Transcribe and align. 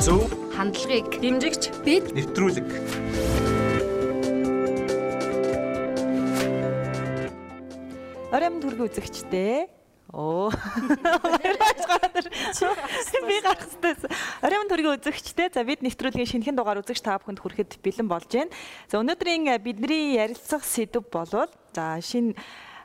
зөв 0.00 0.24
хандлагыг 0.56 1.20
дэмжигч 1.20 1.84
бид 1.84 2.08
нэвтрүүлэг 2.16 2.68
Оройн 8.30 8.62
төргөө 8.62 8.88
үзэгчтэй. 8.88 9.68
Оо. 10.16 10.48
Би 13.28 13.36
гарах 13.44 13.60
хэрэгтэй. 13.60 14.08
Оройн 14.40 14.70
төргийн 14.70 14.96
үзэгчтэй. 14.96 15.50
За 15.52 15.66
бид 15.68 15.84
нэвтрүүлгийн 15.84 16.30
шинэхэн 16.30 16.56
дугаар 16.56 16.80
үзэгч 16.80 17.04
та 17.04 17.20
бүхэнд 17.20 17.42
хүрэхэд 17.42 17.82
бэлэн 17.84 18.08
болж 18.08 18.30
байна. 18.30 18.54
За 18.88 19.02
өнөөдрийн 19.02 19.50
бидний 19.60 20.16
ярилцах 20.16 20.64
сэдв 20.64 21.04
болвол 21.10 21.50
за 21.74 22.00
шинэ 22.00 22.38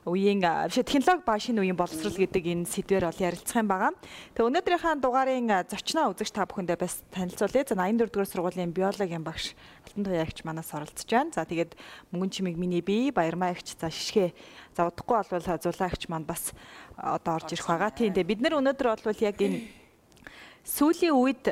үеийн 0.05 0.37
биш 0.37 0.77
технологи 0.85 1.25
ба 1.25 1.35
шинэ 1.41 1.65
үеийн 1.65 1.73
боловсрол 1.73 2.13
гэдэг 2.13 2.45
энэ 2.45 2.69
сэдвээр 2.69 3.09
бол 3.09 3.25
ярилцах 3.25 3.57
юм 3.57 3.65
байгаа. 3.65 3.91
Тэгээ 4.37 4.49
өнөөдрийнхээ 4.53 5.01
дугаарын 5.01 5.49
зочноо 5.65 6.13
үзэгч 6.13 6.29
та 6.29 6.45
бүхэндээ 6.45 6.77
бас 6.77 7.01
танилцуулъя. 7.09 7.65
За 7.65 7.73
84 7.73 8.13
дугаар 8.13 8.29
сургуулийн 8.29 8.69
биологийн 8.69 9.25
багш 9.25 9.57
Алтан 9.81 10.05
туяагч 10.05 10.45
манаас 10.45 10.69
оролцож 10.77 11.09
байна. 11.09 11.33
За 11.33 11.41
тэгээд 11.49 11.73
мөнгөн 12.13 12.29
чимэг 12.29 12.53
миний 12.53 12.85
бие 12.85 13.09
баярмаа 13.09 13.57
агч 13.57 13.73
за 13.73 13.89
шишгэ. 13.89 14.37
За 14.77 14.93
удахгүй 14.93 15.25
болвол 15.25 15.41
зулаагч 15.41 16.05
маань 16.05 16.29
бас 16.29 16.53
одоо 16.93 17.41
орж 17.41 17.57
ирэх 17.57 17.65
байгаа. 17.65 17.89
Тийм 17.89 18.13
тэгээ 18.13 18.29
бид 18.29 18.41
нар 18.45 18.61
өнөөдөр 18.61 19.01
бол 19.01 19.25
яг 19.25 19.41
энэ 19.41 19.65
сүүлийн 20.77 21.17
үед 21.17 21.49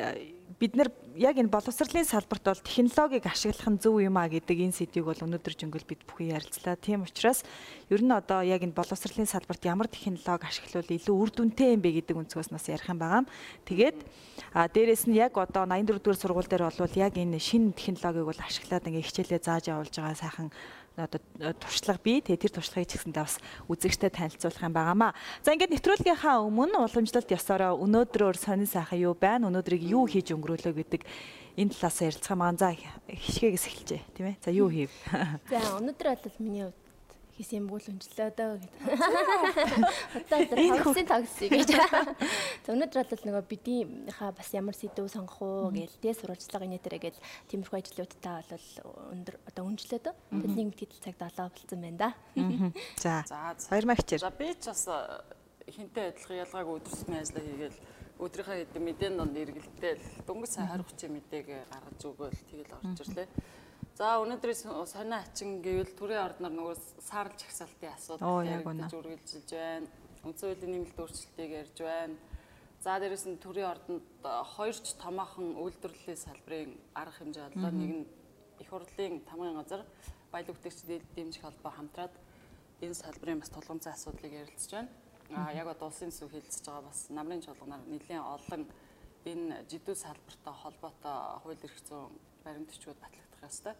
бид 0.62 0.78
нар 0.78 0.94
яг 1.14 1.38
энэ 1.38 1.46
боловсролын 1.46 2.04
салбарт 2.04 2.42
бол 2.42 2.58
технологиг 2.58 3.26
ашиглах 3.26 3.70
нь 3.70 3.78
зөв 3.78 4.02
юм 4.02 4.18
а 4.18 4.26
гэдэг 4.26 4.66
энэ 4.66 4.74
сэдвийг 4.74 5.06
бол 5.06 5.22
өнөөдөр 5.22 5.54
жингөл 5.54 5.86
бид 5.86 6.02
бүхэн 6.10 6.34
ярилцлаа. 6.34 6.74
Тийм 6.74 7.06
учраас 7.06 7.46
ер 7.86 8.02
нь 8.02 8.10
одоо 8.10 8.42
яг 8.42 8.66
энэ 8.66 8.74
боловсролын 8.74 9.30
салбарт 9.30 9.62
ямар 9.62 9.86
технологи 9.86 10.42
ашиглавал 10.42 10.90
илүү 10.90 11.14
үр 11.14 11.30
дүнтэй 11.30 11.78
юм 11.78 11.82
бэ 11.86 12.02
гэдэг 12.02 12.18
өнцгөөс 12.18 12.50
нас 12.50 12.66
ярих 12.66 12.90
юм 12.90 12.98
байгаа. 12.98 13.22
Тэгээд 13.62 13.98
а 14.58 14.66
дээрэс 14.66 15.06
нь 15.06 15.14
яг 15.14 15.38
одоо 15.38 15.62
84 15.70 16.02
дугаар 16.02 16.18
сургууль 16.18 16.50
дээр 16.50 16.66
бол 16.66 16.98
яг 16.98 17.14
энэ 17.14 17.38
шинэ 17.38 17.78
технологиг 17.78 18.26
бол 18.26 18.40
ашиглаад 18.42 18.82
ингээ 18.90 19.06
хичээлээ 19.06 19.38
зааж 19.38 19.70
явуулж 19.70 19.94
байгаа 19.94 20.18
сайхан 20.18 20.50
одоо 20.96 21.20
туршлага 21.58 21.98
бий. 22.02 22.22
Тэгээ 22.22 22.42
тэр 22.46 22.52
туршлагыг 22.54 22.88
ч 22.88 22.92
гэсэндээ 23.02 23.24
бас 23.26 23.38
үзэгчтэй 23.66 24.10
танилцуулах 24.14 24.62
юм 24.62 24.74
байнамаа. 24.74 25.12
За 25.42 25.50
ингээд 25.50 25.74
нэвтрүүлгийнхаа 25.74 26.46
өмнө 26.46 26.86
уламжлалт 26.86 27.34
ёсороо 27.34 27.74
өнөөдрөөр 27.82 28.36
сонин 28.38 28.70
сайхан 28.70 29.02
юу 29.02 29.14
байна? 29.18 29.50
Өнөөдрийг 29.50 29.82
юу 29.82 30.06
хийж 30.06 30.30
өнгөрөөлөө 30.30 30.74
гэдэг 30.78 31.02
энэ 31.58 31.74
талаас 31.74 31.98
ярилцах 31.98 32.38
маань 32.38 32.58
за 32.58 32.74
хишгээгээс 33.10 33.66
эхэлжээ 33.66 34.02
тийм 34.14 34.26
ээ. 34.30 34.36
За 34.38 34.50
юу 34.54 34.70
хийв? 34.70 34.90
За 35.50 35.58
өнөөдөр 35.78 36.06
бол 36.14 36.38
миний 36.38 36.62
хувьд 36.70 36.83
хийсэн 37.34 37.62
юм 37.62 37.66
бол 37.70 37.82
өнжлөө 37.82 38.30
дөө 38.38 38.52
гэдэг. 38.62 38.82
Одоо 40.22 40.38
тагсын 40.78 41.06
тагсыг 41.10 41.50
гэж. 41.50 41.70
За 42.62 42.68
өнөөдөр 42.70 43.10
бол 43.10 43.24
нөгөө 43.26 43.44
бидийнхаа 43.50 44.30
бас 44.34 44.54
ямар 44.54 44.78
сэдв 44.78 45.10
сонгох 45.10 45.42
уу 45.42 45.74
гээл 45.74 45.98
тэ 45.98 46.14
сурвалжлага 46.14 46.66
инээтерэ 46.70 47.02
гээл 47.10 47.24
тиймэрхүү 47.50 47.78
ажлуудтай 47.82 48.46
бол 48.54 48.68
өндөр 49.10 49.34
одоо 49.50 49.62
өнжлөө 49.66 50.00
дөө. 50.06 50.14
Тэд 50.14 50.54
нэг 50.54 50.66
мэдгэдэл 50.70 51.02
цагт 51.02 51.22
олоо 51.26 51.50
болцсон 51.50 51.80
байна 51.82 51.98
да. 51.98 52.10
За. 53.02 53.26
Баяр 53.70 53.86
мэгчээр. 53.90 54.22
За 54.22 54.30
би 54.30 54.54
ч 54.54 54.70
бас 54.70 54.86
хинтээ 55.66 56.14
адилхан 56.14 56.42
ялгаагүй 56.44 56.74
өдөрсмийн 56.78 57.22
ажиллаа 57.24 57.44
хийгээл 57.44 57.78
өдрийнхөө 58.20 58.56
хэдэн 58.62 58.84
мэдээний 58.84 59.18
донд 59.18 59.36
эргэлдээл 59.42 60.04
дөнгөж 60.28 60.52
20 60.54 60.86
30 60.86 61.10
мэдээг 61.18 61.46
гаргаж 61.66 62.00
өгөөл 62.04 62.40
тэгэл 62.46 62.74
орж 62.78 62.98
ирлээ. 63.02 63.28
За 63.94 64.16
өнөөдрийн 64.18 64.58
сонио 64.58 65.14
ачин 65.22 65.62
гэвэл 65.62 65.94
төрийн 65.94 66.26
ордноор 66.26 66.50
нөгөө 66.50 66.76
саарл 66.98 67.30
жагсаалтын 67.38 67.94
асуудал 67.94 68.42
яригдж 68.42 68.90
үргэлжилж 68.90 69.50
байна. 69.54 69.86
Үндсэн 70.26 70.50
хуулийн 70.50 70.72
нэмэлт 70.74 70.98
өөрчлөлтийг 70.98 71.50
ярьж 71.62 71.78
байна. 71.78 72.18
За 72.82 72.98
дээрэс 72.98 73.30
нь 73.30 73.38
төрийн 73.38 73.70
ордонд 73.70 74.02
хоёрч 74.58 74.98
томоохон 74.98 75.54
үйлдвэрлэлийн 75.62 76.18
салбарын 76.18 76.74
арга 76.90 77.22
хэмжээ 77.22 77.46
боллоо. 77.54 77.70
Нэг 77.70 77.92
нь 78.02 78.06
их 78.58 78.68
хурлын 78.74 79.22
тамгын 79.30 79.62
газар 79.62 79.86
баялаг 80.34 80.58
бүтээгч 80.58 81.06
дэмжих 81.14 81.46
холбоо 81.46 81.70
хамтраад 81.70 82.14
энэ 82.82 82.98
салбарын 82.98 83.38
бас 83.38 83.54
тулгымцсан 83.54 83.94
асуудлыг 83.94 84.32
ярилцж 84.42 84.74
байна. 84.74 84.90
А 85.38 85.54
яг 85.54 85.70
одоо 85.70 85.86
улсын 85.86 86.10
төсөв 86.10 86.34
хэлэлцэж 86.34 86.66
байгаа 86.66 86.90
бас 86.90 87.06
намрын 87.14 87.46
чуулганаар 87.46 87.86
нэлээд 87.86 88.26
олон 88.26 88.66
энэ 89.22 89.62
жидүү 89.70 89.94
салбартай 89.94 90.54
холбоотой 90.62 91.16
хууль 91.46 91.62
эрх 91.62 91.78
зүйн 91.86 92.10
баримтчгууд 92.44 92.98
батлагдах 93.00 93.23
ёстой. 93.46 93.74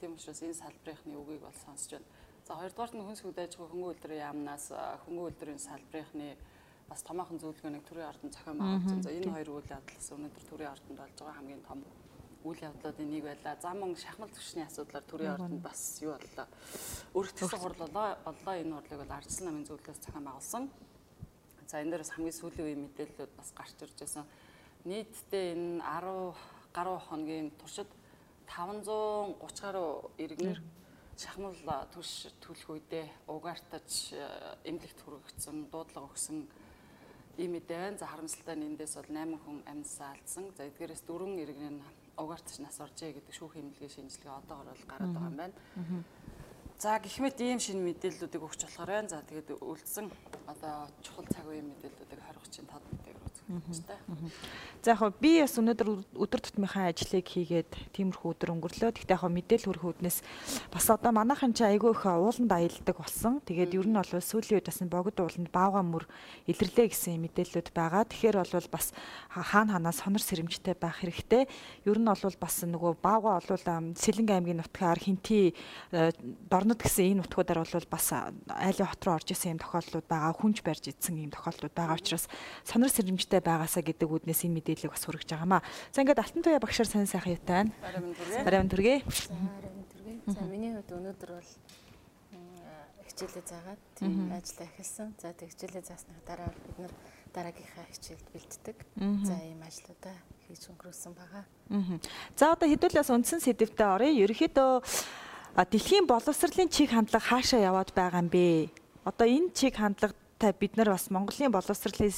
Тийм 0.00 0.16
учраас 0.16 0.42
энэ 0.42 0.54
салбарынхны 0.54 1.14
үгийг 1.16 1.42
бол 1.44 1.58
сонсож 1.64 1.90
байна. 1.98 2.08
За 2.46 2.54
хоёрдугаарт 2.56 2.94
нь 2.94 3.04
хүнс 3.04 3.22
хөдөөж 3.22 3.52
байгаа 3.54 3.70
хөнгөн 3.70 3.90
үйлдвэрийн 3.90 4.26
яамнаас 4.26 4.66
хөнгөн 5.04 5.26
үйлдвэрийн 5.28 5.62
салбарынхны 5.62 6.28
бас 6.90 7.02
томоохон 7.06 7.38
зөвлөгөөнийг 7.38 7.84
төрийн 7.86 8.10
ордон 8.10 8.30
зохион 8.34 8.58
байгуулсан. 8.58 9.02
За 9.06 9.10
энэ 9.14 9.30
хоёр 9.30 9.50
үйл 9.54 9.70
явдлаас 9.70 10.08
өнөөдөр 10.10 10.44
төрийн 10.50 10.72
ордонд 10.74 10.98
болж 10.98 11.14
байгаа 11.14 11.38
хамгийн 11.38 11.62
том 11.62 11.80
үйл 12.42 12.60
явдлуудын 12.66 13.10
нэг 13.12 13.24
байлаа. 13.24 13.54
Зам 13.62 13.76
мөн 13.78 13.94
шахмал 13.94 14.32
төвшний 14.32 14.64
асуудлаар 14.64 15.04
төрийн 15.06 15.34
ордонд 15.36 15.62
бас 15.62 16.00
юу 16.02 16.16
боллоо. 16.16 16.46
Өргөтгсөн 17.14 17.60
хурл. 17.62 17.84
Боллоо 17.86 18.54
энэ 18.58 18.74
хурлыг 18.74 18.98
бол 18.98 19.16
Ардсан 19.16 19.44
намын 19.46 19.68
зөвлөлөөс 19.68 20.00
зохион 20.02 20.24
байгуулсан. 20.24 20.64
За 21.70 21.78
энэ 21.78 21.90
дээрээс 21.94 22.12
хамгийн 22.16 22.38
сүүлийн 22.40 22.66
үеийн 22.66 22.82
мэдээллүүд 22.88 23.32
бас 23.38 23.52
гарч 23.54 23.78
ирж 23.84 23.98
байсан. 24.00 24.24
Нийтдээ 24.88 25.54
энэ 25.54 25.84
10 25.84 26.34
гаруй 26.74 26.98
хоногийн 26.98 27.54
туршид 27.60 27.86
530 28.50 29.62
гаруй 29.62 30.10
иргэнэр 30.18 30.58
шахмал 31.14 31.54
түш 31.94 32.34
төлөх 32.42 32.68
үедээ 32.74 33.06
угаартаж 33.30 34.16
эмнэлэгт 34.66 35.00
хүргэгдсэн, 35.04 35.70
дуудлага 35.70 36.10
өгсөн 36.10 36.48
ийм 37.38 37.52
мэдээ 37.54 37.78
байна. 37.78 37.98
За 38.00 38.06
харамсалтай 38.10 38.56
нь 38.56 38.66
эндээс 38.74 38.96
бол 38.98 39.10
8 39.12 39.38
хүн 39.38 39.58
амьсаа 39.70 40.16
алдсан. 40.16 40.50
За 40.56 40.66
эдгээрээс 40.66 41.04
4 41.06 41.44
иргэн 41.44 41.78
нь 41.78 41.84
угаартаж 42.16 42.56
нас 42.60 42.80
оржээ 42.80 43.16
гэдэг 43.16 43.34
шүүхийн 43.36 43.70
эмнэлгийн 43.70 43.94
шинжилгээ 43.94 44.34
одоогор 44.34 44.72
бол 44.72 44.90
гараад 44.90 45.12
байгаа 45.14 45.30
юм 45.30 45.38
байна. 45.38 45.56
За 46.80 46.96
гихмэт 46.98 47.40
ийм 47.40 47.60
шинэ 47.60 47.84
мэдээллүүдийг 47.84 48.40
өгч 48.40 48.60
болохоор 48.64 48.90
байна. 48.90 49.12
За 49.12 49.20
тэгээд 49.20 49.60
үлдсэн 49.60 50.06
одоо 50.48 50.88
чухал 51.04 51.28
цаг 51.28 51.44
үеийн 51.44 51.68
мэдээллүүдийг 51.68 52.20
2030-ын 52.24 52.66
тод 52.72 52.84
мэдээгээр 52.88 53.19
үзэх 53.19 53.19
хэрэгтэй. 53.60 53.98
За 54.80 54.96
яг 54.96 55.20
би 55.20 55.42
бас 55.44 55.60
өнөөдөр 55.60 55.88
өдөр 56.16 56.40
тутмынхаа 56.40 56.88
ажлыг 56.88 57.28
хийгээд 57.28 57.92
тиймэрхүү 57.92 58.32
өдөр 58.32 58.52
өнгөрлөө. 58.56 58.96
Гэхдээ 58.96 59.12
яг 59.20 59.28
мэдээлэл 59.28 59.68
хүрэх 59.68 59.84
үүднээс 60.00 60.18
бас 60.72 60.86
одоо 60.88 61.12
манайхан 61.12 61.52
ч 61.52 61.68
айгүй 61.68 61.92
их 61.92 62.08
ууланд 62.08 62.48
аялдаг 62.48 62.96
болсон. 62.96 63.44
Тэгээд 63.44 63.76
ер 63.76 63.84
нь 63.84 64.00
бол 64.00 64.08
сүүлийн 64.08 64.56
үед 64.56 64.72
бас 64.72 64.80
богд 64.88 65.20
ууланд 65.20 65.52
баавга 65.52 65.84
мөр 65.84 66.08
илэрлээ 66.48 66.88
гэсэн 66.96 67.20
мэдээллүүд 67.20 67.68
байгаа. 67.76 68.08
Тэгэхээр 68.08 68.40
бол 68.40 68.72
бас 68.72 68.96
хаана 69.28 69.76
ханаа 69.76 69.92
сонор 69.92 70.24
сэрэмжтэй 70.24 70.80
байх 70.80 71.04
хэрэгтэй. 71.04 71.44
Ер 71.84 71.98
нь 72.00 72.08
бол 72.08 72.36
бас 72.40 72.56
нөгөө 72.64 73.04
баавга 73.04 73.36
бол 73.36 73.68
Сэлэнг 74.00 74.30
аймгийн 74.32 74.64
нутгаар 74.64 74.96
хинти 74.96 75.52
дорн 75.92 76.70
орнод 76.70 76.86
гэсэн 76.86 77.18
энэ 77.18 77.22
утгуудаар 77.26 77.66
бол 77.66 77.90
бас 77.90 78.06
айлын 78.14 78.86
хот 78.86 79.02
руу 79.02 79.14
орж 79.18 79.34
исэн 79.34 79.58
юм 79.58 79.60
тохиолдлууд 79.64 80.06
байгаа 80.06 80.32
хүнж 80.38 80.62
барьж 80.62 80.84
идсэн 80.86 81.18
юм 81.18 81.34
тохиолдлууд 81.34 81.74
байгаа 81.74 81.98
учраас 81.98 82.30
сонор 82.62 82.94
сэрэмжтэй 82.94 83.39
байгаасаа 83.40 83.82
гэдэг 83.82 84.08
үднээс 84.08 84.44
энэ 84.46 84.56
мэдээллийг 84.60 84.92
бас 84.92 85.04
хүргэж 85.04 85.28
байгаамаа. 85.34 85.62
За 85.92 86.00
ингээд 86.00 86.22
алтан 86.22 86.42
туяа 86.44 86.62
багшаар 86.62 86.88
сайн 86.88 87.08
сайхан 87.10 87.34
юутай 87.34 87.56
байна. 87.66 87.72
Барайм 87.80 88.68
төргий. 88.68 89.00
Барайм 89.04 89.84
төргий. 89.90 90.18
За 90.30 90.42
миний 90.46 90.72
хувьд 90.76 90.90
өнөөдөр 90.92 91.30
бол 91.36 91.50
хичээлээ 93.10 93.44
заагаад 93.44 93.82
тийм 93.98 94.32
ажиллаа 94.32 94.68
эхэлсэн. 94.70 95.08
За 95.20 95.32
тэг 95.36 95.48
хичээлээ 95.52 95.84
заасны 95.84 96.14
дараа 96.24 96.48
бид 96.48 96.78
нар 96.78 96.92
дараагийнхаа 97.34 97.86
хичээлд 97.92 98.26
бэлддэг. 98.32 98.76
За 99.26 99.34
ийм 99.44 99.60
ажлуудаа 99.60 100.16
хийж 100.48 100.62
өнгөрүүлсэн 100.72 101.12
байгаа. 101.14 101.44
За 102.36 102.52
одоо 102.54 102.68
хэдүүлээс 102.68 103.10
үндсэн 103.12 103.40
сэдвтэ 103.44 103.84
оръё. 103.84 104.24
Ерөнхийдөө 104.24 104.72
дэлхийн 105.56 106.06
боловсролын 106.06 106.70
чиг 106.70 106.90
хандлага 106.90 107.26
хаашаа 107.26 107.60
яваад 107.60 107.90
байгаа 107.92 108.22
юм 108.24 108.30
бэ? 108.30 108.70
Одоо 109.04 109.26
энэ 109.26 109.52
чиг 109.52 109.76
хандлага 109.76 110.14
та 110.40 110.56
бид 110.56 110.72
нар 110.80 110.88
бас 110.96 111.12
Монголын 111.12 111.52
боловсролын 111.52 112.08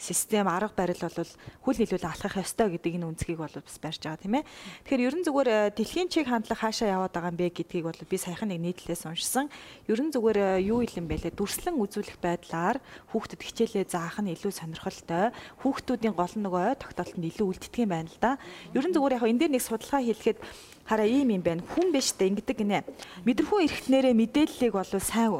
систем 0.00 0.48
арга 0.48 0.72
барил 0.72 0.96
бол 1.04 1.28
хүл 1.60 1.76
нийлүүл 1.76 2.08
алхах 2.08 2.40
ёстой 2.40 2.72
гэдэг 2.72 2.96
энэ 2.96 3.08
үнцгийг 3.12 3.36
бол 3.44 3.52
бас 3.52 3.76
барьж 3.76 4.08
байгаа 4.08 4.24
тийм 4.24 4.40
ээ. 4.40 4.48
Тэгэхээр 4.88 5.04
ерөн 5.12 5.24
зүгээр 5.28 5.50
дэлхийн 5.76 6.08
чиг 6.08 6.32
хандлага 6.32 6.64
хаашаа 6.64 6.88
яваад 6.96 7.12
байгаа 7.12 7.28
юм 7.28 7.36
бэ 7.36 7.52
гэдгийг 7.52 7.84
бол 7.84 8.00
би 8.08 8.16
саяхан 8.16 8.48
нэг 8.48 8.64
нийтлэлээс 8.64 9.04
уншсан. 9.04 9.52
Ерөн 9.84 10.16
зүгээр 10.16 10.64
юу 10.64 10.80
юм 10.80 11.04
бэ 11.04 11.28
лээ 11.28 11.36
дүрслэн 11.36 11.76
үзүүлэх 11.76 12.16
байдлаар 12.24 12.80
хүүхдэд 13.12 13.44
хичээлээ 13.44 13.84
заах 13.84 14.24
нь 14.24 14.32
илүү 14.32 14.52
сонирхолтой. 14.56 15.28
Хүүхдүүдийн 15.60 16.16
гол 16.16 16.34
нөгөө 16.40 16.80
тогтоолтод 16.80 17.20
илүү 17.20 17.46
үлддэг 17.52 17.84
юм 17.84 17.92
байна 17.92 18.08
л 18.08 18.16
да. 18.16 18.40
Ерөн 18.72 18.96
зүгээр 18.96 19.20
яг 19.20 19.28
энэ 19.28 19.40
дээр 19.44 19.52
нэг 19.52 19.62
судалгаа 19.62 20.00
хийлгэхэд 20.00 20.40
хараа 20.84 21.08
ийм 21.08 21.32
юм 21.32 21.42
байна. 21.42 21.64
Хүн 21.64 21.92
биш 21.92 22.12
дээ 22.14 22.30
ингэдэг 22.36 22.56
гинэ. 22.60 22.84
Мэдрэхүүн 23.24 23.64
эрхтнэрээ 23.68 24.14
мэдээллийг 24.14 24.72
бол 24.76 24.92
сайн 25.00 25.32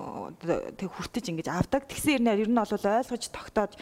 тэг 0.76 0.88
хүртэж 0.88 1.24
ингэж 1.30 1.48
авдаг. 1.52 1.84
Тэгсэн 1.88 2.24
хэрнээ 2.24 2.42
ер 2.44 2.50
нь 2.50 2.56
бол 2.56 2.72
ойлгож 2.72 3.24
тогтоож 3.28 3.72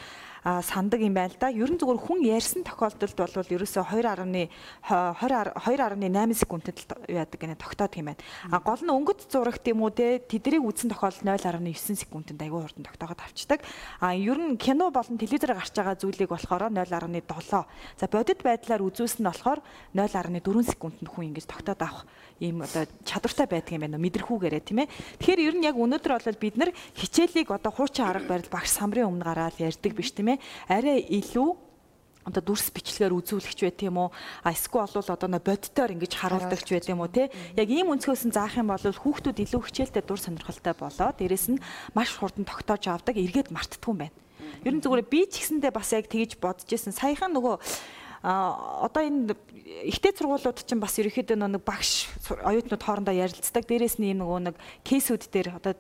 сандаг 0.43 1.01
юм 1.01 1.15
байна 1.15 1.31
л 1.31 1.39
да. 1.39 1.49
Ер 1.55 1.71
нь 1.71 1.79
зүгээр 1.79 2.03
хүн 2.03 2.21
ярьсан 2.27 2.67
тохиолдолд 2.67 3.15
бол 3.15 3.55
ерөөсөө 3.55 3.85
2.20 3.95 4.51
2.8 4.83 6.35
секундэд 6.35 6.77
л 6.83 6.87
яадаг 7.07 7.39
гэнэ 7.39 7.55
тогтоодог 7.55 7.99
юм 8.03 8.11
байна. 8.11 8.23
А 8.51 8.59
гол 8.59 8.83
нь 8.83 8.91
өнгөт 8.91 9.31
зурагт 9.31 9.63
юм 9.71 9.87
уу 9.87 9.95
те 9.95 10.19
тэдрийг 10.19 10.67
үзсэн 10.67 10.91
тохиолдолд 10.91 11.23
0.9 11.23 11.95
секундэд 11.95 12.43
аягүй 12.43 12.59
хурдан 12.59 12.87
тогтооход 12.91 13.23
авчдаг. 13.23 13.63
А 14.03 14.19
ер 14.19 14.39
нь 14.39 14.59
кино 14.59 14.91
болон 14.91 15.15
телевизээр 15.15 15.55
гарч 15.55 15.79
байгаа 15.79 15.95
зүйлийг 15.95 16.35
болохоор 16.35 16.75
0.7. 16.75 17.67
За 18.03 18.07
бодит 18.11 18.43
байдлаар 18.43 18.83
үзүүлсэн 18.83 19.23
нь 19.23 19.31
болохоор 19.31 19.63
0.4 19.95 20.75
секундэд 20.75 21.07
хүн 21.07 21.31
ингэж 21.31 21.47
тогтоод 21.47 21.79
авах 21.87 22.03
ийм 22.43 22.67
одоо 22.67 22.91
чадвартай 23.07 23.47
байдаг 23.47 23.73
юм 23.73 23.87
байна 23.87 24.03
мэдрэхүүгээрээ 24.03 24.63
тийм 24.67 24.83
ээ. 24.83 24.93
Тэгэхээр 25.23 25.47
ер 25.47 25.55
нь 25.55 25.67
яг 25.71 25.79
өнөөдөр 25.79 26.13
бол 26.19 26.43
бид 26.43 26.57
нар 26.59 26.71
хичээлийг 26.99 27.55
одоо 27.55 27.71
хуучин 27.71 28.11
арга 28.11 28.27
барил 28.27 28.51
багш 28.51 28.75
самрын 28.75 29.07
өмнө 29.07 29.23
гараад 29.23 29.57
ярьдаг 29.63 29.95
биш 29.95 30.11
тийм 30.11 30.35
ээ. 30.35 30.43
Арай 30.67 30.99
илүү 31.07 31.73
одоо 32.27 32.43
дүрс 32.43 32.71
бичлэгээр 32.71 33.15
үзүүлэгч 33.19 33.61
байт 33.67 33.83
юм 33.83 33.99
уу? 33.99 34.15
Эсвэл 34.47 34.87
бол 34.87 35.11
одоо 35.11 35.29
нэ 35.31 35.43
бодитоор 35.43 35.91
ингэж 35.95 36.13
харуулдагч 36.15 36.69
байт 36.71 36.87
юм 36.87 37.03
уу 37.03 37.11
те 37.11 37.31
яг 37.59 37.69
ийм 37.71 37.91
өнцгөөс 37.91 38.31
нь 38.31 38.35
заах 38.35 38.55
юм 38.59 38.71
бол 38.71 38.79
хүүхдүүд 38.79 39.43
илүү 39.43 39.63
хичээлдээ 39.67 40.05
дур 40.07 40.21
сонирхолтой 40.23 40.75
болоо 40.79 41.11
дээрэс 41.19 41.47
нь 41.51 41.63
маш 41.95 42.15
хурдан 42.15 42.47
тогтоож 42.47 42.87
авдаг 42.87 43.19
эргээд 43.19 43.51
мартдаггүй 43.51 43.91
юм 43.91 44.01
байна. 44.07 44.15
Ер 44.63 44.75
нь 44.79 44.83
зүгээр 44.83 45.03
би 45.11 45.27
ч 45.27 45.43
гэсэндээ 45.43 45.73
бас 45.75 45.91
яг 45.91 46.07
тэгэж 46.07 46.39
бодож 46.39 46.71
исэн. 46.71 46.95
Саяхан 46.95 47.35
нөгөө 47.35 47.59
одоо 48.23 49.03
энэ 49.03 49.35
ихтэй 49.91 50.15
сургуулиуд 50.15 50.63
чинь 50.63 50.79
бас 50.79 50.95
ерөөхдөө 51.03 51.39
нэг 51.43 51.63
багш 51.67 52.07
оюутнууд 52.31 52.83
хоорондоо 52.83 53.15
ярилцдаг. 53.15 53.67
Дээрээс 53.67 53.99
нь 53.99 54.15
ийм 54.15 54.23
нөгөө 54.23 54.41
нэг 54.47 54.57
кейсүүд 54.87 55.27
дээр 55.27 55.59
одоо 55.59 55.75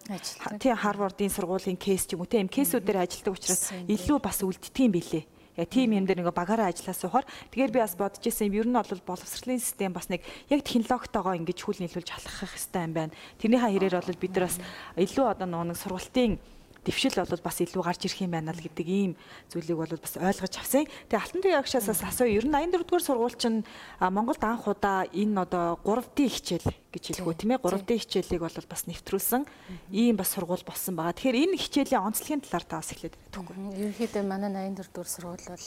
тийм 0.58 0.74
Харвардын 0.74 1.30
сургуулийн 1.30 1.78
кейс 1.78 2.02
ч 2.10 2.18
юм 2.18 2.26
уу 2.26 2.30
тийм 2.30 2.50
кейсүүд 2.50 2.82
дээр 2.82 3.06
ажилладаг 3.06 3.38
учраас 3.38 3.70
илүү 3.86 4.18
бас 4.18 4.42
үлддэг 4.42 4.74
юм 4.74 4.92
билээ 4.98 5.24
яг 5.56 5.68
тийм 5.68 5.92
юм 5.92 6.06
дээр 6.08 6.24
нэг 6.24 6.32
багаараа 6.32 6.72
ажиллаа 6.72 6.96
суухаар 6.96 7.26
тэгэхээр 7.52 7.72
би 7.76 7.80
бас 7.84 7.94
бодож 7.94 8.24
ирсэн 8.24 8.48
юм 8.48 8.58
ер 8.58 8.68
нь 8.68 8.74
бол 8.74 9.02
боловсролын 9.04 9.60
систем 9.60 9.92
бас 9.92 10.08
нэг 10.08 10.24
яг 10.48 10.64
технологитойгоо 10.64 11.36
ингэж 11.36 11.58
хүл 11.60 11.76
нийлүүлж 11.76 12.08
халахах 12.08 12.56
хэрэгтэй 12.56 12.82
юм 12.88 12.92
байна. 12.96 13.12
Тэрнийхээ 13.36 13.72
хэрээр 13.76 13.96
бол 14.00 14.16
бид 14.16 14.32
нар 14.32 14.46
бас 14.48 14.58
илүү 14.96 15.26
одоо 15.28 15.46
нэг 15.46 15.76
сургалтын 15.76 16.40
дэвшил 16.84 17.14
бол 17.14 17.42
бас 17.42 17.58
илүү 17.62 17.82
гарч 17.82 18.06
ирэх 18.06 18.22
юм 18.26 18.34
байна 18.34 18.50
л 18.50 18.58
гэдэг 18.58 18.86
ийм 18.86 19.12
зүйлийг 19.50 19.78
бол 19.78 19.94
бас 19.94 20.14
ойлгож 20.18 20.54
авсан. 20.58 20.86
Тэгээ 21.06 21.22
Алтан 21.22 21.42
туяа 21.42 21.60
агшаас 21.62 21.88
асуу 21.88 22.26
ер 22.26 22.46
нь 22.46 22.54
84 22.54 22.82
дугаар 22.82 23.04
сургууль 23.06 23.38
чинь 23.38 23.62
Монголд 24.02 24.42
анх 24.42 24.66
удаа 24.66 25.06
энэ 25.06 25.46
одоо 25.46 25.78
3D 25.86 26.18
хичээл 26.26 26.68
гэж 26.90 27.04
хэлгүү 27.22 27.34
тийм 27.38 27.54
ээ 27.54 27.62
3D 27.62 27.90
хичээлийг 28.02 28.42
бол 28.42 28.58
бас 28.66 28.82
нэвтрүүлсэн 28.90 29.42
ийм 29.94 30.18
бас 30.18 30.34
сургууль 30.34 30.66
болсон 30.66 30.98
байгаа. 30.98 31.14
Тэгэхээр 31.14 31.42
энэ 31.46 31.62
хичээлийн 31.62 32.02
онцлогийн 32.02 32.42
талаар 32.42 32.66
та 32.66 32.82
бас 32.82 32.90
эхлээд 32.90 33.14
түүхгүй. 33.30 33.54
Ерөнхийдөө 33.78 34.22
манай 34.26 34.50
84 34.50 34.90
дугаар 34.90 35.10
сургууль 35.10 35.46
бол 35.46 35.66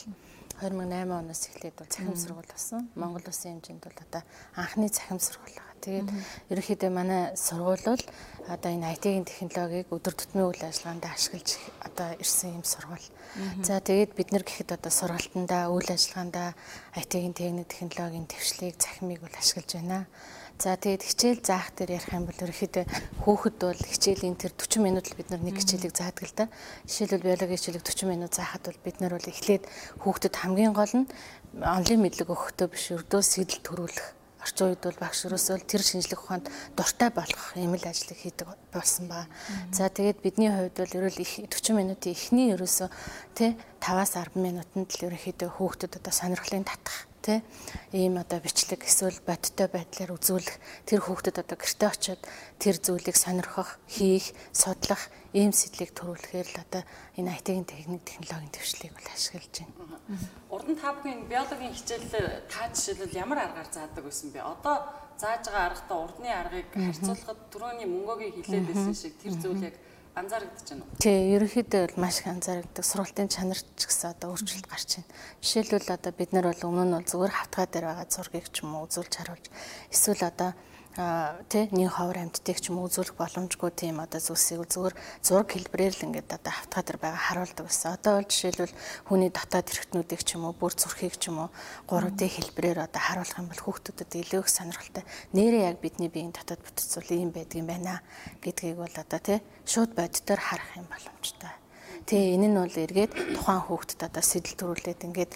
2008 0.60 1.12
оноос 1.12 1.42
эхлээд 1.52 1.76
бол 1.76 1.92
цахим 1.92 2.16
сургууль 2.16 2.48
болсон. 2.48 2.88
Монгол 2.96 3.24
Улсын 3.28 3.60
хэмжээнд 3.60 3.84
бол 3.84 4.00
одоо 4.04 4.22
анхны 4.56 4.88
цахим 4.88 5.20
сургууль 5.20 5.52
байгаа. 5.52 5.75
Тэгээд 5.80 6.08
ерөнхийдөө 6.52 6.90
манай 6.90 7.22
сургууль 7.36 7.84
бол 7.84 8.04
одоо 8.48 8.70
энэ 8.70 8.94
IT-ийн 8.94 9.26
технологиг 9.26 9.90
өдөр 9.90 10.14
тутмын 10.14 10.48
үйл 10.50 10.62
ажиллагаанд 10.62 11.04
ашиглаж 11.10 11.58
одоо 11.82 12.08
ирсэн 12.22 12.58
юм 12.58 12.64
сургууль. 12.64 13.08
За 13.66 13.82
тэгээд 13.82 14.14
бид 14.14 14.30
нар 14.30 14.44
гэхэд 14.46 14.76
одоо 14.78 14.92
сургалтандаа 14.94 15.68
үйл 15.74 15.90
ажиллагаандаа 15.90 16.54
IT-ийн 16.94 17.34
техник 17.34 17.68
технологийн 17.68 18.30
төвшлийг 18.30 18.78
цахимыг 18.78 19.20
бол 19.20 19.34
ашиглаж 19.34 19.70
байна. 19.74 20.06
За 20.56 20.72
тэгээд 20.72 21.04
хичээл 21.04 21.44
заах 21.44 21.68
дээр 21.76 22.00
ярих 22.00 22.16
юм 22.16 22.24
бол 22.24 22.40
ерөөхдөө 22.40 22.84
хүүхэд 23.28 23.56
бол 23.60 23.76
хичээлийн 23.76 24.40
тэр 24.40 24.56
40 24.56 24.88
минут 24.88 25.04
л 25.04 25.18
бид 25.20 25.28
нар 25.28 25.44
нэг 25.44 25.60
хичээлийг 25.60 25.92
заадаг 25.92 26.24
л 26.24 26.32
да. 26.32 26.48
Жишээлбэл 26.88 27.28
биологийн 27.28 27.60
хичээлийг 27.60 27.84
40 27.84 28.08
минут 28.08 28.32
заахад 28.32 28.64
бол 28.64 28.80
бид 28.80 28.96
нар 29.04 29.12
бол 29.12 29.28
эхлээд 29.28 29.68
хүүхдэд 30.00 30.32
хамгийн 30.32 30.72
гол 30.72 30.92
нь 30.96 31.10
онлын 31.60 32.00
мэдлэг 32.00 32.32
өгөхдөө 32.32 32.68
биш 32.72 32.88
өрдөө 32.88 33.20
сэтэл 33.20 33.60
төрүүлэх 33.68 34.15
орчин 34.46 34.70
үед 34.70 34.82
бол 34.86 35.02
багш 35.02 35.26
өрөөсөө 35.26 35.66
тэр 35.66 35.82
шинжлэх 35.82 36.22
ухаанд 36.22 36.46
дуртай 36.78 37.10
болох 37.10 37.58
юм 37.58 37.74
л 37.74 37.82
ажлыг 37.82 38.14
хийдэг 38.14 38.46
болсон 38.70 39.10
ба. 39.10 39.26
За 39.74 39.90
тэгээд 39.90 40.22
бидний 40.22 40.54
хувьд 40.54 40.78
бол 40.78 40.96
ерөөл 41.02 41.18
40 41.18 41.74
минутын 41.74 42.14
эхний 42.14 42.54
ерөөсөө 42.54 42.88
тэ 43.34 43.58
5-аас 43.82 44.14
10 44.14 44.38
минутанд 44.38 44.88
л 44.94 45.06
ерөөхдөө 45.10 45.50
хүүхдэд 45.50 45.98
одоо 45.98 46.12
сонирхлын 46.14 46.62
татах 46.62 47.10
тий 47.26 47.42
ийм 47.90 48.22
одоо 48.22 48.38
бичлэг 48.38 48.86
эсвэл 48.86 49.18
бодиттой 49.26 49.66
байдлаар 49.66 50.14
үзүүлэх 50.14 50.56
тэр 50.86 51.00
хүүхдэд 51.02 51.42
одоо 51.42 51.58
гэрте 51.58 51.86
очиод 51.90 52.22
тэр 52.62 52.76
зүйлийг 52.78 53.18
сонирхох, 53.18 53.82
хийх, 53.90 54.30
судлах 54.54 55.10
ийм 55.34 55.50
сэтлийг 55.50 55.90
төрүүлэхээр 55.90 56.48
л 56.54 56.62
одоо 56.62 56.82
энэ 57.18 57.34
IT-ийн 57.42 57.66
техник 57.66 58.06
технологийн 58.06 58.54
төвшлийг 58.54 58.92
бол 58.94 59.10
ашиглаж 59.10 59.54
байна. 59.58 59.74
Урд 60.54 60.68
нь 60.70 60.78
та 60.78 60.94
бүхэн 60.94 61.26
биологийн 61.26 61.74
хичээлээр 61.74 62.46
та 62.46 62.70
жишээлбэл 62.70 63.20
ямар 63.20 63.38
аргаар 63.42 63.68
заадаг 63.68 64.06
байсан 64.06 64.30
бэ? 64.30 64.40
Одоо 64.40 64.76
зааж 65.18 65.42
байгаа 65.44 65.66
аргатай 65.66 65.98
урдны 65.98 66.30
аргыг 66.30 66.68
харьцуулахад 66.72 67.40
түрүүний 67.52 67.88
мөнгөгийн 67.90 68.34
хилээд 68.38 68.66
байсан 68.70 68.94
шиг 68.94 69.14
тэр 69.20 69.34
зүйл 69.36 69.66
яг 69.66 69.76
анзаарэгдэж 70.16 70.66
байна 70.72 70.84
уу? 70.88 70.96
Тий, 70.96 71.18
ерөнхийдөө 71.36 71.80
бол 71.92 72.00
маш 72.00 72.24
их 72.24 72.28
анзаарэгдэг. 72.32 72.84
Сургалтын 72.88 73.28
чанар 73.28 73.60
ч 73.60 73.80
гэсэн 73.84 74.16
одоо 74.16 74.32
өөрчлөлт 74.32 74.64
гарч 74.64 74.88
байна. 74.96 75.12
Жишээлбэл 75.44 75.92
одоо 75.92 76.12
бид 76.16 76.30
нар 76.32 76.46
бол 76.48 76.66
өмнө 76.72 76.84
нь 76.88 76.96
бол 76.96 77.04
зүгээр 77.04 77.36
хавтгаа 77.36 77.66
дээр 77.68 77.86
байгаа 77.92 78.08
зургийг 78.08 78.48
ч 78.48 78.64
юм 78.64 78.80
уу 78.80 78.88
үзүүлж 78.88 79.12
харуулж 79.12 79.46
эсвэл 79.92 80.24
одоо 80.24 80.50
тий 80.96 81.68
нэг 81.76 81.92
ховор 81.92 82.16
амьдтыг 82.24 82.56
ч 82.56 82.72
юм 82.72 82.80
үзүүлэх 82.80 83.20
боломжгүй 83.20 83.68
тийм 83.76 84.00
одоо 84.00 84.16
зүйлсийг 84.16 84.64
зүгээр 84.64 84.96
зураг 85.20 85.48
хэлбэрээр 85.52 85.92
л 85.92 86.06
ингээд 86.08 86.40
одоо 86.40 86.52
хавтгаа 86.56 86.82
дээр 86.88 86.98
байгаа 87.04 87.20
харуулдаг 87.20 87.66
гэсэн. 87.68 87.92
Одоо 88.00 88.12
бол 88.16 88.30
жишээлбэл 88.32 88.74
хүний 89.04 89.28
дотоод 89.28 89.68
хэрэгтнүүдийг 89.68 90.22
ч 90.24 90.40
юм 90.40 90.48
уу 90.48 90.56
бүр 90.56 90.72
зүрхийг 90.72 91.20
ч 91.20 91.28
юм 91.28 91.44
уу 91.44 91.50
3D 91.84 92.20
хэлбэрээр 92.32 92.88
одоо 92.88 93.02
харуулах 93.04 93.36
юм 93.44 93.48
бол 93.52 93.60
хүүхдүүдэд 93.60 94.12
илүү 94.24 94.40
их 94.40 94.48
сонирхолтой. 94.48 95.04
Нэрээ 95.36 95.68
яг 95.68 95.76
бидний 95.84 96.08
биеийн 96.08 96.32
дотоод 96.32 96.64
бүтцүүл 96.64 97.12
ийм 97.12 97.28
байдаг 97.28 97.60
юм 97.60 97.68
байна 97.68 98.00
гэдгийг 98.40 98.80
бол 98.80 98.96
одоо 98.96 99.20
тий 99.20 99.38
шууд 99.68 99.92
бодитоор 99.92 100.40
харах 100.40 100.80
юм 100.80 100.88
боломжтой. 100.88 101.65
Тэ 102.06 102.38
энэ 102.38 102.48
нь 102.54 102.58
бол 102.62 102.70
эргээд 102.70 103.12
тухайн 103.34 103.62
хүүхдэд 103.66 104.06
одоо 104.06 104.22
сэтэл 104.22 104.54
төрүүлээд 104.54 105.06
ингээд 105.10 105.32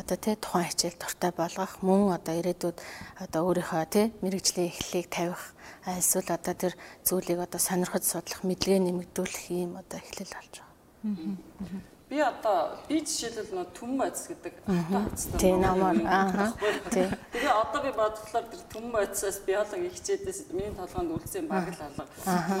одоо 0.00 0.16
тий 0.16 0.34
тухайн 0.40 0.72
хичээл 0.72 0.96
дуртай 0.96 1.32
болгох 1.36 1.84
мөн 1.84 2.16
одоо 2.16 2.34
ирээдүйд 2.40 2.78
одоо 3.20 3.40
өөрийнхөө 3.44 3.84
тий 3.92 4.06
мэрэгжлийн 4.24 4.72
эхлэлийг 4.72 5.08
тавих 5.12 5.42
эсвэл 5.84 6.32
одоо 6.32 6.54
тэр 6.56 6.72
зүйлийг 7.04 7.44
одоо 7.44 7.60
сонирхож 7.60 8.04
судлах 8.08 8.40
мэдлэгээ 8.40 8.80
нэмэгдүүлэх 8.88 9.44
юм 9.52 9.76
одоо 9.76 10.00
эхлэл 10.00 10.32
болж 10.32 10.54
байгаа. 10.64 11.93
Би 12.04 12.20
одоо 12.20 12.76
би 12.84 12.98
жишээлбэл 13.00 13.56
нөө 13.56 13.66
түн 13.72 13.92
бодис 13.96 14.26
гэдэг 14.28 14.58
авто 14.68 15.00
хацтай. 15.08 15.38
Тийм 15.40 15.62
намаар 15.64 15.96
аа. 16.04 16.52
Тийм. 16.92 17.08
Тэгээ 17.32 17.48
одоо 17.48 17.80
би 17.80 17.92
бодлоор 17.96 18.44
тэр 18.52 18.62
түн 18.68 18.92
бодисоос 18.92 19.38
биологи 19.48 19.88
хичээдээс 19.88 20.52
миний 20.52 20.68
толгойд 20.76 21.16
үлдсэн 21.16 21.48
баг 21.48 21.72
л 21.72 21.80
алга. 21.80 22.04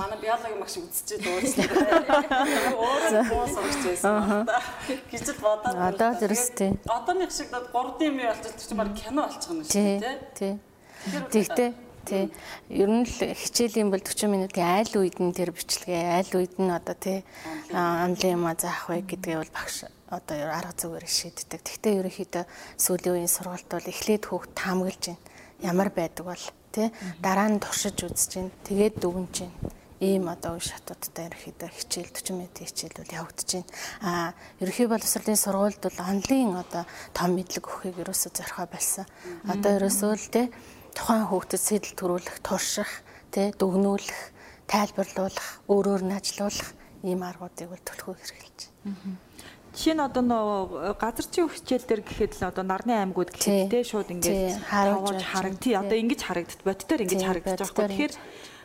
Манай 0.00 0.18
биологи 0.24 0.56
маш 0.56 0.80
үзчихээ 0.80 1.20
дууссан. 1.28 1.68
Өөрөө 2.72 3.24
боос 3.28 3.54
орж 3.60 3.76
байсан. 3.84 4.48
Гэж 5.12 5.28
л 5.28 5.40
бодоод. 5.44 5.76
Одоо 5.92 6.10
зэрэг 6.16 6.42
тийм. 6.56 6.74
Одооных 6.88 7.28
шиг 7.28 7.52
3D 7.52 8.00
юм 8.08 8.16
болчих 8.24 8.56
чинь 8.56 8.80
баг 8.80 8.96
кино 8.96 9.28
болчих 9.28 9.50
юм 9.52 9.60
шиг 9.60 9.76
тийм. 9.76 10.18
Тийм. 10.32 10.56
Тэгтээ 11.04 11.83
тий. 12.04 12.24
Ер 12.68 12.90
нь 12.92 13.08
л 13.08 13.16
хичээлийн 13.34 13.90
бол 13.90 14.04
40 14.04 14.28
минутын 14.28 14.64
айл 14.64 14.92
үед 15.00 15.16
нь 15.18 15.32
тэр 15.32 15.50
бичлэгээ 15.56 16.20
айл 16.20 16.30
үед 16.38 16.54
нь 16.60 16.70
одоо 16.70 16.96
тий 16.96 17.24
амлын 17.72 18.36
юм 18.36 18.44
заах 18.54 18.92
вэ 18.92 19.02
гэдгээ 19.08 19.36
бол 19.40 19.52
багш 19.56 19.88
одоо 20.12 20.36
арга 20.52 20.76
зүгээр 20.76 21.06
шийддэг. 21.08 21.60
Гэхдээ 21.64 21.98
ерөнхийдөө 22.04 22.44
сүүлийн 22.78 23.14
үеийн 23.16 23.32
сургалт 23.32 23.68
бол 23.72 23.90
эхлээд 23.90 24.24
хүүхд 24.28 24.52
таамаглаж 24.54 25.02
байна. 25.10 25.24
Ямар 25.64 25.88
байдаг 25.90 26.24
бол 26.28 26.44
тий 26.70 26.92
дараа 27.24 27.48
нь 27.48 27.58
туршиж 27.58 27.98
үзэж 28.04 28.30
байна. 28.36 28.52
Тэгээд 28.68 28.94
дүгнэж 29.00 29.34
байна 29.42 29.74
ийм 30.04 30.28
одоо 30.28 30.58
үе 30.58 30.64
шатуудтай 30.64 31.30
ерөөхдөө 31.30 31.70
хичээл 31.70 32.10
40 32.12 32.34
минутын 32.34 32.66
хичээл 32.66 32.98
бол 32.98 33.14
явагдаж 33.14 33.50
байна. 33.54 33.70
Аа 34.02 34.28
ерөнхий 34.60 34.88
боловсролын 34.90 35.38
сургуульд 35.38 35.80
бол 35.80 35.98
онлын 36.02 36.50
одоо 36.60 36.82
том 37.14 37.30
мэдлэг 37.38 37.64
өгөхийг 37.64 38.02
ерөөсөө 38.02 38.30
зорхоо 38.34 38.66
болсон. 38.68 39.06
Одоо 39.46 39.70
ерөөсөө 39.78 40.12
л 40.18 40.28
те 40.34 40.42
тухайн 40.94 41.26
хүүхдэд 41.28 41.60
сэтэл 41.60 41.94
төрүүлэх, 41.98 42.36
турших, 42.40 42.90
тэ 43.34 43.52
дүгнүүлэх, 43.58 44.20
тайлбарлуулах, 44.70 45.48
өөрөөр 45.68 46.02
нь 46.06 46.16
ажилуулах 46.16 46.70
ийм 47.04 47.20
аргуудыг 47.26 47.68
бол 47.68 47.82
төлхөө 47.84 48.14
хэрэгжилж 48.14 48.60
байна. 48.86 49.18
Жишээ 49.74 49.94
нь 49.98 50.06
одоо 50.06 50.22
нөө 50.22 50.94
газар 51.02 51.26
зүйн 51.26 51.50
хичээл 51.50 51.86
дээр 51.90 52.02
гэхэд 52.06 52.32
л 52.38 52.46
одоо 52.46 52.62
нарны 52.62 52.94
аймагуд 52.94 53.34
гэхэд 53.34 53.74
те 53.74 53.82
шууд 53.82 54.06
ингээд 54.06 54.62
харуулж 54.70 55.18
харагд. 55.18 55.66
Одоо 55.66 55.98
ингэж 55.98 56.20
харагдт 56.22 56.60
бодтоор 56.62 57.02
ингэж 57.02 57.22
харагдаж 57.26 57.58
байгаа. 57.58 57.90
Тэгэхээр 57.90 58.14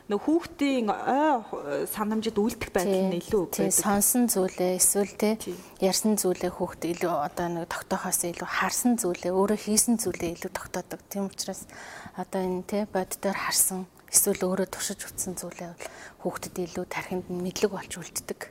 нөх 0.10 0.26
хүүхдийн 0.26 0.90
ой 0.90 1.86
санамжид 1.86 2.42
үлдэх 2.42 2.74
байдал 2.74 3.14
нь 3.14 3.22
илүү 3.22 3.44
байдаг. 3.46 3.70
Сонсон 3.78 4.26
зүйлээ 4.26 4.82
эсвэл 4.82 5.14
те 5.14 5.38
ярьсан 5.78 6.18
зүйлээ 6.18 6.50
хүүхд 6.50 6.82
илүү 6.98 7.14
одоо 7.14 7.48
нэг 7.54 7.70
тогтоохоос 7.70 8.26
илүү 8.26 8.50
харсан 8.50 8.98
зүйлээ 8.98 9.30
өөрөө 9.30 9.60
хийсэн 9.70 10.02
зүйлээ 10.02 10.34
илүү 10.34 10.50
тогтоодог. 10.50 11.00
Тийм 11.14 11.30
учраас 11.30 11.70
одоо 12.18 12.42
энэ 12.42 12.66
те 12.66 12.80
боддоор 12.90 13.38
харсан 13.38 13.86
эсвэл 14.10 14.50
өөрөө 14.50 14.68
туршиж 14.74 15.06
утсан 15.06 15.38
зүйлээ 15.38 15.78
хүүхдэд 16.26 16.58
илүү 16.58 16.86
тархинд 16.90 17.30
мэдлэг 17.30 17.70
болж 17.70 17.94
үлддэг. 17.94 18.50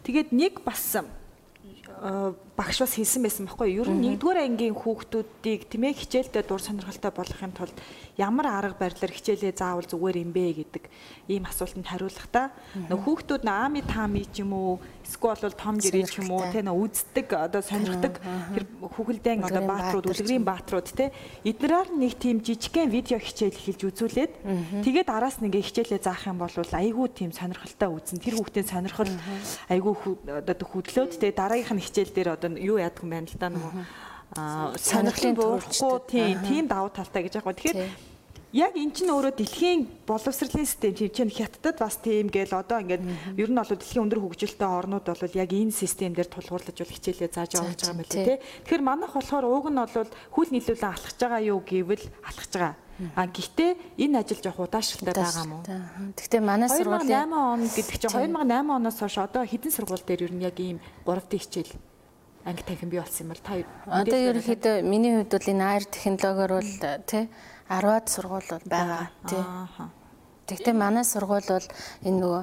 Тэгээд 0.00 0.32
нэг 0.32 0.64
бас 0.64 0.96
багш 2.56 2.80
бас 2.80 2.96
хэлсэн 2.96 3.22
байсан 3.22 3.44
байхгүй. 3.46 3.76
Юу? 3.76 3.84
Ер 3.84 3.92
нь 3.92 4.16
нэгдүгээр 4.16 4.40
ангийн 4.48 4.74
хүүхдүүдийг 4.74 5.68
тийм 5.68 5.84
ээ 5.86 6.00
хичээлдээ 6.00 6.44
дур 6.48 6.60
сонирхолтой 6.64 7.12
болгохын 7.12 7.52
тулд 7.52 7.76
ямар 8.16 8.46
арга 8.48 8.80
барилаар 8.80 9.12
хичээлээ 9.12 9.52
заавал 9.52 9.84
зүгээр 9.84 10.24
юм 10.24 10.32
бэ 10.32 10.64
гэдэг 10.64 10.84
ийм 11.28 11.44
асуултанд 11.44 11.86
хариулахдаа 11.86 12.50
нөх 12.88 13.00
хүүхдүүд 13.04 13.42
наами 13.44 13.84
таами 13.84 14.24
ч 14.24 14.40
юм 14.40 14.56
уу 14.56 14.80
эсвэл 15.04 15.44
бол 15.44 15.60
том 15.60 15.76
гэрээ 15.76 16.08
ч 16.08 16.24
юм 16.24 16.32
уу 16.32 16.48
тийм 16.48 16.66
ээ 16.66 16.80
үздэг 16.80 17.28
одоо 17.36 17.62
сонирхдаг 17.62 18.14
тэр 18.24 18.64
хүүхэлдэйн 18.80 19.44
одоо 19.44 19.62
баатрууд 19.68 20.08
үлгэрийн 20.10 20.44
баатрууд 20.48 20.88
тийм 20.96 21.12
эднэрээр 21.44 21.88
нэг 21.92 22.12
тийм 22.16 22.36
жижигхэн 22.40 22.90
видео 22.90 23.20
хичээл 23.20 23.54
хэлж 23.54 23.80
үзүүлээд 23.84 24.32
тэгээд 24.82 25.08
араас 25.12 25.38
нэг 25.44 25.60
хичээлээ 25.60 26.00
заах 26.02 26.26
юм 26.26 26.40
бол 26.40 26.50
айгүй 26.50 27.06
тийм 27.12 27.30
сонирхолтой 27.32 27.90
үзэн. 27.90 28.22
Тэр 28.22 28.38
хүүхдийн 28.38 28.66
сонирхол 28.66 29.12
айгүй 29.70 29.94
одоо 30.26 30.66
хөдлөөд 30.66 31.18
тэгээд 31.20 31.38
дараагийнх 31.38 31.74
нь 31.74 31.84
хичээл 31.84 32.14
дээр 32.14 32.28
одоо 32.38 32.45
юу 32.54 32.78
яадаг 32.78 33.02
юм 33.02 33.10
байна 33.10 33.26
л 33.26 33.38
да 33.40 33.48
нөгөө 33.50 33.72
сонирхлын 34.78 35.34
буурахгүй 35.34 35.94
тийм 36.06 36.36
тийм 36.46 36.64
давуу 36.70 36.90
талтай 36.94 37.26
гэж 37.26 37.42
яг 37.42 37.46
ба 37.46 37.54
тэгэхээр 37.58 38.14
яг 38.56 38.72
эн 38.72 38.90
чинь 38.94 39.12
өөрөө 39.12 39.34
дэлхийн 39.36 39.80
боловсролын 40.08 40.64
систем 40.64 40.94
чинь 40.94 41.28
хятадд 41.28 41.76
бас 41.76 42.00
тийм 42.00 42.32
гээл 42.32 42.56
одоо 42.56 42.80
ингээд 42.80 43.04
ер 43.36 43.50
нь 43.52 43.58
бол 43.58 43.68
дэлхийн 43.68 44.04
өндөр 44.08 44.20
хөгжилтэй 44.22 44.64
орнууд 44.64 45.06
бол 45.06 45.36
яг 45.36 45.50
энэ 45.52 45.76
системээр 45.76 46.28
тулгуурлаж 46.32 46.76
бол 46.78 46.94
хичээлээ 46.94 47.30
зааж 47.36 47.52
явуулж 47.58 47.80
байгаа 47.84 47.92
юм 47.92 48.00
байна 48.00 48.14
тий. 48.16 48.38
Тэгэхээр 48.64 48.82
манайх 48.82 49.12
болохоор 49.12 49.44
уг 49.44 49.66
нь 49.68 49.76
бол 49.76 50.10
хүл 50.32 50.50
нийлүүлэн 50.56 50.88
алхаж 50.88 51.16
байгаа 51.20 51.42
юу 51.44 51.60
гэвэл 51.60 52.04
алхаж 52.24 52.52
байгаа. 52.56 52.74
А 53.12 53.28
гэхдээ 53.28 53.70
энэ 54.00 54.18
ажил 54.24 54.40
жоох 54.40 54.64
удаашралтай 54.64 55.12
байгаа 55.12 55.44
мó. 55.44 55.60
Гэхдээ 56.16 56.40
манай 56.40 56.68
сургуулийн 56.72 57.28
2008 57.28 57.52
он 57.52 57.60
гэдэг 57.68 57.96
чинь 58.00 58.14
2008 58.24 58.72
оноос 58.72 58.96
хойш 58.96 59.16
одоо 59.20 59.44
хэдэн 59.44 59.72
сургууль 59.74 60.06
дээр 60.06 60.24
ер 60.24 60.32
нь 60.32 60.44
яг 60.48 60.56
ийм 60.56 60.80
3 61.04 61.20
д 61.28 61.36
хичээл 61.36 61.72
анги 62.46 62.62
танхим 62.62 62.88
бий 62.90 63.00
болсон 63.00 63.26
юм 63.26 63.30
бол 63.34 63.42
та 63.42 63.52
одоо 63.90 64.18
ерөнхийдөө 64.30 64.74
миний 64.86 65.12
хувьд 65.18 65.34
бол 65.34 65.50
энэ 65.52 65.64
AR 65.66 65.84
технологиор 65.90 66.52
бол 66.58 66.72
тий 67.10 67.24
10-аад 67.68 68.06
сургууль 68.06 68.46
бол 68.50 68.64
байгаа 68.70 69.10
тий. 69.26 69.42
Тэгвэл 70.46 70.78
манай 70.78 71.02
сургууль 71.02 71.42
бол 71.42 71.66
энэ 72.06 72.18
нөгөө 72.22 72.42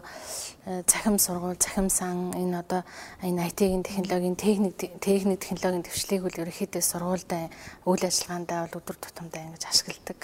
э, 0.67 0.83
цахим 0.83 1.15
сургууль, 1.15 1.55
цахим 1.55 1.88
сан 1.88 2.36
энэ 2.36 2.60
одоо 2.60 2.83
энэ 3.24 3.48
IT-ийн 3.48 3.88
технологийн 3.88 4.36
техник 4.36 4.75
техник 5.00 5.39
технологийн 5.39 5.88
төвшлийг 5.88 6.27
бол 6.27 6.39
ерөнхийдөө 6.43 6.83
сургуультай 6.83 7.48
үйл 7.88 8.03
ажиллагаандаа 8.03 8.67
бол 8.67 8.83
өдөр 8.83 8.98
тутамдаа 9.00 9.48
ингэж 9.48 9.63
ашигладаг. 9.72 10.19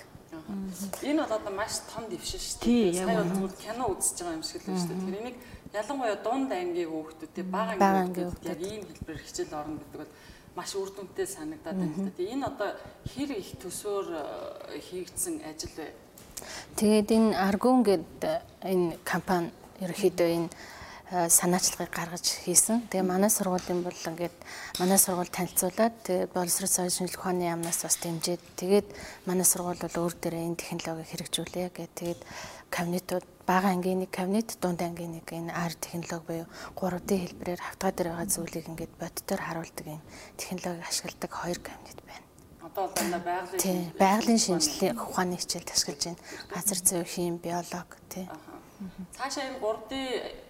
Энэ 1.07 1.24
бол 1.24 1.38
одоо 1.39 1.53
маш 1.55 1.79
том 1.88 2.03
дэвшил 2.12 2.43
шүү 2.43 2.59
дээ. 2.67 3.00
Сая 3.00 3.24
бол 3.24 3.31
зүгээр 3.31 3.55
кино 3.63 3.83
үзэж 3.95 4.17
байгаа 4.19 4.36
юм 4.36 4.43
шиг 4.43 4.59
л 4.59 4.67
байна 4.67 4.81
шүү 4.83 4.91
дээ. 4.91 5.05
Тэр 5.07 5.19
энийг 5.24 5.38
ялангуяа 5.73 6.17
дунд 6.23 6.51
ангийн 6.51 6.89
хүүхдүүд, 6.89 7.35
бага 7.45 7.77
ангийн 7.77 8.29
хүүхдүүд 8.29 8.49
яг 8.49 8.61
ийм 8.61 8.81
хэлбэрээр 8.89 9.25
хичээл 9.25 9.53
орно 9.53 9.77
гэдэг 9.77 9.99
бол 10.01 10.13
маш 10.57 10.71
үр 10.75 10.89
дүнтэй 10.89 11.27
санагдаад 11.29 11.77
байна 11.77 12.09
да. 12.09 12.23
Энэ 12.23 12.45
одоо 12.49 12.69
хэр 13.13 13.29
их 13.38 13.53
төсөөр 13.61 14.07
э, 14.09 14.81
хийгдсэн 14.81 15.45
ажил 15.45 15.75
вэ? 15.77 15.93
Тэгээд 16.75 17.09
энэ 17.13 17.38
Argon 17.38 17.85
гэдэг 17.85 18.41
энэ 18.65 18.97
компани 19.05 19.53
ерөөхдөө 19.79 20.29
энэ 20.38 20.49
санаачлагыг 21.09 21.89
гаргаж 21.89 22.25
хийсэн. 22.45 22.85
Тэгээ 22.93 23.01
манай 23.01 23.33
сургуулийн 23.33 23.81
бол 23.81 23.97
ингээд 23.97 24.37
манай 24.77 24.99
сургууль 25.01 25.33
танилцуулаад 25.33 25.95
тэгээ 26.05 26.29
боловсрол 26.29 26.69
соёл 26.69 26.93
шинжилгээ 26.93 27.17
ухааны 27.17 27.49
яамнаас 27.49 27.81
бас 27.81 27.97
дэмжиж 27.97 28.37
тэгээд 28.61 28.87
манай 29.25 29.45
сургууль 29.45 29.81
бол 29.81 29.95
өөр 30.05 30.13
дээрээ 30.21 30.45
энэ 30.53 30.61
технологиг 30.61 31.09
хэрэгжүүлээ 31.09 31.67
гэх 31.73 31.89
тэгээд 31.97 32.21
кабинетууд 32.69 33.25
бага 33.49 33.73
ангийн 33.73 34.05
нэг 34.05 34.13
кабинет 34.13 34.53
дунд 34.61 34.81
ангийн 34.85 35.17
нэг 35.17 35.25
энэ 35.33 35.49
R 35.49 35.73
технологи 35.81 36.45
буюу 36.45 36.47
3D 36.77 37.09
хэлбэрээр 37.17 37.61
хавтгаа 37.65 37.91
дээр 37.97 38.09
байгаа 38.13 38.29
зүйлийг 38.29 38.65
ингээд 38.69 38.93
бодтоор 39.01 39.41
харуулдаг 39.41 39.85
юм 39.89 40.01
технологиг 40.37 40.85
ашигладаг 40.85 41.31
хоёр 41.33 41.57
кабинет 41.57 41.99
байна. 42.05 42.25
Одоо 42.61 42.85
бол 42.85 42.93
дандаа 42.93 43.21
байгалийн 43.25 43.57
тий 43.57 43.77
байгалийн 43.97 44.41
шинжилгээ 44.45 44.93
ухааны 44.93 45.41
хичээлд 45.41 45.73
ашиглаж 45.73 46.01
байна. 46.05 46.21
Газар 46.53 46.79
зүй 46.85 47.01
хим 47.01 47.41
биолог 47.41 47.89
тий. 48.13 48.29
Цаашаа 49.17 49.43
энэ 49.49 49.59
3D 49.59 49.91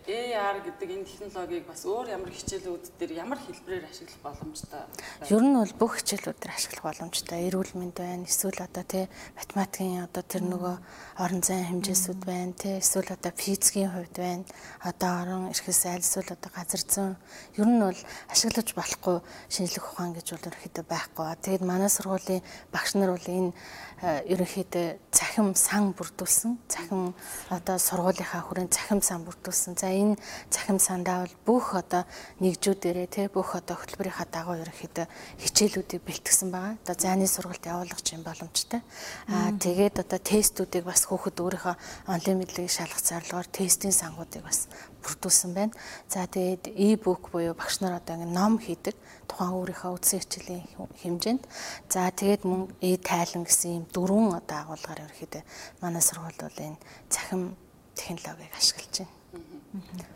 AR 0.10 0.66
гэдэг 0.66 0.90
энэ 0.90 1.06
технологиг 1.06 1.70
бас 1.70 1.86
өөр 1.86 2.10
ямар 2.18 2.34
хичээлүүд 2.34 2.98
дээр 2.98 3.22
ямар 3.22 3.38
хэлбэрээр 3.38 3.86
ашиглах 3.86 4.18
боломжтой? 4.26 4.82
Ер 5.30 5.44
нь 5.46 5.54
бол 5.54 5.74
бүх 5.78 6.02
хичээлүүдээр 6.02 6.50
ашиглах 6.50 6.82
боломжтой. 6.82 7.46
Эрүүл 7.46 7.78
мэнд 7.78 7.94
байна. 7.94 8.26
Эсвэл 8.26 8.58
одоо 8.58 8.82
тий 8.90 9.06
математикийн 9.38 10.10
одоо 10.10 10.24
тэр 10.26 10.50
нөгөө 10.50 10.76
орон 11.22 11.42
зайн 11.46 11.70
хэмжээсүүд 11.70 12.22
байна. 12.26 12.58
Тий 12.58 12.82
эсвэл 12.82 13.14
одоо 13.14 13.32
физикийн 13.38 13.94
хувьд 13.94 14.18
байна. 14.18 14.50
Одоо 14.82 15.12
орон 15.22 15.44
эрхэс 15.54 15.86
айл 15.86 16.02
эсвэл 16.02 16.34
одоо 16.34 16.50
газар 16.58 16.82
зүйн 16.82 17.14
ер 17.62 17.70
нь 17.70 17.78
бол 17.78 18.02
ашиглаж 18.34 18.74
болохгүй 18.74 19.22
шинжлэх 19.54 19.94
ухаан 19.94 20.18
гэж 20.18 20.34
бол 20.34 20.50
ерөөхдөө 20.50 20.86
байхгүй. 20.90 21.26
Тэгээд 21.38 21.62
манай 21.70 21.90
сургуулийн 21.94 22.42
багш 22.74 22.98
нар 22.98 23.14
бол 23.14 23.28
энэ 23.30 23.54
э, 24.02 24.26
ерөнхийдөө 24.26 24.88
цахим 25.14 25.54
сан 25.54 25.94
бүрдүүлсэн. 25.94 26.58
Цахим 26.66 27.14
одоо 27.54 27.78
сургуулийнхаа 27.78 28.42
хүрээнд 28.48 28.74
цахим 28.74 29.06
сан 29.06 29.22
бүрдүүлсэн. 29.22 29.78
За 29.78 29.99
энэ 30.00 30.16
цахим 30.50 30.80
сандаа 30.80 31.28
бол 31.28 31.36
бүх 31.46 31.66
одоо 31.76 32.04
нэгжүүдэрээ 32.40 33.08
те 33.12 33.28
бүх 33.28 33.60
одоо 33.60 33.76
хөтөлбөрийнхаа 33.76 34.28
дагуу 34.32 34.56
ерөнхийдөө 34.64 35.06
хичээлүүдийг 35.44 36.02
бэлтгэсэн 36.08 36.50
байгаа. 36.50 36.80
Одоо 36.80 36.96
зайны 36.96 37.28
сургалт 37.28 37.66
явуулах 37.68 38.00
юм 38.16 38.24
боломжтой. 38.24 38.82
Аа 39.28 39.52
тэгээд 39.60 40.00
одоо 40.04 40.20
тестүүдийг 40.20 40.86
бас 40.88 41.04
хүүхэд 41.06 41.38
өөрийнхөө 41.44 41.76
онлайн 42.08 42.38
мэдлэгийг 42.40 42.72
шалгах 42.72 43.04
зорилгоор 43.04 43.48
тестийн 43.52 43.94
сангуудыг 43.94 44.44
бас 44.44 44.72
бүрдүүлсэн 45.04 45.52
байна. 45.54 45.74
За 46.08 46.28
тэгээд 46.28 46.72
e-book 46.76 47.32
буюу 47.32 47.56
багш 47.56 47.80
нар 47.82 48.00
одоо 48.00 48.16
ингэ 48.16 48.32
ном 48.32 48.60
хийдэг 48.60 48.96
тухайн 49.28 49.56
өөрийнхөө 49.56 49.92
үдсэн 49.96 50.20
хичээлийн 50.24 50.64
хэмжээнд. 51.02 51.44
За 51.90 52.12
тэгээд 52.12 52.44
мөн 52.44 52.62
e-тайлан 52.82 53.44
гэсэн 53.48 53.72
ийм 53.72 53.86
дөрвөн 53.94 54.40
одоо 54.40 54.58
агуулгаар 54.64 55.04
ерөөхдөө 55.08 55.44
манай 55.82 56.04
сургууль 56.04 56.40
бол 56.40 56.58
энэ 56.60 56.82
цахим 57.10 57.56
технологиг 57.96 58.54
ашиглаж 58.58 58.96
байна. 59.00 59.19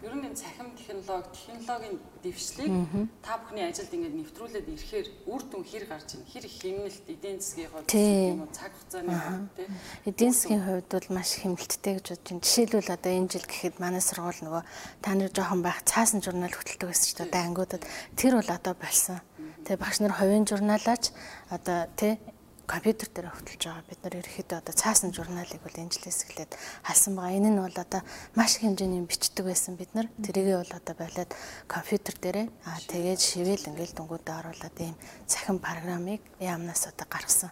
Ер 0.01 0.13
нь 0.17 0.25
энэ 0.25 0.33
цахим 0.33 0.73
технологи, 0.73 1.29
технологийн 1.29 2.01
дэвшлиг 2.25 2.73
та 3.21 3.37
бүхний 3.37 3.69
ажилд 3.69 3.93
ингээд 3.93 4.17
нэвтрүүлээд 4.17 4.65
ирэхээр 4.65 5.07
үр 5.29 5.41
дүн 5.45 5.61
хэр 5.61 5.85
гарч 5.85 6.17
ийн, 6.17 6.25
хэр 6.25 6.45
их 6.49 6.57
хэмнэлт 6.57 7.05
эдийн 7.05 7.37
засгийн 7.37 7.69
хувьд 7.69 7.93
юм 7.93 8.41
уу, 8.41 8.49
цаг 8.49 8.73
хугацааны 8.73 9.13
хувьд 9.13 9.53
тийм. 9.53 9.69
Эдийн 10.09 10.33
засгийн 10.33 10.65
хувьд 10.65 10.89
бол 10.89 11.09
маш 11.13 11.29
хэмнэлттэй 11.37 11.93
гэж 12.01 12.05
бодож 12.09 12.25
байна. 12.25 12.41
Жишээлбэл 12.41 12.95
одоо 12.97 13.11
энэ 13.13 13.29
жил 13.29 13.45
гэхэд 13.45 13.75
манай 13.77 14.01
сургууль 14.01 14.41
нөгөө 14.41 14.63
та 15.05 15.09
нар 15.13 15.29
жоохон 15.29 15.61
байх 15.61 15.79
цаасан 15.85 16.25
журнал 16.25 16.49
хөтэлдэг 16.49 16.89
байсан 16.89 17.13
ч 17.13 17.21
одоо 17.21 17.41
ангиудад 17.45 17.83
тэр 18.17 18.41
бол 18.41 18.49
одоо 18.49 18.73
болсон. 18.73 19.21
Тэгээ 19.69 19.77
багш 19.77 19.97
нар 20.01 20.17
хувийн 20.17 20.49
журналаач 20.49 21.13
одоо 21.53 21.85
тий 21.93 22.17
компьютер 22.65 23.09
дээр 23.11 23.27
хөтлөж 23.31 23.61
байгаа. 23.67 23.89
Бид 23.89 23.99
нар 24.03 24.15
ерөөхдөө 24.23 24.57
одоо 24.63 24.75
цаасан 24.75 25.11
журналыг 25.11 25.59
бол 25.59 25.75
энэ 25.75 25.91
жилээс 25.91 26.19
эхлээд 26.25 26.51
халсан 26.87 27.13
байгаа. 27.15 27.37
Энэ 27.37 27.49
нь 27.51 27.59
бол 27.59 27.77
одоо 27.77 28.01
маш 28.35 28.55
их 28.55 28.63
хэмжээний 28.63 29.03
бичдэг 29.03 29.43
байсан 29.45 29.75
бид 29.75 29.91
нар. 29.91 30.07
Тэрийгээ 30.23 30.57
бол 30.63 30.73
одоо 30.73 30.95
болоод 30.95 31.31
компьютер 31.67 32.15
дээрээ 32.23 32.47
аа 32.67 32.79
тэгээд 32.87 33.19
шивэл 33.19 33.67
ингээл 33.67 33.95
дүнгуудаа 33.99 34.35
оруулаад 34.47 34.77
ийм 34.79 34.95
цахим 35.27 35.59
программыг 35.59 36.21
яамнаас 36.39 36.87
одоо 36.87 37.07
гаргасан. 37.11 37.51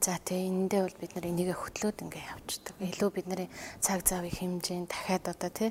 За 0.00 0.18
тэгээ 0.18 0.48
энэндээ 0.50 0.82
бол 0.84 0.96
бид 1.00 1.12
нар 1.14 1.26
энийгээ 1.28 1.56
хөтлөөд 1.56 1.98
ингээ 2.04 2.24
явчихдаг. 2.36 2.74
Илүү 2.80 3.10
бидний 3.14 3.48
цаг 3.80 4.04
завын 4.04 4.32
хэмжээнд 4.32 4.88
дахиад 4.92 5.24
одоо 5.30 5.50
тий 5.52 5.70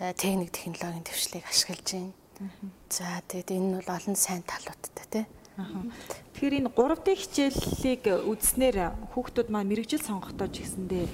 э, 0.00 0.14
техник 0.16 0.50
технологийн 0.50 1.06
төвшлийг 1.06 1.44
ашиглаж 1.46 1.86
байна. 1.86 2.14
За 2.90 3.22
тэгээд 3.28 3.54
энэ 3.54 3.66
нь 3.68 3.76
бол 3.78 3.90
олон 3.94 4.16
сайн 4.16 4.42
талуудтай 4.42 5.06
тий 5.12 5.24
Тэгэхээр 5.52 6.58
энэ 6.64 6.70
3D 6.72 7.06
хичээллийг 7.12 8.02
үзснээр 8.24 8.76
хүүхдүүд 9.12 9.48
маань 9.52 9.68
мэрэгжил 9.68 10.00
сонгохдоо 10.00 10.48
ч 10.48 10.64
гэсэндээ 10.64 11.06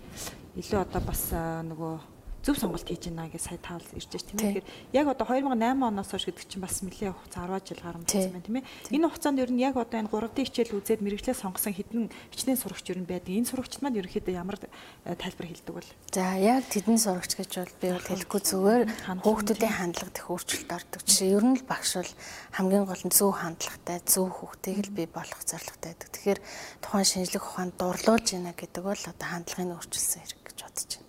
илүү 0.63 0.79
одоо 0.79 1.03
бас 1.03 1.35
нөгөө 1.35 2.18
зөв 2.43 2.57
сонголт 2.59 2.87
хийж 2.87 3.11
байна 3.11 3.29
гэж 3.29 3.43
сая 3.43 3.59
таавал 3.59 3.87
ирж 3.93 4.09
байна 4.09 4.29
тийм 4.31 4.39
ээ. 4.39 4.63
Тэгэхээр 4.63 4.67
яг 4.95 5.07
одоо 5.11 5.27
2008 5.27 5.83
оноос 5.83 6.11
хойш 6.15 6.25
гэдэг 6.31 6.47
чинь 6.47 6.63
бас 6.63 6.81
нэлээд 6.87 7.15
хугацаа 7.15 7.47
10 7.51 7.67
жил 7.67 7.83
гарсан 7.83 8.33
байна 8.33 8.47
тийм 8.47 8.57
ээ. 8.63 8.65
Энэ 8.95 9.07
хугацаанд 9.11 9.39
ер 9.43 9.51
нь 9.51 9.63
яг 9.63 9.75
одоо 9.77 9.99
энэ 9.99 10.13
3D 10.13 10.39
хичээл 10.47 10.79
үзээд 10.79 11.03
мэрэгчлээ 11.03 11.37
сонгосон 11.37 11.75
хэдэн 11.75 12.09
хичнээн 12.31 12.61
сурагч 12.63 12.87
ер 12.95 12.99
нь 13.03 13.11
байдаг. 13.11 13.35
Энэ 13.35 13.51
сурагчид 13.51 13.83
маань 13.83 13.99
ерөөхдөө 13.99 14.35
ямар 14.39 14.57
э, 14.63 15.19
тайлбар 15.19 15.47
хэлдэг 15.51 15.75
бол? 15.75 15.91
За 16.15 16.39
яг 16.39 16.63
тэдэн 16.71 16.99
сурагч 16.99 17.33
гэж 17.35 17.51
бол 17.59 17.75
би 17.83 17.89
бол 17.91 18.07
хэлэхгүй 18.07 18.41
зүгээр 18.47 18.83
хүүхдүүдийн 19.27 19.75
хандлага 19.75 20.15
дэх 20.15 20.31
өөрчлөлт 20.31 20.71
ордог. 20.71 21.01
Жишээ 21.05 21.35
ер 21.35 21.45
нь 21.45 21.59
л 21.59 21.67
багш 21.67 21.99
бол 21.99 22.13
хамгийн 22.55 22.87
гол 22.87 23.03
нь 23.03 23.13
зөв 23.13 23.35
хандлагатай, 23.35 23.99
зөв 24.07 24.31
хүүхдийг 24.31 24.79
л 24.89 24.95
бий 24.95 25.09
болох 25.11 25.43
зорилготой 25.43 25.91
байдаг. 25.93 26.09
Тэгэхээр 26.15 26.41
тухайн 26.81 27.07
шинжлэх 27.09 27.45
ухаанд 27.45 27.75
дурлуулж 27.77 28.27
байна 28.31 28.55
гэдэг 28.55 28.83
бол 28.85 29.03
одоо 29.03 29.27
хандлагын 29.29 29.75
өөрчлөсөн 29.75 30.23
хэрэг 30.23 30.41
гэж 30.47 30.59
бодож 30.63 30.93
байна. 30.97 31.08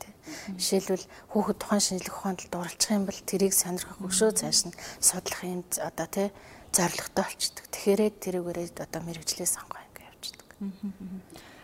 Жишээлбэл 0.58 1.06
хүүхэд 1.32 1.58
тухайн 1.60 1.84
шинжлэх 1.84 2.16
ухаанд 2.18 2.42
дурлах 2.50 2.92
юм 2.92 3.04
бол 3.06 3.20
тэрийг 3.26 3.54
сонирхох 3.54 4.00
өшөө 4.02 4.32
цааш 4.40 4.60
нь 4.70 4.78
судлах 5.02 5.42
юм 5.44 5.62
одоо 5.82 6.08
тий 6.08 6.28
зорилготой 6.74 7.26
болчдөг. 7.26 7.66
Тэгэхээр 7.74 8.02
тэрүүгээрээ 8.24 8.68
одоо 8.78 9.02
мэрэгжлээ 9.04 9.50
сонгоо 9.50 9.82
ингэ 9.82 10.02
явждаг. 10.06 10.48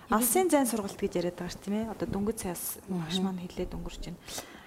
Алсын 0.10 0.50
зайн 0.50 0.69
сургалт 0.69 0.98
гэж 0.98 1.13
яриад 1.17 1.38
байгаа 1.38 1.53
ш 1.53 1.62
тийм 1.62 1.75
ээ. 1.81 1.93
Одоо 1.93 2.07
дөнгөж 2.10 2.38
цаас 2.45 2.77
багш 2.89 3.17
маань 3.22 3.41
хэлээд 3.41 3.74
өнгөрч 3.74 4.03
байна. 4.10 4.22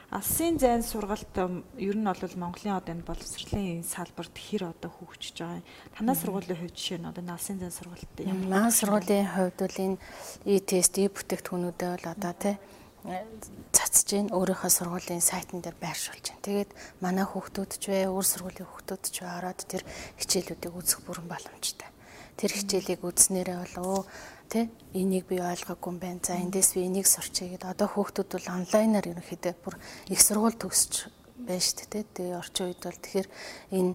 Алсын 0.09 0.57
зайн 0.57 0.83
сургалт 0.83 1.37
ер 1.77 1.97
нь 2.01 2.09
бол 2.09 2.41
Монголын 2.41 2.81
одоо 2.81 2.97
энэ 2.97 3.05
боловсролын 3.05 3.85
салбарт 3.85 4.33
хэр 4.33 4.73
одоо 4.73 4.89
хөгжиж 4.89 5.37
байгаа 5.37 5.61
юм. 5.61 5.69
Танай 5.93 6.17
сургуулийн 6.17 6.59
хувьд 6.59 6.75
жишээ 6.81 6.99
нь 6.99 7.11
одоо 7.13 7.23
алсын 7.29 7.61
зайн 7.61 7.77
сургалт 7.77 8.15
ямар 8.25 8.49
Манай 8.49 8.73
сургуулийн 8.73 9.29
хувьд 9.29 9.59
бол 9.61 9.79
энэ 9.85 10.01
e-тест, 10.49 10.97
e-бүтээгдэхүүнүүдээ 10.97 11.91
бол 11.93 12.07
одоо 12.09 12.35
тий 12.41 12.57
цацж 13.05 14.09
гин 14.11 14.29
өөрийнхөө 14.35 14.71
сургуулийн 14.73 15.23
сайтн 15.23 15.63
дээр 15.63 15.79
байршуулж 15.79 16.35
байна. 16.35 16.43
Тэгээд 16.43 16.71
манай 16.99 17.27
хүүхдүүд 17.29 17.73
ч 17.79 17.85
вэ, 17.89 18.11
өөр 18.11 18.27
сургуулийн 18.27 18.69
хүүхдүүд 18.69 19.03
ч 19.07 19.17
вэ 19.23 19.29
ороод 19.39 19.61
тэр 19.65 19.83
хичээлүүдийг 20.19 20.75
үзэх 20.75 21.01
бүрэн 21.07 21.31
боломжтой. 21.31 21.89
Тэр 22.35 22.51
хичээлийг 22.53 23.03
үзснээрээ 23.07 23.59
болов 23.59 24.07
тий 24.49 24.71
энийг 24.95 25.29
би 25.29 25.39
ойлгоогүй 25.39 25.91
юм 25.93 25.99
байна. 26.01 26.21
За 26.25 26.35
эндээс 26.41 26.75
би 26.75 26.89
энийг 26.89 27.07
сурчээ 27.07 27.55
гэдэг. 27.55 27.71
Одоо 27.71 27.89
хүүхдүүд 27.93 28.29
бол 28.35 28.49
онлайнаар 28.57 29.07
ерөнхийдөө 29.13 29.55
бүр 29.63 29.77
их 30.09 30.21
сургууль 30.25 30.57
төгсч 30.57 31.13
байна 31.39 31.61
шүү 31.61 31.87
дээ. 31.93 32.05
Тэгээ 32.17 32.41
орчин 32.41 32.67
үед 32.73 32.81
бол 32.81 32.99
тэгэхээр 32.99 33.29
энэ 33.77 33.93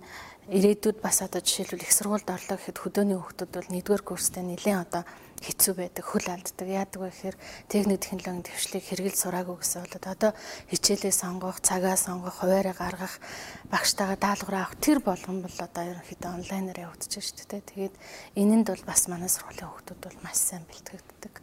ирээдүйд 0.54 0.98
бас 1.00 1.24
одоо 1.24 1.42
жишээлбэл 1.42 1.86
их 1.88 1.94
сургуульд 1.96 2.30
орлоо 2.30 2.58
гэхэд 2.60 2.78
хөдөөний 2.84 3.18
хүүхдүүд 3.18 3.52
бол 3.56 3.70
нэгдүгээр 3.72 4.04
курстэй 4.04 4.44
нэлээд 4.44 4.84
одоо 4.84 5.04
хэцүү 5.44 5.74
байдаг, 5.76 6.04
хөл 6.08 6.28
алддаг. 6.32 6.68
Яадаг 6.68 7.00
вэ 7.04 7.12
гэхээр 7.12 7.38
техник 7.68 8.00
технологийн 8.00 8.48
төвшлийг 8.48 8.84
хэрэгэл 8.88 9.20
сураагүй 9.20 9.58
гэсэн 9.60 9.84
болоод 9.84 10.06
одоо 10.08 10.32
хичээлээ 10.72 11.12
сонгох, 11.12 11.60
цагаа 11.60 12.00
сонгох, 12.00 12.40
хуваараа 12.40 12.74
гаргах, 12.74 13.20
багштайгаа 13.68 14.18
даалгавар 14.18 14.58
авах 14.64 14.80
тэр 14.80 15.04
болгон 15.04 15.44
бол 15.44 15.58
одоо 15.60 15.84
ерөнхийдөө 15.84 16.32
онлайнаар 16.32 16.80
явагдаж 16.88 17.12
шүү 17.20 17.46
дээ. 17.52 17.70
Тэгээд 17.70 17.96
энэнд 18.40 18.68
бол 18.72 18.84
бас 18.88 19.12
манай 19.12 19.28
сургуулийн 19.28 19.68
хүүхдүүд 19.68 20.00
бол 20.00 20.18
маш 20.24 20.40
сайн 20.40 20.64
бэлтгэгддэг. 20.64 21.34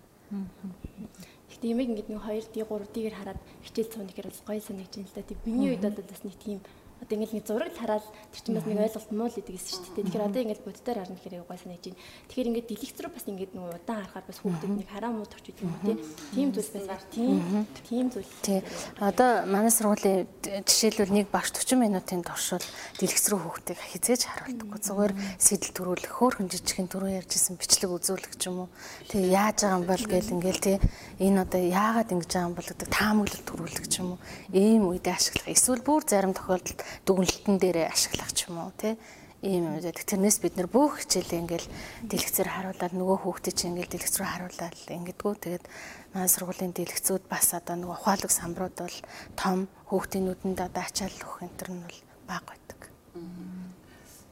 Гэтэ 1.51 1.67
ямиг 1.69 1.93
ингэдэг 1.93 2.15
нэг 2.15 2.23
2D 2.25 2.57
3D-гээр 2.65 3.17
хараад 3.19 3.41
хичээл 3.67 3.93
цууны 3.93 4.09
гэхээр 4.09 4.31
бас 4.33 4.43
гоё 4.47 4.61
санагдаж 4.63 4.95
байна 4.97 5.11
л 5.11 5.17
да. 5.19 5.29
Тэг 5.29 5.39
миний 5.45 5.69
үед 5.75 5.85
одоо 5.85 6.05
бас 6.07 6.23
нэг 6.25 6.37
тийм 6.39 6.59
одоо 7.01 7.15
ингээл 7.17 7.37
нэг 7.41 7.47
зураг 7.49 7.73
хараад 7.75 8.05
тэр 8.05 8.41
чинь 8.45 8.57
бас 8.57 8.67
нэг 8.69 8.79
ойлголт 8.81 9.11
муу 9.17 9.29
л 9.29 9.41
идэг 9.41 9.57
гэсэн 9.57 9.73
шүү 9.73 9.95
дээ. 9.97 10.05
Тэгэхээр 10.05 10.29
одоо 10.29 10.41
ингээл 10.45 10.67
боддоор 10.69 10.99
харна 11.01 11.17
гэхээр 11.17 11.45
гой 11.49 11.59
санаж 11.59 11.81
байна. 11.81 12.01
Тэгэхээр 12.29 12.49
ингээд 12.51 12.69
дэлгэцрүү 12.71 13.11
бас 13.11 13.25
ингээд 13.25 13.53
нэг 13.57 13.65
удаан 13.65 13.99
харахаар 14.05 14.27
бас 14.29 14.39
хүүхдэд 14.45 14.73
нэг 14.77 14.89
хараа 14.93 15.11
муу 15.17 15.27
торч 15.27 15.47
идэг 15.49 15.65
юм 15.65 15.75
тий. 15.81 15.97
Тийм 16.37 16.49
зүйл 16.53 16.71
бас 16.85 17.05
тийм 17.09 17.67
тийм 17.89 18.07
зүйл. 18.13 18.33
Тий. 18.45 18.61
Одоо 19.01 19.31
манай 19.49 19.73
сургуулийн 19.73 20.29
жишээлбэл 20.45 21.17
нэг 21.17 21.27
багш 21.33 21.51
40 21.57 21.81
минутын 21.81 22.21
туршил 22.21 22.61
дэлгэцрүү 23.01 23.39
хүүхдийг 23.41 23.81
хизээж 23.81 24.23
харуулдаггүй. 24.29 24.81
Зүгээр 24.85 25.13
сэтэл 25.41 25.73
төрүүлэх, 25.73 26.13
хөөхөн 26.21 26.53
жижигхэн 26.53 26.89
түрүү 26.93 27.11
ярьжсэн 27.25 27.57
бичлэг 27.57 27.91
үзүүлэх 27.91 28.35
ч 28.37 28.53
юм 28.53 28.67
уу. 28.67 28.69
Тий 29.09 29.25
яаж 29.33 29.65
байгаа 29.65 29.79
юм 29.81 29.87
бол 29.89 30.05
гэл 30.05 30.35
ингээл 30.37 30.61
тий 30.61 30.77
энэ 31.21 31.43
одоо 31.49 31.61
яагаад 31.65 32.13
ингэж 32.13 32.31
байгаа 32.31 32.49
юм 32.49 32.57
бол 32.57 32.69
гэдэг 32.69 32.89
таамаглал 32.93 33.45
төрүүлэх 33.49 33.87
ч 33.89 33.95
юм 34.05 34.17
уу. 34.17 34.19
Ийм 34.53 34.83
үедээ 34.91 35.15
ашиглах. 35.17 35.49
Эсвэл 35.49 35.83
бүр 35.85 36.03
зарим 36.05 36.35
тохиолдолд 36.37 36.81
дүгнэлтэн 37.07 37.57
дээрээ 37.61 37.87
ашиглах 37.91 38.31
ч 38.35 38.49
юм 38.49 38.61
уу 38.63 38.73
тий 38.77 38.95
ийм 39.43 39.73
юм 39.73 39.75
байдаг. 39.81 40.05
Тэрнээс 40.05 40.39
бид 40.45 40.55
нэр 40.57 40.69
бүх 40.69 41.01
хичээлээ 41.01 41.41
ингээл 41.41 41.69
дэлгэцээр 42.13 42.49
харуулаад 42.53 42.93
нөгөө 42.93 43.19
хүүхдээ 43.25 43.55
чинь 43.57 43.73
ингээл 43.73 43.93
дэлгэц 43.97 44.15
рүү 44.21 44.29
харуулаад 44.29 44.77
ингэдэггүй. 44.85 45.33
Тэгээд 45.41 45.65
манай 46.13 46.29
сургуулийн 46.29 46.77
дэлгэцүүд 46.77 47.25
бас 47.25 47.57
одоо 47.57 47.77
нөгөө 47.81 47.97
ухаалаг 48.05 48.33
самбрууд 48.33 48.77
бол 48.77 48.99
том 49.41 49.59
хүүхдийн 49.89 50.25
нүдэнд 50.29 50.61
одоо 50.61 50.83
ачаал 50.85 51.17
өгөх 51.25 51.41
энэ 51.41 51.57
төр 51.57 51.71
нь 51.73 51.85
бол 51.89 51.99
бага 52.29 52.53
байдаг. 52.53 52.81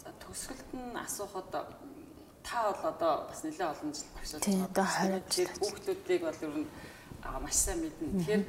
За 0.05 0.11
төгсгөлд 0.21 0.69
нь 0.77 0.93
асуухад 1.01 1.49
та 2.45 2.59
бол 2.69 2.83
одоо 2.93 3.13
бас 3.33 3.41
нэлээд 3.49 3.73
олон 3.73 3.91
жил 3.97 4.13
байгаа. 4.13 4.45
Тийм 4.45 4.61
одоо 4.69 4.85
20 4.85 5.25
жил 5.33 5.53
хүүхдүүдийг 5.57 6.21
бол 6.21 6.45
ер 6.45 6.55
нь 6.61 6.69
маш 7.49 7.57
сайн 7.57 7.81
мэднэ. 7.83 8.07
Тэгэхээр 8.19 8.43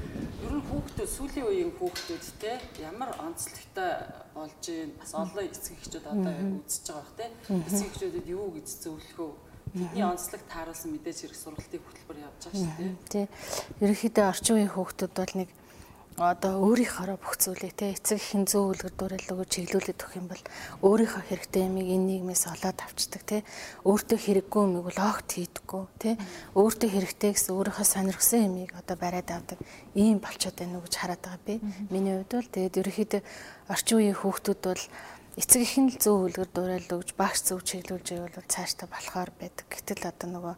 ер 0.45 0.53
нь 0.53 0.65
хүүхдүүд 0.67 1.09
сүүлийн 1.09 1.47
үеийн 1.47 1.71
хүүхдүүд 1.77 2.23
те 2.41 2.51
ямар 2.83 3.09
онцлогтой 3.17 3.91
болж 4.35 4.63
ийн 4.69 4.91
бас 4.99 5.11
олон 5.15 5.45
эцэг 5.45 5.73
эхчүүд 5.79 6.05
одоо 6.05 6.33
үзэж 6.65 6.85
байгаа 6.89 7.03
бах 7.03 7.13
те. 7.17 7.25
Эцэг 7.49 7.87
эхчүүдэд 7.89 8.27
юу 8.29 8.47
гэж 8.53 8.67
зөвлөх 8.83 9.17
вэ? 9.17 9.29
Тэдний 9.69 10.05
онцлог 10.05 10.41
тааруулсан 10.49 10.89
мэдээж 10.93 11.17
хэрэг 11.29 11.37
сургалтын 11.37 11.81
хөтөлбөр 11.85 12.17
явж 12.25 12.41
байгаа 12.41 12.57
шүү 12.57 12.77
дээ. 12.77 12.93
Тий. 13.13 13.25
Ерөнхийдөө 13.85 14.25
орчин 14.25 14.55
үеийн 14.57 14.73
хүүхдүүд 14.73 15.13
бол 15.13 15.33
нэг 15.37 15.49
одоо 16.19 16.59
өөрийнхөө 16.67 17.15
бүх 17.15 17.39
зүйлийг 17.39 17.79
те 17.79 17.95
эцэг 17.95 18.19
ихэн 18.19 18.43
зөв 18.43 18.75
үлгэр 18.75 18.91
дуурал 18.91 19.31
өгөө 19.39 19.47
чиглүүлээд 19.55 20.03
өгөх 20.03 20.19
юм 20.19 20.27
бол 20.27 20.43
өөрийнхөө 20.83 21.23
хэрэгтэй 21.31 21.63
юмыг 21.63 21.87
энэ 21.95 22.07
нийгмээс 22.11 22.43
олоод 22.51 22.79
авчдаг 22.83 23.23
те. 23.23 23.47
Өөртөө 23.87 24.19
хэрэггүй 24.19 24.61
юмыг 24.67 24.83
бол 24.83 24.99
огт 24.99 25.29
хийдэггүй 25.31 25.83
те. 25.95 26.19
Өөртөө 26.59 26.89
хэрэгтэй 26.91 27.31
гэсэн 27.39 27.55
өөрийнхөө 27.55 27.87
сонирхсан 27.87 28.51
юмыг 28.51 28.75
одоо 28.75 28.95
бариад 28.99 29.31
авдаг 29.31 29.59
ийм 29.95 30.19
болчиход 30.19 30.59
байна 30.59 30.83
уу 30.83 30.83
гэж 30.83 30.95
хараад 30.99 31.23
байгаа 31.23 31.47
би. 31.47 31.55
Миний 31.87 32.13
хувьд 32.19 32.35
бол 32.35 32.51
тэгээд 32.51 32.79
ерөөхдөө 32.83 33.21
орчин 33.71 33.95
үеийн 34.03 34.19
хүүхдүүд 34.19 34.59
бол 34.59 34.83
эцэг 35.39 35.61
ихэн 35.63 35.87
л 35.87 35.97
зөв 36.03 36.15
үлгэр 36.27 36.49
дуурал 36.51 36.95
өгж 36.99 37.15
багш 37.15 37.47
зөв 37.47 37.63
чиглүүлж 37.63 38.07
байвал 38.11 38.43
цаашдаа 38.43 38.91
болохоор 38.91 39.31
байдаг. 39.39 39.71
Гэтэл 39.71 40.11
одоо 40.11 40.27
нөгөө 40.35 40.55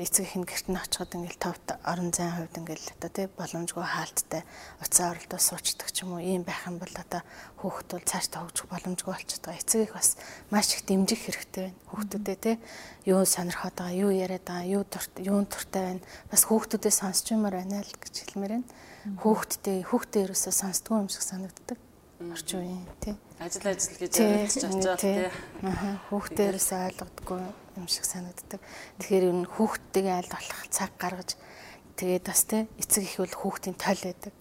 эцэг 0.00 0.24
их 0.24 0.36
нь 0.38 0.48
гэрт 0.48 0.66
нь 0.72 0.80
очиход 0.80 1.12
ингээл 1.12 1.42
товт 1.42 1.66
орон 1.84 2.14
зайн 2.14 2.32
хувьд 2.32 2.56
ингээл 2.56 2.94
одоо 2.96 3.10
тий 3.12 3.26
боломжгүй 3.28 3.84
хаалттай 3.84 4.42
уцаа 4.80 5.12
оролдоо 5.12 5.40
суучдаг 5.42 5.88
ч 5.92 6.06
юм 6.06 6.16
уу 6.16 6.22
ийм 6.22 6.46
байх 6.46 6.64
юм 6.64 6.80
бол 6.80 6.94
одоо 6.96 7.20
хүүхэд 7.60 7.88
бол 7.92 8.06
цаашдаа 8.08 8.40
хөгжих 8.46 8.68
боломжгүй 8.72 9.12
болчиход 9.12 9.44
байгаа. 9.44 9.60
Эцэг 9.60 9.80
их 9.84 9.92
бас 9.92 10.08
маш 10.48 10.68
их 10.72 10.82
дэмжих 10.88 11.20
хэрэгтэй 11.20 11.64
байна. 11.68 11.80
Хүүхдүүдэд 11.92 12.40
тий 12.40 12.56
юу 13.04 13.20
сонирхоод 13.26 13.76
байгаа, 13.76 14.00
юу 14.00 14.10
яриад 14.14 14.46
байгаа, 14.48 14.72
юу 14.72 14.82
дурт, 14.88 15.12
юун 15.20 15.46
туртай 15.50 15.82
байна. 15.98 16.02
Бас 16.32 16.42
хүүхдүүдэд 16.48 16.94
сонсч 16.94 17.34
юмар 17.34 17.58
байна 17.60 17.84
л 17.84 17.96
гэж 18.00 18.14
хэлмээр 18.32 18.52
байна. 18.56 18.68
Хүүхдтэй 19.20 19.82
хүүхдээ 19.84 20.22
ерөөсөө 20.30 20.54
сонсдгүй 20.54 20.96
юм 21.02 21.10
шиг 21.10 21.26
санагддаг. 21.26 21.78
Орчин 22.22 22.62
үеийн 22.62 22.86
тий 23.02 23.18
ажил 23.42 23.66
ажил 23.66 23.98
гэж 23.98 24.14
ярьж 24.22 24.62
очиад 24.62 25.00
тий. 25.02 25.26
Аа 25.66 25.98
хүүхдээрээс 26.10 26.70
ойлгодгүй 26.78 27.42
юм 27.76 27.88
шиг 27.88 28.04
санагддаг. 28.04 28.60
Тэгэхээр 28.98 29.28
ер 29.28 29.36
нь 29.42 29.48
хүүхдтэйгээ 29.48 30.16
аль 30.18 30.32
болох 30.32 30.60
цаг 30.68 30.90
гаргаж 30.98 31.36
тэгээд 31.96 32.24
бас 32.26 32.42
тий 32.44 32.68
эцэг 32.78 33.02
их 33.04 33.16
бол 33.18 33.34
хүүхдийн 33.34 33.76
тойл 33.76 34.02
байдаг. 34.04 34.34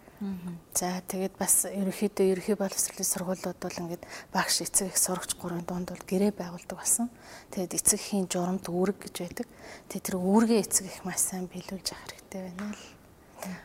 За 0.77 1.01
тэгээд 1.01 1.33
бас 1.41 1.65
ерөнхийдөө 1.65 2.25
ерөнхий 2.29 2.53
боловсролын 2.53 3.09
сургуулиуд 3.09 3.57
бол 3.57 3.81
ингээд 3.81 4.05
багш 4.29 4.61
эцэг 4.61 4.93
их 4.93 4.97
сурагч 5.01 5.33
гурван 5.33 5.65
дунд 5.65 5.89
бол 5.89 6.05
гэрээ 6.05 6.37
байгуулдаг 6.37 6.77
болсон. 6.77 7.09
Тэгээд 7.49 7.73
эцэг 7.81 7.97
ихийн 7.97 8.29
журамт 8.29 8.69
үүрэг 8.69 9.01
гэж 9.01 9.15
байдаг. 9.17 9.47
Тэгээд 9.89 10.05
тэр 10.05 10.17
үүргээ 10.21 10.61
эцэг 10.61 10.85
их 10.85 11.01
маш 11.01 11.25
сайн 11.25 11.49
биелүүлж 11.49 11.87
явах 11.89 12.05
хэрэгтэй 12.05 12.41
байна 12.53 12.69
л. 12.69 12.85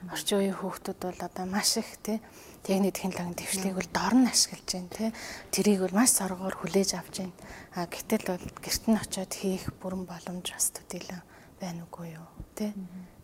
Орчин 0.08 0.38
үеийн 0.40 0.56
хүүхдүүд 0.56 0.98
бол 1.04 1.20
одоо 1.20 1.44
маш 1.44 1.76
их 1.76 1.92
тий 2.00 2.24
техник 2.66 2.98
технологийн 2.98 3.38
дэвшлийг 3.38 3.74
бол 3.78 3.90
дор 3.94 4.14
нь 4.18 4.26
ашиглаж 4.26 4.66
байна 4.66 4.90
тий. 4.90 5.10
Тэрийг 5.54 5.80
бол 5.86 5.94
маш 5.94 6.10
соргоор 6.18 6.54
хүлээж 6.58 6.98
авч 6.98 7.22
байна. 7.22 7.38
А 7.78 7.86
гэтэл 7.86 8.26
бол 8.26 8.46
гэрт 8.58 8.84
нь 8.90 8.98
очиод 8.98 9.32
хийх 9.38 9.70
бүрэн 9.78 10.02
боломж 10.02 10.46
бас 10.50 10.74
төдийлөн 10.74 11.22
байна 11.62 11.86
уугүй 11.86 12.18
юу 12.18 12.26
тий 12.58 12.74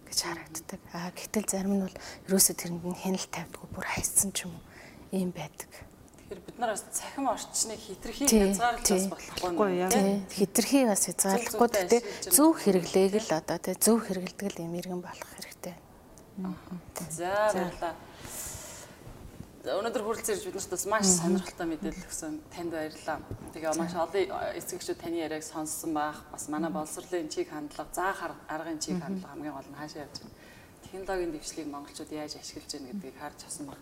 гэж 0.06 0.18
харагддаг. 0.22 0.80
А 0.94 1.10
гэтэл 1.10 1.50
зарим 1.50 1.74
нь 1.74 1.84
бол 1.90 1.96
ерөөсө 2.30 2.54
тэрэнд 2.54 2.86
нь 2.86 3.00
хяналт 3.02 3.30
тавьдгүй 3.34 3.68
бүр 3.74 3.86
хайцсан 3.90 4.30
ч 4.30 4.46
юм 4.46 4.54
уу 4.54 4.62
ийм 5.10 5.30
байдаг. 5.34 5.66
Тэгэхээр 6.30 6.46
бид 6.46 6.58
нар 6.62 6.70
бас 6.78 6.84
цахим 6.94 7.26
орчныг 7.26 7.80
хитрхи 7.82 8.24
хязгаарлаж 8.30 9.10
болохгүй 9.10 9.70
юу? 9.84 9.90
Хитрхи 10.30 10.86
бас 10.86 11.02
хязгаарлахгүй 11.10 11.68
гэхдээ 11.68 12.02
зөв 12.30 12.50
хэрэглээг 12.62 13.14
л 13.26 13.32
одоо 13.36 13.58
тий 13.58 13.74
зөв 13.74 14.06
хэрэгэлдэг 14.06 14.48
л 14.54 14.62
юм 14.64 14.72
иргэн 14.78 15.02
болох 15.02 15.30
хэрэгтэй. 15.34 15.74
За 17.10 17.50
баярлалаа. 17.52 17.94
Өнөөдөр 19.62 20.02
хүрэлцэн 20.02 20.34
ирж 20.34 20.44
бид 20.50 20.56
нарт 20.58 20.74
бас 20.74 20.84
маш 20.90 21.06
сонирхолтой 21.06 21.66
мэдээлэл 21.70 22.06
өгсөн 22.10 22.34
танд 22.50 22.74
баярлалаа. 22.74 23.22
Тэгээ 23.54 23.78
маш 23.78 23.94
олон 23.94 24.58
эцэгчүүд 24.58 24.98
таны 24.98 25.22
яриаг 25.22 25.46
сонссон 25.46 25.94
байх. 25.94 26.18
Бас 26.34 26.50
манай 26.50 26.66
боловсролын 26.74 27.30
чиг 27.30 27.46
хандлага, 27.46 27.94
заах 27.94 28.34
аргын 28.50 28.82
чиг 28.82 28.98
хандлага 28.98 29.30
хамгийн 29.30 29.54
гол 29.54 29.70
нь 29.70 29.78
хаашаа 29.78 30.02
явж 30.02 30.18
байна. 30.18 30.34
Технологийн 30.82 31.30
дэвшлийг 31.30 31.68
монголчууд 31.70 32.10
яаж 32.10 32.34
ашиглаж 32.42 32.70
байна 32.74 32.90
гэдгийг 32.90 33.16
харж 33.22 33.38
авсан 33.46 33.66
баг. 33.70 33.80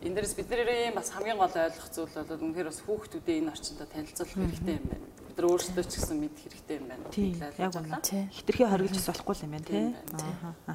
Энд 0.00 0.16
дээрс 0.16 0.32
бидний 0.32 0.92
бас 0.96 1.12
хамгийн 1.12 1.36
гол 1.36 1.52
ойлгох 1.60 1.88
зүйл 1.92 2.16
бол 2.16 2.44
үнэхээр 2.48 2.72
бас 2.72 2.80
хүүхдүүдээ 2.80 3.36
энэ 3.36 3.52
орчиндөө 3.52 3.88
танилцуулах 3.92 4.32
хэрэгтэй 4.32 4.76
юм 4.80 4.86
байна 4.88 5.06
бид 5.32 5.40
нар 5.40 5.48
өөрсдөө 5.48 5.84
ч 5.88 5.96
гэсэн 5.96 6.18
мэд 6.20 6.36
хэрэгтэй 6.36 6.76
юм 6.76 6.86
байна. 6.92 7.04
Яг 7.56 7.72
үнэ. 7.72 8.28
Хитрхи 8.36 8.64
хоригдж 8.68 9.00
бас 9.00 9.08
болохгүй 9.08 9.36
юм 9.48 9.52
байна 9.56 9.64
тий. 9.64 9.96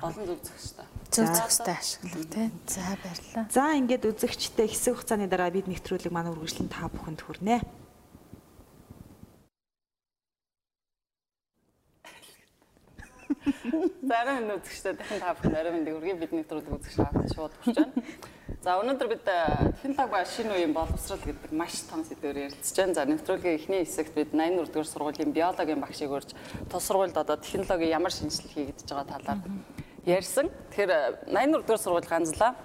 Олон 0.01 0.25
зөв 0.25 0.41
зохистой. 0.41 0.85
Зөв 1.13 1.27
зохистой 1.29 1.75
ашиглах 1.77 2.25
тий. 2.25 2.49
За 2.65 2.97
баярлалаа. 2.97 3.45
За 3.53 3.63
ингээд 3.77 4.09
үзэгчтэй 4.09 4.67
хэсэг 4.67 4.97
хугацааны 4.97 5.29
дараа 5.29 5.53
бид 5.53 5.69
нэвтрүүлэг 5.69 6.09
манай 6.09 6.33
үргэлжлэн 6.33 6.73
та 6.73 6.89
бүхэнд 6.89 7.21
хүрнэ. 7.21 7.61
Зарим 14.07 14.47
минут 14.47 14.63
үзэгчтэй 14.63 14.93
дахин 14.95 15.19
та 15.19 15.33
бүхэнд 15.35 15.57
арай 15.57 15.71
мэндийг 15.75 15.97
үргэлж 15.99 16.19
бид 16.21 16.33
нэвтрүүлэг 16.35 16.75
үзэх 16.77 16.93
шаардлага 16.95 17.33
шууд 17.35 17.53
хүрч 17.63 17.75
байна. 17.75 18.03
За 18.63 18.77
өнөөдөр 18.81 19.07
бид 19.11 19.25
э, 19.27 19.71
технологи 19.81 20.11
ба 20.11 20.25
шинэ 20.25 20.51
үеийн 20.55 20.73
боловсрал 20.73 21.21
гэдэг 21.23 21.51
маш 21.51 21.83
том 21.87 22.03
сэдвээр 22.03 22.51
ярилцж 22.51 22.75
байна. 22.75 22.95
За 22.95 23.05
нэвтрүүлгийн 23.05 23.57
эхний 23.59 23.83
хэсэгт 23.83 24.13
бид 24.15 24.31
84 24.33 24.71
дугаар 24.71 24.91
сургуулийн 24.91 25.31
биологийн 25.35 25.83
багшийг 25.83 26.11
урьж 26.11 26.31
тус 26.71 26.83
сургуульд 26.87 27.15
одоо 27.15 27.37
технологи 27.37 27.91
ямар 27.91 28.11
шинжилэл 28.11 28.55
хийгдэж 28.55 28.87
байгаа 28.91 29.07
талаар 29.11 29.39
ярьсан. 30.07 30.47
Тэгэхээр 30.71 31.27
84 31.27 31.67
дугаар 31.67 31.81
сургууль 31.83 32.07
ганцлаа. 32.07 32.55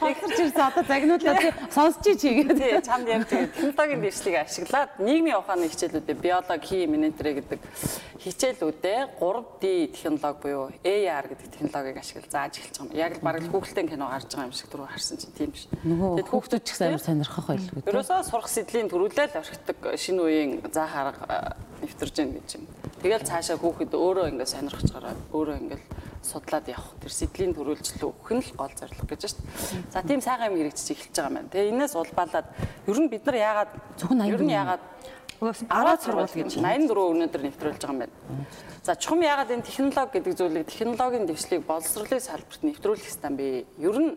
Тэгэрч 0.00 0.38
ирсэн 0.40 0.64
одоо 0.72 0.84
загнуулаад 0.88 1.52
сонсч 1.68 2.04
чигээ. 2.16 2.56
Тий, 2.56 2.80
чамд 2.80 3.08
ярьж 3.12 3.28
байгаа 3.28 3.52
технологийн 3.52 4.00
дэвшлиг 4.00 4.36
ашиглаад 4.40 4.90
нийгмийн 5.04 5.36
ухааны 5.36 5.68
хичээлүүдээ 5.68 6.16
биологи, 6.16 6.64
хими, 6.64 6.96
энэтэрэ 6.96 7.30
гэдэг 7.44 7.60
хичээлүүдээ 8.24 9.20
3D 9.20 9.64
технологи 9.92 10.40
буюу 10.40 10.72
AR 10.80 11.24
гэдэг 11.28 11.48
технологиг 11.60 12.00
ашиглаж 12.00 12.30
зааж 12.32 12.56
эхэлж 12.56 12.76
байгаа 12.80 12.88
юм. 12.88 13.02
Яг 13.04 13.12
л 13.18 13.20
бараг 13.20 13.44
Google-тэй 13.52 13.84
кино 13.84 14.08
гарч 14.08 14.32
байгаа 14.32 14.48
юм 14.48 14.56
шиг 14.56 14.72
түрүү 14.72 14.88
харсан 14.88 15.20
чинь 15.20 15.36
тийм 15.36 15.50
биш. 15.52 15.68
Тэгэд 15.68 16.30
хүүхдүүд 16.32 16.64
ч 16.64 16.68
гэсэн 16.72 16.88
амар 16.88 17.04
сонирхох 17.04 17.46
байлгүй. 17.52 17.84
Ерөөсөө 17.84 18.24
сурах 18.24 18.48
сэдлийн 18.48 18.88
төрүүлэл 18.88 19.36
орхидог 19.36 19.78
шинэ 19.98 20.20
үеийн 20.24 20.52
заа 20.72 20.88
харга 20.88 21.56
нэвтэрж 21.84 22.14
гэн 22.16 22.32
гэж 22.32 22.48
юм. 22.56 22.64
Тэгэл 23.04 23.20
цаашаа 23.20 23.60
хүүхэд 23.60 23.92
өөрөө 23.92 24.32
ингээд 24.32 24.48
сонирхож 24.48 24.88
гараад 24.88 25.20
өөрөө 25.28 25.56
ингээд 25.60 25.84
судлаад 26.24 26.66
явах 26.72 26.96
тэр 27.04 27.12
сэдлийн 27.12 27.52
төрүүлжлөө 27.52 28.08
өгөх 28.08 28.32
нь 28.32 28.40
л 28.40 28.56
гол 28.56 28.72
зорилго 28.72 29.04
гэж 29.04 29.20
шүү 29.28 29.44
дээ. 29.44 29.92
За 29.92 30.00
тийм 30.00 30.24
сайхан 30.24 30.48
юм 30.48 30.56
хэрэгжиж 30.56 30.88
эхэлж 30.96 31.12
байгаа 31.12 31.28
юм 31.28 31.36
байна. 31.36 31.52
Тэгээ 31.52 31.72
энэс 31.76 31.92
улбаалаад 32.00 32.48
ер 32.88 32.98
нь 33.04 33.12
бид 33.12 33.24
нар 33.28 33.36
яагаад 33.36 33.70
Зөвхөн 34.00 34.24
ер 34.24 34.40
нь 34.40 34.56
яагаад 34.56 34.82
10 35.36 36.00
сургууль 36.00 36.32
гэж 36.32 36.56
84 36.56 37.12
өнөөдөр 37.12 37.42
нэвтрүүлж 37.44 37.80
байгаа 37.84 37.92
юм 37.92 38.00
байна. 38.08 38.16
За 38.80 38.96
чухам 38.96 39.20
яагаад 39.20 39.52
энэ 39.52 39.68
технологи 39.68 40.12
гэдэг 40.16 40.32
зүйлийг 40.40 40.66
технологийн 40.72 41.28
дэвшлиг 41.28 41.60
боловсролын 41.68 42.24
салбарт 42.24 42.62
нэвтрүүлэх 42.64 43.04
хэрэгтэй 43.04 43.28
юм 43.28 43.36
бэ? 43.36 43.48
Ер 43.84 43.96
нь 44.00 44.10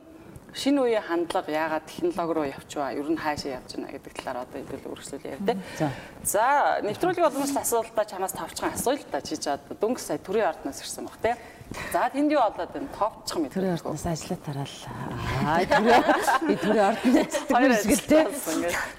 шинэ 0.53 0.79
үеийн 0.81 1.03
хандлага 1.03 1.51
яагаад 1.51 1.85
технологи 1.85 2.33
руу 2.33 2.45
явчихваа? 2.47 2.95
Ер 2.95 3.07
нь 3.09 3.19
хаашаа 3.19 3.59
явж 3.59 3.75
байна 3.75 3.91
гэдэг 3.91 4.13
талаар 4.15 4.47
одоо 4.47 4.57
хэдүүл 4.63 4.89
үргэлжлүүл 4.93 5.27
яа 5.27 5.39
тээ. 5.43 5.89
За 6.23 6.43
нэвтрүүлгийн 6.87 7.27
боломжтой 7.27 7.61
асуултаа 7.61 8.05
чамаас 8.07 8.33
тавчхан 8.33 8.73
асууя 8.73 8.97
л 8.97 9.11
та 9.11 9.21
чи 9.21 9.35
чад 9.37 9.61
дөнгөс 9.67 10.07
сая 10.07 10.17
төрийн 10.17 10.49
ордноос 10.49 10.81
ирсэн 10.81 11.05
баг 11.05 11.17
тээ. 11.21 11.35
За 11.91 12.07
тэнд 12.07 12.31
юу 12.31 12.39
болоод 12.39 12.71
байна? 12.71 12.87
Товчхон 12.95 13.41
мэт. 13.43 13.51
Төрийн 13.51 13.75
ордноос 13.75 14.05
ажиллаа 14.07 14.39
тараал. 14.39 14.75
Аа 15.43 15.59
төрийн 15.67 16.03
би 16.47 16.55
төрийн 16.55 16.95
шиг 17.75 17.91
л 17.91 18.07
тий. 18.07 18.23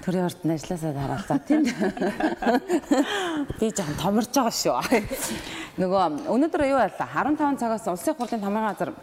Төрийн 0.05 0.25
ордонд 0.29 0.53
ажилласаа 0.53 0.93
тараал. 0.93 1.25
За 1.25 1.37
тэнд 1.49 1.67
би 3.57 3.67
жоохон 3.73 3.97
томорж 3.97 4.29
байгаа 4.29 4.53
шүү. 4.53 4.77
Нөгөө 5.81 6.29
өнөөдөр 6.29 6.63
юу 6.69 6.77
байлаа? 6.77 7.09
15 7.09 7.57
цагаас 7.57 7.89
улсын 7.89 8.13
хурлын 8.13 8.43
тамгын 8.43 8.69
газар 8.69 8.93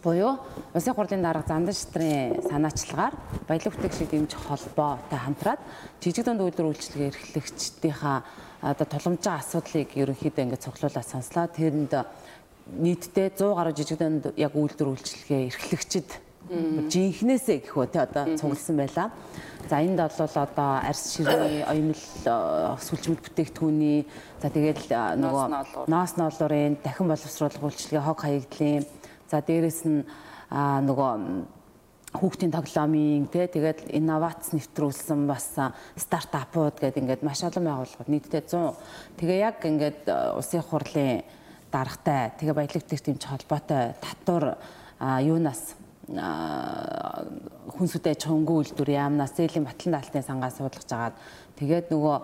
буюу 0.00 0.38
улсын 0.74 0.94
хурлын 0.94 1.22
дарга 1.22 1.44
зандан 1.46 1.74
шатрын 1.76 2.40
санаачлагаар 2.48 3.14
баялаг 3.48 3.74
бүтээгчид 3.76 4.10
дэмжих 4.10 4.40
холбоотой 4.48 5.18
хамтраад 5.18 5.60
жижиг 6.00 6.24
дунд 6.24 6.40
үйлдвэр 6.40 6.70
үйлчлэгээ 6.72 7.10
эрхлэгчдийнхаа 7.12 8.18
одоо 8.62 8.86
тулгамжийн 8.86 9.36
асуудлыг 9.36 9.90
ерөнхийдөө 9.98 10.44
ингээд 10.46 10.64
цуглуулаад 10.64 11.06
сонслоо. 11.06 11.46
Тэрэнд 11.50 11.92
нийтдээ 12.78 13.34
100 13.36 13.58
гаруй 13.58 13.74
жижигдэн 13.74 14.14
яг 14.38 14.52
үйлдвэр 14.54 14.92
үйлчлэгээ 14.94 15.40
эрхлэгчид 15.50 16.08
жинхнээсээ 16.50 17.58
гэхөө 17.66 17.86
те 17.90 18.00
одоо 18.02 18.36
цугласан 18.36 18.76
байлаа. 18.76 19.10
За 19.70 19.78
энд 19.78 19.98
бол 19.98 20.18
одоо 20.18 20.70
арьс 20.82 21.14
ширээ, 21.14 21.66
оюмл 21.70 22.02
сүлжмэл 22.82 23.22
бүтээгдэхүүний 23.22 24.06
за 24.42 24.50
тэгэл 24.50 24.90
нөгөө 25.22 25.86
ноос 25.86 26.12
ноолуурын 26.18 26.78
дахин 26.82 27.08
боловсруулах 27.08 27.62
үйлчлэгээ 27.62 28.02
хог 28.02 28.18
хаягдлын 28.26 28.82
за 29.32 29.40
дээрэс 29.40 29.80
нь 29.88 30.04
нөгөө 30.52 31.12
хүүхдийн 32.12 32.52
тоглоомын 32.52 33.24
тий 33.32 33.48
тэгээд 33.48 33.96
инновац 33.96 34.52
нэвтрүүлсэн 34.52 35.24
бас 35.24 35.56
стартапууд 35.96 36.76
гэдэг 36.76 37.00
ингээд 37.00 37.24
маш 37.24 37.40
олон 37.40 37.64
байгууллагууд 37.64 38.12
нийтдээ 38.12 38.44
100 38.44 38.76
тэгээ 39.16 39.38
яг 39.40 39.64
ингээд 39.64 40.12
улсын 40.36 40.60
хурлын 40.60 41.24
даргатай 41.72 42.36
тэгээ 42.36 42.52
баялаг 42.52 42.84
тэмч 42.84 43.22
холбоотой 43.24 43.96
татвар 44.04 44.60
юунаас 45.24 45.80
хүнсүдэ 47.72 48.12
чонгоо 48.20 48.60
үйлдвэр 48.60 48.92
яамнаас 48.92 49.32
зээлийн 49.32 49.64
батлан 49.64 49.96
даалтын 49.96 50.28
сангаас 50.28 50.60
суулгаж 50.60 50.90
агаад 50.92 51.16
тэгээд 51.56 51.88
нөгөө 51.88 52.16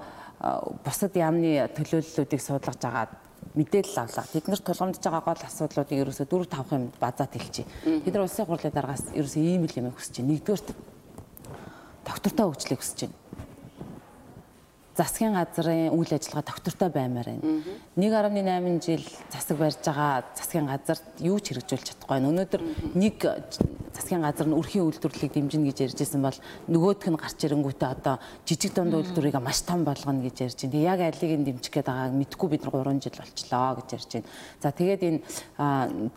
бусад 0.84 1.16
яамны 1.16 1.64
төлөөллүүдийг 1.72 2.42
суулгаж 2.44 2.82
агаад 2.84 3.12
мэдээлэл 3.54 4.02
авлаа. 4.04 4.26
Бид 4.32 4.46
нарт 4.48 4.64
тулгамдж 4.64 5.00
байгаа 5.00 5.22
гол 5.24 5.42
асуудлуудыг 5.46 5.98
ерөөсөө 6.02 6.26
4 6.26 6.48
5 6.48 6.76
юм 6.76 6.84
базаад 7.00 7.32
хэлчихье. 7.32 7.68
Бид 8.04 8.12
нар 8.12 8.26
улсын 8.26 8.46
хурлын 8.48 8.74
дараагаас 8.74 9.04
ерөөсөө 9.14 9.42
ийм 9.44 9.64
л 9.64 9.78
юм 9.78 9.92
хүсэж 9.94 10.14
байна. 10.20 10.30
Нэгдүгээрт 10.32 10.68
доктортой 12.04 12.44
хөгжлийг 12.48 12.80
хүсэж 12.80 12.98
байна 13.06 13.27
засгийн 14.98 15.34
газрын 15.38 15.94
үйл 15.94 16.10
ажиллагаа 16.10 16.42
доктортой 16.50 16.90
баймаар 16.90 17.28
байна. 17.30 17.62
1.8 17.94 18.82
жил 18.82 19.04
засаг 19.30 19.56
барьж 19.62 19.78
байгаа 19.86 20.26
засгийн 20.34 20.66
газарт 20.66 21.06
юу 21.22 21.38
ч 21.38 21.54
хэрэгжүүлж 21.54 21.86
чадахгүй 21.86 22.18
байна. 22.18 22.30
Өнөөдөр 22.34 22.62
нэг 22.98 23.16
засгийн 23.94 24.26
газар 24.26 24.50
нь 24.50 24.58
өрхийн 24.58 24.90
үйлдвэрлэлийг 24.90 25.32
дэмжинэ 25.38 25.70
гэж 25.70 25.78
ярьж 25.86 25.98
исэн 26.02 26.22
бол 26.26 26.38
нөгөөх 26.66 27.06
нь 27.14 27.14
гарч 27.14 27.38
ирэнгүүтээ 27.46 27.90
одоо 27.94 28.18
жижиг 28.42 28.74
дунд 28.74 28.98
үйлдвэрийг 28.98 29.38
маш 29.38 29.62
том 29.62 29.86
болгоно 29.86 30.26
гэж 30.26 30.36
ярьж 30.50 30.58
байна. 30.66 30.74
Тэгээ 30.74 30.90
яг 30.90 31.00
алиг 31.06 31.32
нь 31.38 31.46
дэмжих 31.46 31.72
гээд 31.78 31.86
байгааг 31.86 32.14
мэдгүй 32.18 32.48
бид 32.50 32.62
3 32.66 32.98
жил 32.98 33.16
болчлоо 33.22 33.70
гэж 33.78 33.88
ярьж 33.94 34.10
байна. 34.18 34.28
За 34.58 34.68
тэгээд 34.74 35.02
энэ 35.06 35.22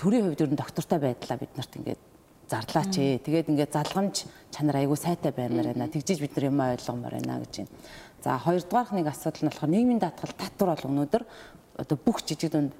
төрийн 0.01 0.25
хувьд 0.25 0.41
ер 0.41 0.49
нь 0.49 0.57
доктортой 0.57 0.97
байдлаа 0.97 1.37
бид 1.37 1.53
нарт 1.53 1.77
ингээд 1.77 2.01
зарлаач 2.51 2.93
ээ. 2.99 3.23
Тэгээд 3.23 3.49
ингээд 3.51 3.71
залгамж 3.71 4.27
чанар 4.51 4.83
айгүй 4.83 4.99
сайтай 4.99 5.31
баймаар 5.31 5.71
байна. 5.71 5.87
Тэгжиж 5.87 6.19
бид 6.19 6.35
нар 6.35 6.45
юм 6.51 6.59
ойлгомоор 6.59 7.15
байна 7.15 7.39
гэж 7.39 7.53
байна. 7.63 7.71
За 8.23 8.37
хоёрдугаарх 8.37 8.93
нэг 8.93 9.07
асуудал 9.09 9.41
нь 9.41 9.49
болохоор 9.49 9.73
нийгмийн 9.73 9.99
даатгал 9.99 10.33
татвар 10.37 10.77
бол 10.77 10.89
өнөөдөр. 10.93 11.23
Одоо 11.81 11.97
бүх 11.97 12.21
жижиг 12.21 12.53
дунд 12.53 12.73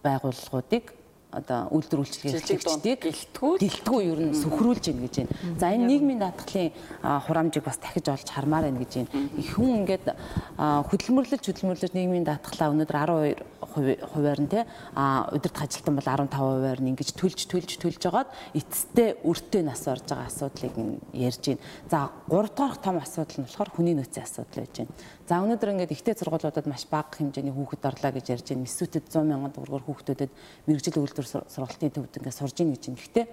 байгууллагуудыг 0.00 0.96
одоо 1.32 1.72
үйлдвэр 1.72 2.00
үйлчлэгээ 2.04 2.32
хэрэгжүүлдэг 2.44 3.00
гэлтгүү 3.08 3.52
гэлтгүү 3.64 4.00
ер 4.04 4.20
нь 4.20 4.36
сөхрүүлж 4.36 4.84
гин 4.92 5.00
гэж 5.00 5.14
байна. 5.24 5.32
За 5.56 5.72
энэ 5.72 5.88
нийгмийн 5.88 6.20
даатгалын 6.20 6.70
хураамжийг 7.00 7.64
бас 7.64 7.80
дахиж 7.80 8.06
олж 8.12 8.28
хармаар 8.28 8.68
байна 8.68 8.84
гэж 8.84 8.92
байна. 9.00 9.10
Их 9.40 9.56
хүн 9.56 9.82
ингээд 9.82 10.06
хөдөлмөрлөж 10.60 11.42
хөдөлмөрлөж 11.42 11.92
нийгмийн 11.96 12.28
даатгалаа 12.28 12.72
өнөөдөр 12.76 12.98
12 13.64 14.04
хувиар 14.12 14.40
нь 14.44 14.50
те 14.52 14.66
а 14.94 15.32
удирдах 15.32 15.64
ажилтан 15.64 15.96
бол 15.96 16.04
15 16.04 16.36
хувиар 16.36 16.80
нь 16.84 16.92
ингэж 16.92 17.16
төлж 17.16 17.48
төлж 17.48 17.80
төлж 17.80 17.96
жагаад 17.96 18.28
эцэстээ 18.52 19.24
өртөө 19.24 19.62
нас 19.64 19.88
орж 19.88 20.04
байгаа 20.04 20.28
асуудлыг 20.28 20.74
ярьж 21.16 21.42
байна. 21.48 21.64
За 21.88 22.12
3 22.28 22.52
дахь 22.52 22.78
том 22.84 23.00
асуудал 23.00 23.40
нь 23.40 23.46
болохоор 23.48 23.70
хүний 23.72 23.96
нөөцийн 23.96 24.26
асуудал 24.28 24.60
байж 24.60 24.74
байна. 24.84 24.92
За 25.28 25.40
өнөөдөр 25.40 25.72
ингээд 25.72 25.94
ихтэй 25.96 26.14
сургуулиудад 26.18 26.66
маш 26.66 26.84
бага 26.90 27.14
хэмжээний 27.16 27.54
хүүхэд 27.54 27.88
орлоо 27.88 28.12
гэж 28.12 28.26
ярьж 28.36 28.46
байна. 28.52 28.66
Месүүтэд 28.66 29.06
100 29.08 29.24
мянган 29.24 29.54
төгрөгөөр 29.54 29.84
хүүхдүүдэд 29.86 30.30
мэрэгжил 30.66 31.00
үйлдвэр 31.00 31.21
сургалтын 31.26 31.92
төвд 31.92 32.18
ингээд 32.18 32.38
сурж 32.38 32.56
ийн 32.60 32.72
гэж 32.74 32.82
байна. 32.88 33.00
Гэхдээ 33.02 33.26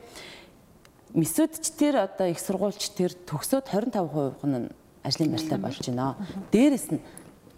месүүдч 1.15 1.63
тэр 1.77 1.95
одоо 2.05 2.27
их 2.29 2.39
сургуульч 2.39 2.83
тэр 2.93 3.13
төгсөөд 3.25 3.65
25% 3.69 4.45
нь 4.45 4.69
ажлын 5.03 5.33
байртай 5.33 5.59
болж 5.59 5.81
байна. 5.89 6.17
Дээрэс 6.53 6.87
нь 6.93 7.01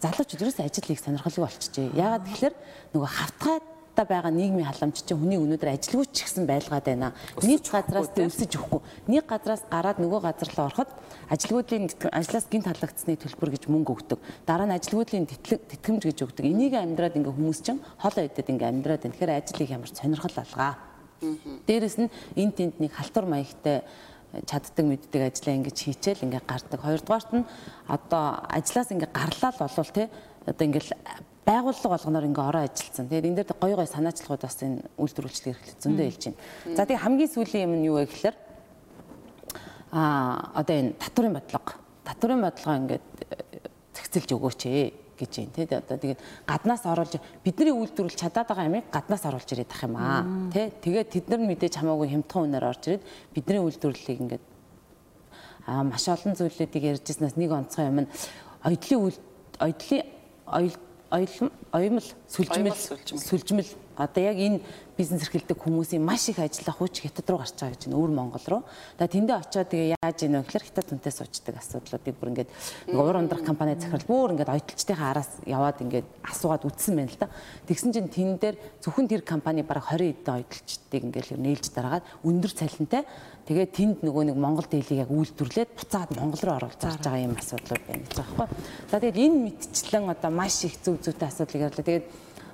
залуучууд 0.01 0.41
ерөөсөө 0.41 0.65
ажил 0.65 0.87
хийх 0.87 1.01
сонирхолтой 1.03 1.45
болчихжээ. 1.45 1.93
Яагаад 1.93 2.25
тэгэхээр 2.25 2.55
нөгөө 2.95 3.09
хавтгай 3.11 3.57
та 3.95 4.05
байгаа 4.05 4.31
нийгмийн 4.31 4.67
халамж 4.67 5.03
чинь 5.03 5.19
хүний 5.19 5.39
өнөөдөр 5.39 5.75
ажилгүйч 5.75 6.15
гэсэн 6.23 6.47
байлгаад 6.47 6.85
байна. 6.87 7.11
Нэг 7.43 7.67
газраас 7.67 8.09
өлсөж 8.15 8.55
өгөхгүй. 8.55 8.81
Нэг 9.11 9.25
газраас 9.27 9.63
гараад 9.67 9.99
нөгөө 9.99 10.19
газар 10.23 10.49
руу 10.55 10.65
ороход 10.71 10.89
ажилгүйдлийн 11.27 11.91
ажлаас 12.11 12.47
гинт 12.47 12.71
халагдсны 12.71 13.19
төлбөр 13.19 13.51
гэж 13.51 13.67
мөнгө 13.67 13.91
өгдөг. 13.91 14.19
Дараа 14.47 14.67
нь 14.67 14.75
ажилгүйдлийн 14.79 15.27
тэтгэмж 15.27 16.07
гэж 16.07 16.17
өгдөг. 16.23 16.45
Энийг 16.47 16.79
амьдраад 16.79 17.19
ингээ 17.19 17.35
хүмүүс 17.35 17.59
чинь 17.61 17.83
хоолой 17.99 18.31
идэд 18.31 18.47
ингээ 18.47 18.71
амьдраад 18.71 19.01
байна. 19.03 19.15
Тэгэхээр 19.15 19.37
ажлыг 19.43 19.69
ямар 19.69 19.91
сонирхол 19.91 20.37
алгаа. 20.39 20.73
Дээрэс 21.67 21.97
нь 21.99 22.09
энэ 22.39 22.55
тэнд 22.55 22.75
нэг 22.79 22.91
халтур 22.95 23.27
маягтай 23.27 23.83
чаддаг 24.47 24.85
мэддэг 24.87 25.21
ажлаа 25.27 25.53
ингэж 25.59 25.77
хийчихэл 25.77 26.25
ингээ 26.25 26.43
гардаг. 26.47 26.79
Хоёрдугаарт 26.79 27.31
нь 27.35 27.45
одоо 27.91 28.39
ажлаас 28.47 28.89
ингээ 28.89 29.11
гарлаа 29.11 29.51
л 29.51 29.61
болвол 29.61 29.91
те 29.91 30.09
одоо 30.47 30.63
ингээл 30.65 30.95
байгууллага 31.45 31.93
болгоноор 31.97 32.25
ингээ 32.29 32.47
ороо 32.49 32.63
ажилласан. 32.65 33.09
Тэгээд 33.09 33.27
энэ 33.27 33.37
дээр 33.41 33.57
гоё 33.57 33.75
гоё 33.77 33.89
санаачлагууд 33.89 34.41
бас 34.45 34.57
энэ 34.61 34.77
үйлдвэр 34.97 35.27
үйлчлэг 35.27 35.53
эрхлэл 35.57 35.81
зөндөө 35.81 36.05
хэлж 36.05 36.23
байна. 36.29 36.41
За 36.77 36.85
тэгээд 36.85 37.03
хамгийн 37.05 37.33
сүүлийн 37.33 37.65
юм 37.65 37.73
нь 37.81 37.87
юу 37.89 37.97
вэ 37.97 38.05
гэхээр 38.05 38.35
аа 39.91 40.53
одоо 40.53 40.75
энэ 40.77 40.95
татварын 41.01 41.33
бодлого. 41.33 41.71
Татварын 42.05 42.41
бодлого 42.45 42.77
ингээд 42.77 43.05
зэгцэлж 43.97 44.29
өгөөч 44.37 44.61
ээ 44.69 44.85
гэж 45.21 45.31
юм 45.37 45.49
тий 45.53 45.65
одоо 45.69 45.97
тэгээд 45.97 46.21
гаднаас 46.49 46.85
оруулж 46.85 47.13
бидний 47.43 47.73
үйлдвэрлэж 47.73 48.17
чадаад 48.17 48.47
байгаа 48.49 48.65
ямиг 48.65 48.85
гаднаас 48.89 49.23
оруулж 49.29 49.49
ирээд 49.53 49.71
ах 49.71 49.83
юм 49.85 49.95
аа 49.97 50.25
тий 50.49 50.73
тэгээд 50.81 51.09
тэд 51.13 51.25
нар 51.29 51.41
мэдээж 51.45 51.77
хамаагүй 51.77 52.09
хямдхан 52.09 52.41
үнээр 52.49 52.65
орж 52.65 52.81
ирээд 52.89 53.03
бидний 53.33 53.61
үйлдвэрлэлийг 53.61 54.19
ингээд 54.25 54.43
аа 55.69 55.83
маш 55.85 56.09
олон 56.09 56.33
зүйлүүдийг 56.33 56.83
ярьжсэнээс 56.97 57.37
нэг 57.37 57.51
онцгой 57.53 57.85
юм 57.85 57.99
нь 58.01 58.09
оёдлын 58.65 59.13
оёдлын 59.61 60.03
оёл 60.49 60.75
оюумл 61.11 62.07
сүлжмэл. 62.27 62.75
Сүлжмэл 63.27 63.69
одоо 63.97 64.21
яг 64.23 64.37
энэ 64.37 64.61
бизнес 65.01 65.25
эрхэлдэг 65.25 65.57
хүмүүсийн 65.57 66.03
маш 66.03 66.29
их 66.29 66.37
ажиллах 66.37 66.77
хүч 66.77 67.01
хятад 67.01 67.25
руу 67.29 67.39
гарч 67.41 67.57
байгаа 67.57 67.73
гэж 67.73 67.83
байна 67.89 67.97
өөр 67.97 68.11
Монгол 68.13 68.45
руу. 68.47 68.61
За 68.99 69.07
тэндээ 69.09 69.37
очиод 69.41 69.69
тэгээ 69.73 69.95
яаж 69.97 70.17
ийн 70.21 70.35
вэ 70.37 70.45
гэхээр 70.45 70.67
хятад 70.69 70.87
хүнтэй 70.93 71.13
суучдаг 71.15 71.55
асуудлуудыг 71.57 72.15
бүр 72.21 72.29
ингээд 72.31 72.49
нэг 72.91 72.97
уур 73.01 73.17
ундрах 73.17 73.41
компани 73.41 73.79
захирал 73.81 74.05
бүр 74.05 74.33
ингээд 74.37 74.53
ойдолчтойхоо 74.53 75.07
араас 75.09 75.31
яваад 75.49 75.81
ингээд 75.81 76.07
асуугаад 76.21 76.67
үтсэн 76.69 76.93
байна 77.01 77.09
л 77.09 77.17
да. 77.17 77.33
Тэгсэн 77.65 77.91
чинь 77.97 78.13
тэн 78.13 78.37
дээр 78.37 78.55
зөвхөн 78.83 79.09
тэр 79.09 79.23
компани 79.25 79.65
бараг 79.65 79.89
20 79.89 80.21
эдэн 80.21 80.37
ойдолчдыг 80.37 81.01
ингээд 81.01 81.39
нээлж 81.41 81.65
дараагаад 81.73 82.05
өндөр 82.21 82.51
цалинтай 82.53 83.03
тэгээ 83.49 83.67
тэнд 83.73 83.97
нөгөө 84.05 84.23
нэг 84.29 84.37
Монгол 84.37 84.67
дээлийг 84.69 85.01
яг 85.01 85.09
үйлдвэрлээд 85.09 85.71
буцаад 85.75 86.13
Монгол 86.13 86.41
руу 86.45 86.55
оруулж 86.61 86.77
байгаа 86.77 87.25
юм 87.25 87.35
асуудлууд 87.35 87.83
байна 87.89 88.05
гэж 88.05 88.15
байгаа 88.21 88.37
байхгүй. 88.37 88.47
За 88.91 88.99
тэгээд 89.01 89.17
энэ 89.17 89.37
мэдчлэн 89.49 90.05
одоо 90.13 90.31
маш 90.31 90.61
их 90.61 90.77
зөв 90.85 91.01
зөвтэй 91.01 91.27
асуудлыг 91.27 91.65
ярьлаа. 91.65 91.83
Тэгээд 91.89 92.05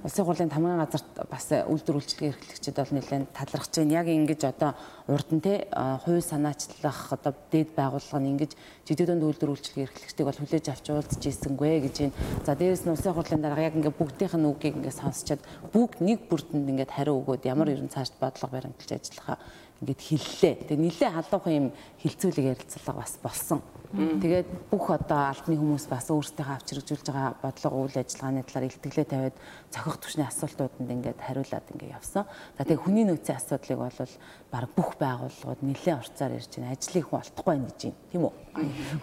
Улсын 0.07 0.23
хурлын 0.23 0.47
тамгын 0.47 0.79
газарт 0.79 1.19
бас 1.27 1.51
үйлдвэр 1.51 1.99
үйлчлэгээ 1.99 2.31
эрхлэгчид 2.31 2.79
бол 2.79 2.95
нэлээд 2.95 3.27
талархаж 3.35 3.73
байна. 3.75 3.99
Яг 3.99 4.07
ингэж 4.07 4.41
одоо 4.47 4.71
урд 5.11 5.29
нь 5.35 5.43
те 5.43 5.67
хувь 5.75 6.23
санаачлах 6.23 7.11
одоо 7.11 7.35
дээд 7.51 7.75
байгууллага 7.75 8.23
нь 8.23 8.31
ингэж 8.39 8.51
жижигдэн 8.87 9.19
үйлдвэр 9.19 9.51
үйлчлэгээ 9.51 9.83
эрхлэгчдийг 9.83 10.27
бол 10.31 10.39
хүлээж 10.39 10.65
авч 10.71 10.85
уулзж 10.95 11.23
ийсэнгүй 11.27 11.91
гэж 11.91 11.95
байна. 12.07 12.15
За 12.47 12.55
дээрэс 12.55 12.87
нь 12.87 12.93
улсын 12.95 13.11
хурлын 13.19 13.43
дарга 13.43 13.67
яг 13.67 13.75
ингээ 13.75 13.99
бүгдийнх 13.99 14.35
нь 14.39 14.47
үгийг 14.47 14.79
ингээ 14.79 14.95
сонсчод 14.95 15.43
бүгд 15.75 15.99
нэг 15.99 16.31
бүрдэнд 16.31 16.71
ингээ 16.71 16.87
хариу 16.87 17.19
өгөөд 17.19 17.43
ямар 17.43 17.67
ерөн 17.75 17.91
цааш 17.91 18.15
бодлого 18.15 18.55
баримталж 18.55 18.87
ажиллахаа 18.95 19.43
ингээд 19.81 20.01
хиллээ. 20.01 20.53
Тэгээ 20.67 20.85
нилээ 20.85 21.11
халуухан 21.13 21.53
юм 21.53 21.67
хилцүүлэг 22.01 22.45
ярилцлага 22.57 23.01
бас 23.01 23.13
болсон. 23.21 23.61
Тэгээд 23.95 24.67
бүх 24.67 24.91
одоо 24.91 25.31
албаны 25.31 25.55
хүмүүс 25.55 25.87
бас 25.87 26.11
өөрсдийнхөө 26.11 26.55
авч 26.59 26.67
хэрэгжүүлж 26.75 27.07
байгаа 27.07 27.39
бодлого 27.39 27.87
үйл 27.87 27.95
ажиллагааны 27.95 28.43
талаар 28.43 28.67
илтгэлээ 28.67 29.07
тавиад 29.07 29.37
цохих 29.71 29.95
түвшний 30.03 30.27
асуултууданд 30.27 30.91
ингээд 30.91 31.23
хариулаад 31.23 31.71
ингээд 31.71 31.95
явсан. 31.95 32.27
За 32.59 32.67
тэгээ 32.67 32.83
хүний 32.83 33.07
нөөцийн 33.07 33.39
асуудлыг 33.39 33.79
бол 33.79 34.11
баг 34.51 34.67
бүх 34.75 34.91
байгууллагууд 34.99 35.61
нэлээд 35.63 35.99
орцоор 36.03 36.35
ярьж 36.35 36.51
байна. 36.59 36.75
Ажлыг 36.75 37.05
хүн 37.07 37.19
олдохгүй 37.23 37.47
байна 37.47 37.67
гэж 37.71 37.79
байна. 37.87 37.99
Тийм 38.11 38.23
үү? 38.27 38.33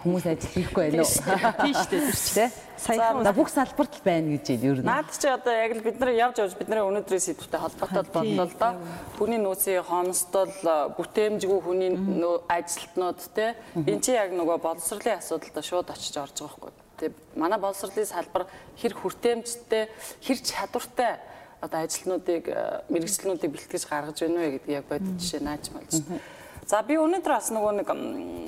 Хүмүүс 0.05 0.25
ажил 0.29 0.53
хийхгүй 0.53 0.83
байна 0.85 1.01
уу? 1.01 1.13
Тийм 1.65 1.73
шүү 2.13 2.33
дээ. 2.37 2.49
Саяхан 2.85 3.33
бүх 3.33 3.49
салбарт 3.49 3.93
л 3.95 4.05
байна 4.05 4.27
гэж 4.37 4.45
байна 4.53 4.65
ер 4.69 4.79
нь. 4.81 4.85
Наад 4.85 5.09
чи 5.17 5.27
одоо 5.31 5.53
яг 5.53 5.71
л 5.73 5.85
бид 5.85 5.97
нар 5.97 6.11
явж 6.13 6.35
явж 6.45 6.53
бидний 6.59 6.81
өнөөдрийн 6.83 7.23
сэдвтэй 7.25 7.57
холбоотой 7.61 8.05
бодлоо 8.11 8.45
л 8.45 8.57
да. 8.59 8.69
Хүний 9.17 9.39
нөөцийн 9.39 9.85
хомсдол 9.85 10.51
бүтээмжгүй 10.97 11.59
хүний 11.61 11.91
ажилтнууд 12.49 13.19
те. 13.35 13.55
Эн 13.75 13.99
чи 14.01 14.15
яг 14.17 14.33
нөгөө 14.33 14.57
боловсролын 14.61 15.19
асуудалтай 15.21 15.63
шууд 15.63 15.89
очиж 15.89 16.15
орж 16.17 16.35
байгаа 16.41 16.55
хгүй. 16.57 16.71
Тэгээ 16.99 17.13
манай 17.35 17.59
боловсролын 17.59 18.07
салбар 18.09 18.47
хэр 18.79 18.93
хүртээмжтэй 18.95 19.89
хэр 20.23 20.39
чадвартай 20.41 21.19
одоо 21.61 21.79
ажилтнуудыг 21.83 22.45
мэрэгчлэнүүдийг 22.89 23.51
бэлтгэж 23.51 23.83
гаргаж 23.89 24.17
байна 24.21 24.39
вэ 24.39 24.51
гэдгийг 24.59 24.77
яг 24.79 24.85
бодит 24.89 25.19
жишээ 25.19 25.41
нааж 25.43 25.69
малж. 25.73 25.93
За 26.65 26.81
би 26.81 26.97
өнөөдөр 26.97 27.29
бас 27.29 27.51
нөгөө 27.53 27.73
нэг 27.77 27.89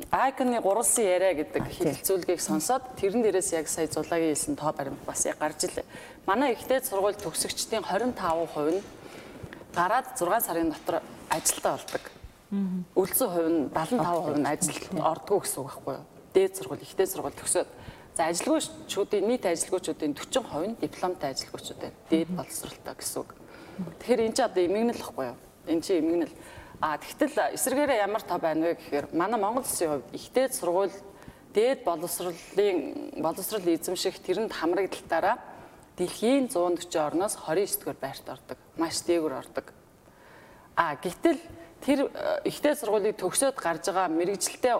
Айконы 0.09 0.57
гурвалсан 0.57 1.05
яриа 1.05 1.37
гэдэг 1.37 1.69
хэлэлцүүлгийг 1.69 2.41
сонсоод 2.41 2.97
тэрэн 2.97 3.21
дээрээс 3.21 3.53
яг 3.53 3.69
сая 3.69 3.85
зулагийн 3.85 4.33
хэлсэн 4.33 4.57
тоо 4.57 4.73
баримт 4.73 5.05
бас 5.05 5.21
яг 5.29 5.37
гарч 5.37 5.69
илээ. 5.69 5.85
Манай 6.25 6.57
ихтэй 6.57 6.81
сургууль 6.81 7.13
төгсөгчдийн 7.13 7.85
25% 7.85 8.73
нь 8.73 8.81
гараад 9.77 10.07
6 10.17 10.41
сарын 10.41 10.73
дотор 10.73 11.01
ажилдаа 11.29 11.77
болдог. 11.77 12.03
Үлдсэн 12.97 13.29
хувь 13.29 13.49
нь 13.51 13.69
75% 13.69 14.41
нь 14.41 14.47
ажилд 14.49 14.83
ордгоо 14.97 15.39
гэсэн 15.43 15.59
үг 15.61 15.69
байхгүй 15.69 15.93
юу? 15.93 16.05
Дээд 16.33 16.53
сургууль, 16.57 16.81
ихтэй 16.81 17.07
сургууль 17.07 17.37
төгсөөд 17.37 17.69
за 18.17 18.21
ажилгүйчүүдийн 18.33 19.25
нийт 19.27 19.45
ажилгүйчүүдийн 19.45 20.13
40% 20.17 20.65
нь 20.65 20.79
дипломтой 20.81 21.29
ажилгүйчүүд 21.29 21.77
байна. 21.77 21.97
Дээд 22.09 22.29
боловсролтой 22.33 22.95
гэсэн 22.97 23.21
үг. 23.21 23.29
Тэгэхээр 24.01 24.25
энэ 24.25 24.33
чинь 24.33 24.47
одоо 24.49 24.63
эмгэнэл 24.65 24.97
байхгүй 24.97 25.25
юу? 25.29 25.37
Энэ 25.69 25.83
чинь 25.85 26.01
эмгэнэл. 26.01 26.35
А 26.81 26.97
тэгтэл 26.97 27.53
эсвэргээрээ 27.53 28.01
ямар 28.01 28.23
тав 28.25 28.41
байна 28.41 28.65
вэ 28.65 28.73
гэхээр 28.81 29.05
манай 29.13 29.39
Монгол 29.39 29.61
Улсын 29.61 30.01
хувьд 30.01 30.09
ихтэй 30.13 30.49
сургууль 30.49 30.93
дээд 31.53 31.85
боловсролын 31.85 32.77
боловсрол 33.21 33.65
эзэмших 33.65 34.21
тэрэнд 34.21 34.53
хамрагдалтаараа 34.53 35.37
дэлхийн 35.97 36.49
140 36.49 36.95
орноос 36.95 37.33
29 37.37 37.85
дэх 37.85 37.97
байрт 37.97 38.29
ордог. 38.29 38.57
Маш 38.77 39.01
дээгүр 39.03 39.33
ордог. 39.33 39.73
А 40.77 40.95
гэтэл 40.95 41.41
тэр 41.81 42.07
ихтэй 42.45 42.77
сургуулийг 42.77 43.17
төгсөөд 43.17 43.57
гарч 43.57 43.89
байгаа 43.89 44.07
мэрэгжилтэй 44.13 44.75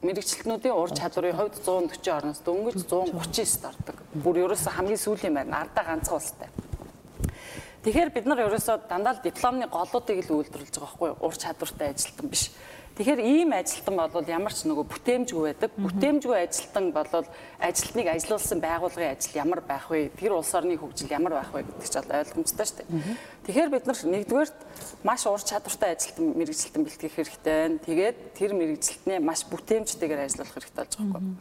мэрэгчлэтнүүдийн 0.00 0.76
ур 0.76 0.90
чадварын 0.96 1.36
хувьд 1.36 1.60
140 1.60 2.08
орноос 2.08 2.40
дөнгөж 2.44 2.76
139-д 2.88 3.64
ордог. 3.68 3.96
Бүр 4.16 4.36
ерөөсөө 4.48 4.72
хамгийн 4.76 5.00
сүүлийн 5.00 5.34
байна. 5.36 5.60
Ардаа 5.64 5.84
ганцхан 5.84 6.16
улстай. 6.16 6.48
Тэгэхээр 7.84 8.12
бид 8.12 8.26
нар 8.28 8.40
ерөөсөө 8.48 8.88
дандаа 8.88 9.16
л 9.16 9.24
дипломны 9.24 9.68
голуудыг 9.68 10.24
л 10.24 10.40
үйлдвэрлэж 10.40 10.72
байгаа 10.72 10.88
байхгүй 10.88 11.08
юу? 11.12 11.20
Ур 11.20 11.36
чадвартай 11.36 11.92
ажилтан 11.92 12.28
биш. 12.28 12.52
Тэгэхээр 12.98 13.20
ийм 13.22 13.50
ажилтан 13.54 13.96
бол 13.96 14.26
ямар 14.26 14.52
ч 14.52 14.66
нөгөө 14.66 14.86
бүтээмжгүй 14.90 15.42
байдаг. 15.54 15.70
Бүтээмжгүй 15.78 16.36
ажилтан 16.36 16.90
бол 16.92 17.08
ажилтныг 17.62 18.06
ажилуулсан 18.10 18.58
байгууллагын 18.60 19.14
ажил 19.14 19.40
ямар 19.40 19.60
байх 19.64 19.88
вэ? 19.88 20.10
Тэр 20.18 20.36
улс 20.36 20.52
орны 20.52 20.76
хөгжил 20.76 21.08
ямар 21.08 21.38
байх 21.38 21.54
вэ 21.54 21.64
гэдэг 21.64 21.86
чинь 21.86 22.10
ойлгомжтой 22.10 22.66
шүү 22.66 22.78
дээ. 22.82 22.90
Тэгэхээр 23.46 23.70
бид 23.72 23.86
нар 23.86 23.98
нэгдүгээрт 24.04 24.58
маш 25.06 25.22
ур 25.24 25.40
чадвартай 25.40 25.96
ажилтан 25.96 26.26
мэрэгжилтэн 26.34 26.82
бэлтгэх 26.84 27.14
хэрэгтэй 27.14 27.56
байна. 27.56 27.78
Тэгээд 27.88 28.16
тэр 28.36 28.50
мэрэгжилтний 28.58 29.18
маш 29.22 29.46
бүтээмжтэйгээр 29.48 30.24
ажиллах 30.26 30.52
хэрэгтэй 30.52 30.84
болж 30.84 30.94
байгаа 30.98 31.22
юм. 31.24 31.38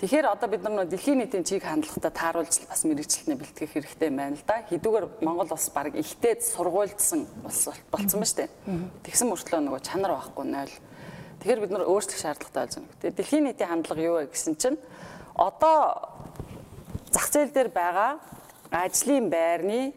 Тэгэхээр 0.00 0.32
одоо 0.32 0.48
бид 0.48 0.64
нар 0.64 0.88
дэлхийн 0.88 1.20
нийтийн 1.20 1.44
чийг 1.44 1.68
хандлагатай 1.68 2.08
тааруулж 2.08 2.64
бас 2.64 2.88
мэрэгчлэлтний 2.88 3.36
бэлтгэх 3.36 3.68
хэрэгтэй 3.68 4.08
байна 4.08 4.32
л 4.32 4.44
да. 4.48 4.64
Хэдүүгээр 4.72 5.20
Монгол 5.20 5.52
улс 5.52 5.68
баг 5.76 5.92
ихтэй 5.92 6.40
сургуульдсан 6.40 7.28
улс 7.44 7.68
болцсон 7.92 8.24
ба 8.24 8.24
штэ. 8.24 8.48
Тэгсэн 9.04 9.28
мөртлөө 9.28 9.60
нөгөө 9.60 9.84
чанар 9.84 10.16
байхгүй 10.16 10.44
нөл. 10.48 10.72
Тэгэхээр 11.44 11.60
бид 11.60 11.72
нар 11.76 11.84
өөрчлөх 11.84 12.16
шаардлагатай 12.16 12.64
болж 12.64 12.74
байна. 12.80 12.96
Тэгээ 12.96 13.16
дэлхийн 13.20 13.44
нийтийн 13.44 13.68
хандлага 13.68 14.00
юу 14.00 14.16
вэ 14.24 14.32
гэсэн 14.32 14.56
чинь 14.56 14.80
одоо 15.36 15.80
зах 17.12 17.28
зээл 17.28 17.52
дээр 17.52 17.68
байгаа 17.68 18.24
ажлын 18.72 19.28
байрны 19.28 19.92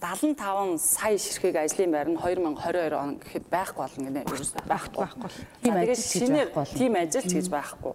75 0.00 0.78
сая 0.78 1.18
ширхэг 1.18 1.56
ажлын 1.56 1.90
байр 1.90 2.08
нь 2.08 2.18
2022 2.18 2.94
он 2.94 3.18
гэхэд 3.18 3.44
байхгүй 3.50 3.82
болно 3.82 4.04
гинэ. 4.06 4.22
Ерөөсөө 4.30 4.62
байхгүй 4.70 5.00
байхгүй. 5.02 5.30
Тийм 5.62 5.74
ажил 5.74 6.30
байхгүй. 6.54 6.64
Тийм 6.78 6.94
ажил 6.94 7.26
гэж 7.26 7.46
байхгүй. 7.50 7.94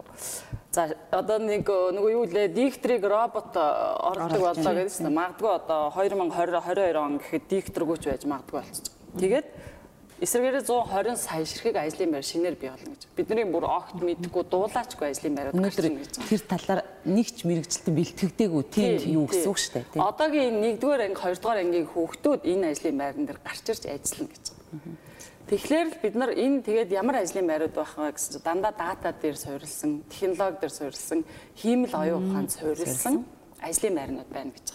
За 0.74 0.90
одоо 1.12 1.38
нэг 1.40 1.64
нөгөө 1.64 2.12
юу 2.12 2.26
лээ 2.28 2.48
диктрийг 2.52 3.08
робот 3.08 3.56
ордог 3.56 4.42
боллоо 4.42 4.90
чинь 4.90 5.16
магадгүй 5.16 5.52
одоо 5.54 5.94
2020 5.96 6.60
22 6.60 7.00
он 7.00 7.18
гэхэд 7.24 7.44
диктргүйч 7.48 8.04
байж 8.12 8.24
магадгүй 8.28 8.60
болчих. 8.60 8.92
Тэгээд 9.16 9.48
эсвэргээрээ 10.24 10.64
120 10.64 11.20
сая 11.20 11.44
ширхэг 11.44 11.76
ажлын 11.76 12.12
байр 12.16 12.24
шинээр 12.24 12.56
бий 12.56 12.72
болно 12.72 12.96
гэж. 12.96 13.04
Бидний 13.16 13.44
бүр 13.44 13.68
огт 13.68 14.00
мэдхгүй 14.00 14.44
дуулаачгүй 14.48 15.08
ажлын 15.12 15.36
байрууд 15.36 15.56
өнөөдөр 15.60 15.88
тэр 16.32 16.42
талаар 16.48 16.82
нэгч 17.04 17.44
мэрэгчлэлтэн 17.44 17.96
бэлтгэгдээгүй 18.00 18.64
тийм 18.72 18.92
юу 19.20 19.28
гэсэн 19.28 19.52
үг 19.52 19.60
шүү 19.60 19.74
дээ. 19.84 20.00
Одоогийн 20.00 20.56
1-р 20.80 21.02
анги 21.12 21.20
2-р 21.20 21.60
ангийн 21.60 21.88
хүүхдүүд 21.92 22.42
энэ 22.48 22.66
ажлын 22.72 22.98
байран 22.98 23.26
дээр 23.28 23.40
гарч 23.44 23.66
ирж 23.68 23.84
ажиллана 23.84 24.32
гэж. 24.32 24.46
Тэгэхээр 25.44 25.88
л 25.92 25.98
бид 26.00 26.16
нар 26.16 26.32
энэ 26.32 26.64
тэгээд 26.64 26.96
ямар 26.96 27.20
ажлын 27.20 27.48
байрууд 27.52 27.76
байх 27.76 27.94
вэ 28.00 28.16
гэсэн 28.16 28.32
чинь 28.40 28.48
дандаа 28.48 28.72
дата 28.72 29.12
дээр 29.12 29.36
суурилсан, 29.36 30.08
технологи 30.08 30.64
дээр 30.64 30.72
суурилсан, 30.72 31.20
хиймэл 31.60 31.94
оюун 32.00 32.32
ухаанд 32.32 32.52
суурилсан 32.56 33.28
ажлын 33.60 33.96
байрнууд 33.96 34.32
байна 34.32 34.52
гэж. 34.56 34.68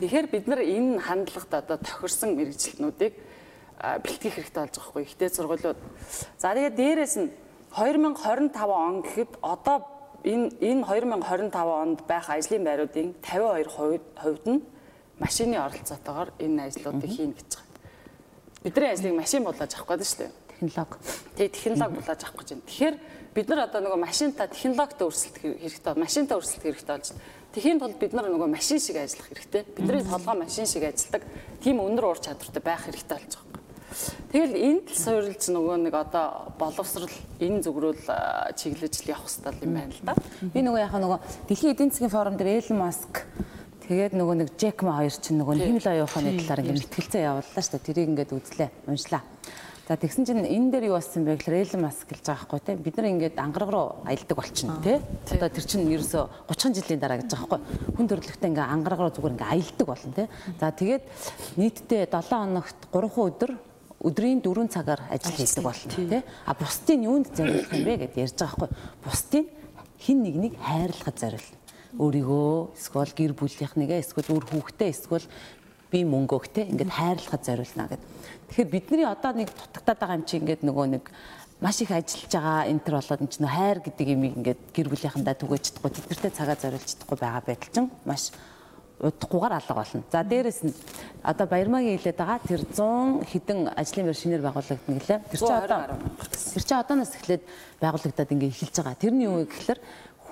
Тэгэхээр 0.00 0.26
бид 0.32 0.46
нар 0.48 0.60
энэ 0.64 1.04
хандлагт 1.04 1.52
одоо 1.52 1.76
тохирсон 1.76 2.32
мэрэгчлэнүүдийг 2.36 3.14
бэлтгэх 3.76 4.34
хэрэгтэй 4.40 4.62
болж 4.64 4.74
байгаа 4.76 4.90
хгүй 4.90 5.02
ихтэй 5.04 5.28
сургуулиуд. 5.28 5.78
За 6.40 6.56
тэгээд 6.56 6.76
дээрэс 6.76 7.14
нь 7.20 7.28
2025 7.76 8.56
он 8.72 9.02
гэхэд 9.04 9.32
одоо 9.44 9.84
энэ 10.24 10.48
энэ 10.64 10.82
2025 10.84 11.52
онд 11.54 11.98
байх 12.08 12.26
ажлын 12.32 12.64
байруудын 12.64 13.14
52% 13.20 14.00
хувьд 14.16 14.44
нь 14.48 14.60
машины 15.20 15.56
оролцоотойгоор 15.60 16.32
энэ 16.40 16.62
ажлуудыг 16.72 17.10
хийнэ 17.10 17.36
гэж 17.36 17.50
байгаа. 17.52 17.80
Бидний 18.64 18.90
ажлыг 18.90 19.14
машин 19.14 19.44
булааж 19.44 19.72
авах 19.76 19.88
гэдэг 19.92 20.08
шүү 20.08 20.20
дээ. 20.24 20.32
Технологи. 20.56 20.96
Тэгээ 21.36 21.52
технологи 21.52 21.96
булааж 22.00 22.20
авах 22.24 22.36
гэж 22.40 22.48
байна. 22.48 22.66
Тэгэхээр 22.66 22.96
бид 23.36 23.48
нар 23.48 23.60
одоо 23.68 23.80
нөгөө 23.84 24.00
машинтаа 24.00 24.46
технологитой 24.48 25.06
өрсөлдөх 25.06 25.42
хэрэгтэй, 25.60 25.94
машинтаа 26.00 26.36
өрсөлдөх 26.40 26.64
хэрэгтэй 26.64 26.94
болж 26.96 27.08
байна. 27.12 27.24
Тэхийн 27.56 27.80
тулд 27.80 27.96
бид 27.96 28.12
нар 28.12 28.28
нөгөө 28.28 28.48
машин 28.52 28.80
шиг 28.80 28.96
ажиллах 29.00 29.28
хэрэгтэй. 29.32 29.62
Бидний 29.76 30.04
толгой 30.04 30.36
машин 30.36 30.66
шиг 30.68 30.84
ажилладаг 30.84 31.22
тийм 31.64 31.80
өндөр 31.80 32.04
ур 32.04 32.20
чадвартай 32.20 32.62
байх 32.64 32.84
хэрэгтэй 32.84 33.16
болж 33.16 33.32
байгаа. 33.32 33.45
Тэгэл 34.32 34.54
энд 34.56 34.86
л 34.90 34.98
суурилж 34.98 35.42
нөгөө 35.48 35.76
нэг 35.86 35.94
одоо 35.94 36.52
боловсрал 36.58 37.12
энэ 37.40 37.62
зүгрүүл 37.64 38.02
чиглэж 38.58 38.94
л 39.06 39.10
явах 39.14 39.30
хэрэгтэй 39.30 39.64
юм 39.64 39.74
байна 39.74 39.94
л 39.94 40.02
да. 40.04 40.14
Би 40.52 40.60
нөгөө 40.60 40.80
яхаа 40.82 41.00
нөгөө 41.00 41.18
Дэлхийн 41.48 41.72
эдийн 41.72 41.90
засгийн 41.94 42.12
форум 42.12 42.36
дээр 42.36 42.60
Элон 42.60 42.82
Маск 42.82 43.24
Тэгээд 43.86 44.18
нөгөө 44.18 44.34
нэг 44.42 44.48
Джек 44.58 44.82
Ма 44.82 44.98
хоёр 44.98 45.14
чинь 45.14 45.38
нөгөө 45.38 45.62
химэл 45.62 45.86
оюуханы 45.94 46.34
талаар 46.42 46.58
ингээд 46.66 46.90
мэтгэлцээ 46.90 47.22
явууллаа 47.22 47.62
шүү 47.62 47.74
дээ. 47.78 47.86
Тэрийг 47.86 48.08
ингээд 48.10 48.34
үзлээ, 48.34 48.70
уншлаа. 48.90 49.22
За 49.86 49.94
тэгсэн 49.94 50.26
чинь 50.26 50.42
энэ 50.42 50.70
дээр 50.74 50.90
юу 50.90 50.98
болсон 50.98 51.22
бэ 51.22 51.38
гэхээр 51.38 51.62
Элон 51.62 51.86
Маск 51.86 52.10
хэлж 52.10 52.26
байгаа 52.26 52.50
байхгүй 52.50 52.60
тийм 52.66 52.82
бид 52.82 52.96
нар 52.98 53.06
ингээд 53.14 53.38
ангараг 53.38 53.70
руу 53.70 53.86
аялдаг 54.02 54.34
болчихно 54.34 54.82
тийм. 54.82 54.98
Одоо 55.30 55.46
тэр 55.54 55.62
чинь 55.70 55.86
ерөөсө 55.86 56.26
30 56.50 56.74
жилийн 56.82 56.98
дараа 56.98 57.22
гэж 57.22 57.30
байгаа 57.30 57.62
байхгүй. 57.62 57.94
Хүн 57.94 58.08
төрөлхтөө 58.10 58.48
ингээд 58.50 58.74
ангараг 58.74 58.98
руу 58.98 59.14
зүгээр 59.14 59.34
ингээд 59.38 59.52
аялдаг 59.54 59.86
болно 59.86 60.10
тийм. 60.18 60.28
За 60.58 60.66
тэгээд 60.74 61.04
нийтдээ 61.62 62.02
7 62.10 62.26
хоногт 62.26 62.78
3 62.90 63.14
өдөр 63.14 63.50
өдрийн 64.00 64.40
4 64.44 64.68
цагаар 64.68 65.00
ажил 65.08 65.32
хийдэг 65.32 65.64
болно 65.64 65.88
тий. 65.88 66.22
А 66.44 66.52
бусдын 66.54 67.04
юунд 67.04 67.32
зориулах 67.32 67.72
юм 67.72 67.84
бэ 67.84 67.94
гэдээ 68.06 68.24
ярьж 68.28 68.36
байгаа 68.36 68.68
байхгүй. 68.68 68.70
Бусдын 69.04 69.46
хин 70.00 70.18
нэгнийг 70.22 70.54
хайрлахад 70.60 71.16
зориулна. 71.16 71.56
Өөрийгөө 71.96 72.76
эсвэл 72.76 73.12
гэр 73.16 73.32
бүлийнхнийгээ 73.32 74.00
эсвэл 74.04 74.36
үр 74.36 74.44
хүүхдээ 74.44 74.88
эсвэл 74.92 75.26
би 75.88 76.04
мөнгөөгтэй 76.04 76.68
ингээд 76.76 76.92
хайрлахад 76.92 77.42
зориулна 77.46 77.88
гэд. 77.88 78.02
Тэгэхээр 78.52 78.68
бидний 78.68 79.06
одоо 79.08 79.32
нэг 79.32 79.48
дутагтаад 79.48 79.98
байгаа 79.98 80.18
юм 80.20 80.28
чи 80.28 80.36
ингээд 80.36 80.62
нөгөө 80.66 80.86
нэг 80.92 81.04
маш 81.60 81.80
их 81.80 81.90
ажиллаж 81.90 82.32
байгаа 82.36 82.68
энэ 82.68 82.84
төр 82.84 82.94
болоод 83.00 83.22
энэ 83.24 83.32
чинь 83.32 83.48
хайр 83.48 83.78
гэдэг 83.80 84.06
юм 84.12 84.22
ингээд 84.28 84.60
гэр 84.76 84.88
бүлийнхандаа 84.92 85.36
түгэж 85.40 85.62
чадахгүй 85.72 85.92
тэднэртэй 85.96 86.32
цагаа 86.36 86.56
зориулж 86.60 86.84
чадахгүй 86.84 87.16
байгаа 87.16 87.42
байдал 87.48 87.72
чинь 87.72 87.90
маш 88.04 88.36
удахгүйгээр 89.00 89.54
алга 89.60 89.74
болно. 89.76 90.02
За 90.10 90.24
дээрэс 90.24 90.60
нь 90.64 90.74
одоо 91.22 91.46
Баярмагийн 91.46 92.00
хэлээд 92.00 92.16
байгаа 92.16 92.40
тэр 92.40 92.62
100 92.64 93.28
хэдэн 93.28 93.58
ажлын 93.76 94.06
байр 94.08 94.16
шинээр 94.16 94.42
байгуулагдана 94.44 95.00
гэлээ. 95.04 95.20
Тэр 95.28 95.40
чинь 95.40 95.60
одоо 95.60 95.78
тэр 96.56 96.64
чинь 96.64 96.80
одооноос 96.80 97.12
эхлээд 97.12 97.42
байгуулагдаад 97.80 98.32
ингээд 98.32 98.54
эхэлж 98.56 98.76
байгаа. 98.80 98.96
Тэрний 98.96 99.28
юу 99.28 99.44
вэ 99.44 99.52
гэхээр 99.52 99.80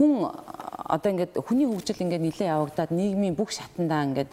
хүн 0.00 0.12
одоо 0.24 1.10
ингээд 1.12 1.32
хүний 1.44 1.68
хөгжил 1.68 2.04
ингээд 2.08 2.24
нэлээд 2.24 2.52
явагдаад 2.56 2.90
нийгмийн 2.96 3.36
бүх 3.36 3.52
шатандаа 3.52 4.00
ингээд 4.08 4.30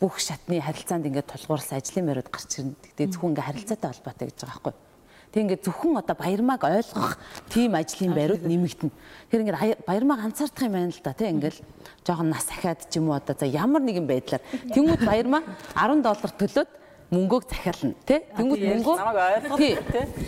бүх 0.00 0.16
шатны 0.16 0.64
харилцаанд 0.64 1.04
ингээд 1.04 1.28
тулгуурласан 1.28 1.76
ажлын 1.76 2.08
байрууд 2.08 2.32
гарч 2.32 2.50
ирнэ. 2.64 2.74
Тэгээ 2.96 3.12
зөвхөн 3.12 3.36
ингээд 3.36 3.48
харилцаатай 3.52 3.88
холбоотой 3.92 4.26
гэж 4.32 4.38
байгаа 4.40 4.56
байхгүй 4.56 4.72
юу? 4.72 4.87
Тэг 5.32 5.44
ингээд 5.44 5.64
зөвхөн 5.68 6.00
одоо 6.00 6.16
баярмааг 6.16 6.62
ойлгох 6.64 7.20
тийм 7.52 7.76
ажлын 7.76 8.16
байрууд 8.16 8.44
нэмэгдэнэ. 8.48 8.92
Тэр 9.28 9.40
ингээд 9.44 9.84
баярмааг 9.84 10.20
анцаардах 10.24 10.64
юм 10.64 10.72
байна 10.72 10.88
л 10.88 11.04
да 11.04 11.12
тийм 11.12 11.36
ингээд 11.36 11.56
жоохон 12.06 12.32
нас 12.32 12.48
ахаад 12.48 12.88
ч 12.88 12.96
юм 12.96 13.12
уу 13.12 13.16
одоо 13.20 13.36
за 13.36 13.44
ямар 13.44 13.82
нэгэн 13.84 14.08
байдлаар 14.08 14.42
тэнгууд 14.72 15.02
баярмаа 15.04 15.42
10 15.76 16.00
доллар 16.00 16.32
төлөөд 16.32 16.70
мөнгөг 17.08 17.44
захиална 17.48 17.94
тий 18.04 18.20
Тэнгүүд 18.36 18.62
мөнгөө 18.68 18.96
тий. 19.56 19.74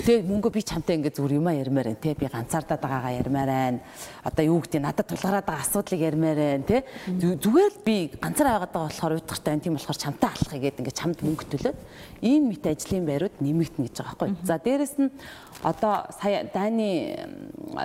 тий 0.06 0.18
мөнгөө 0.24 0.52
би 0.54 0.62
чамтай 0.64 0.96
ингээ 0.96 1.12
зүгээр 1.12 1.36
юмаа 1.36 1.52
ярмаар 1.52 1.92
байна 1.92 2.00
тий 2.00 2.14
би 2.16 2.24
ганцаардаад 2.24 2.80
байгаагаа 2.80 3.20
ярмаар 3.20 3.50
байна 3.52 3.80
одоо 4.24 4.44
юу 4.48 4.60
гэдэг 4.64 4.80
надад 4.80 5.06
тулгараад 5.12 5.44
байгаа 5.44 5.60
асуудлыг 5.60 6.00
ярмаар 6.00 6.40
байна 6.40 6.64
тий 6.64 6.80
зүгээр 7.20 7.72
л 7.76 7.84
би 7.84 7.96
ганцаар 8.16 8.48
байгаад 8.56 8.72
байгаа 8.72 8.88
болохоор 8.88 9.12
уйтгартай 9.12 9.50
байна 9.52 9.64
тийм 9.68 9.76
болохоор 9.76 10.00
чамтай 10.00 10.28
алхахыг 10.32 10.62
гээд 10.64 10.80
ингээ 10.80 10.96
чамд 10.96 11.18
мөнгө 11.20 11.44
төлөөд 11.52 11.78
ийм 12.24 12.42
мэт 12.48 12.64
ажлын 12.64 13.04
байрууд 13.04 13.36
нэмэгдэнэ 13.44 13.84
гэж 13.84 13.96
байгаа 14.00 14.16
байхгүй. 14.16 14.30
За 14.48 14.56
дээрэс 14.56 14.94
нь 14.96 15.12
одоо 15.60 16.08
сая 16.16 16.48
дайны 16.48 17.28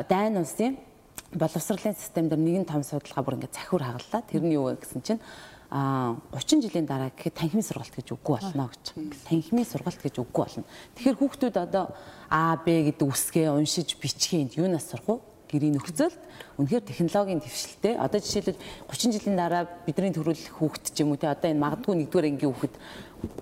дайн 0.08 0.40
улсын 0.40 0.80
боловсролын 1.36 1.96
систем 2.00 2.30
дээр 2.32 2.40
нэгэн 2.40 2.66
том 2.66 2.84
судалгаа 2.84 3.24
бүр 3.24 3.36
ингээ 3.44 3.52
захиур 3.52 3.84
хагаллаа. 3.84 4.24
Тэрний 4.24 4.56
юу 4.56 4.72
вэ 4.72 4.80
гэсэн 4.80 5.04
чинь 5.04 5.20
а 5.20 5.55
30 5.76 6.64
жилийн 6.64 6.88
дараа 6.88 7.12
гэхэд 7.12 7.36
танхимын 7.36 7.68
сургалт 7.68 7.92
гэж 7.92 8.08
үгүй 8.16 8.40
болно 8.40 8.72
гэж. 8.72 8.86
Танхимын 9.28 9.68
сургалт 9.68 10.00
гэж 10.00 10.16
үгүй 10.24 10.44
болно. 10.48 10.64
Тэгэхээр 10.96 11.20
хүүхдүүд 11.20 11.56
одоо 11.60 11.92
А, 12.32 12.56
Б 12.56 12.88
гэдэг 12.90 13.06
үсгээ 13.06 13.52
уншиж 13.52 14.00
бичгээнд 14.00 14.56
юунаас 14.56 14.88
сурах 14.88 15.20
вэ? 15.20 15.36
гэрийн 15.50 15.78
нөхцөлд 15.78 16.18
үнэхээр 16.58 16.84
технологийн 16.90 17.40
дэвшилтэй 17.40 17.96
одоо 18.02 18.20
жишээлбэл 18.20 18.60
30 18.90 19.14
жилийн 19.14 19.38
дараа 19.38 19.64
бидний 19.86 20.12
төрүүлэх 20.12 20.58
хүүхэд 20.58 20.86
ч 20.92 21.06
юм 21.06 21.14
уу 21.14 21.22
те 21.22 21.30
одоо 21.30 21.50
энэ 21.54 21.62
магадгүй 21.62 21.96
нэгдүгээр 22.02 22.30
ангийн 22.34 22.52
хүүхэд 22.52 22.76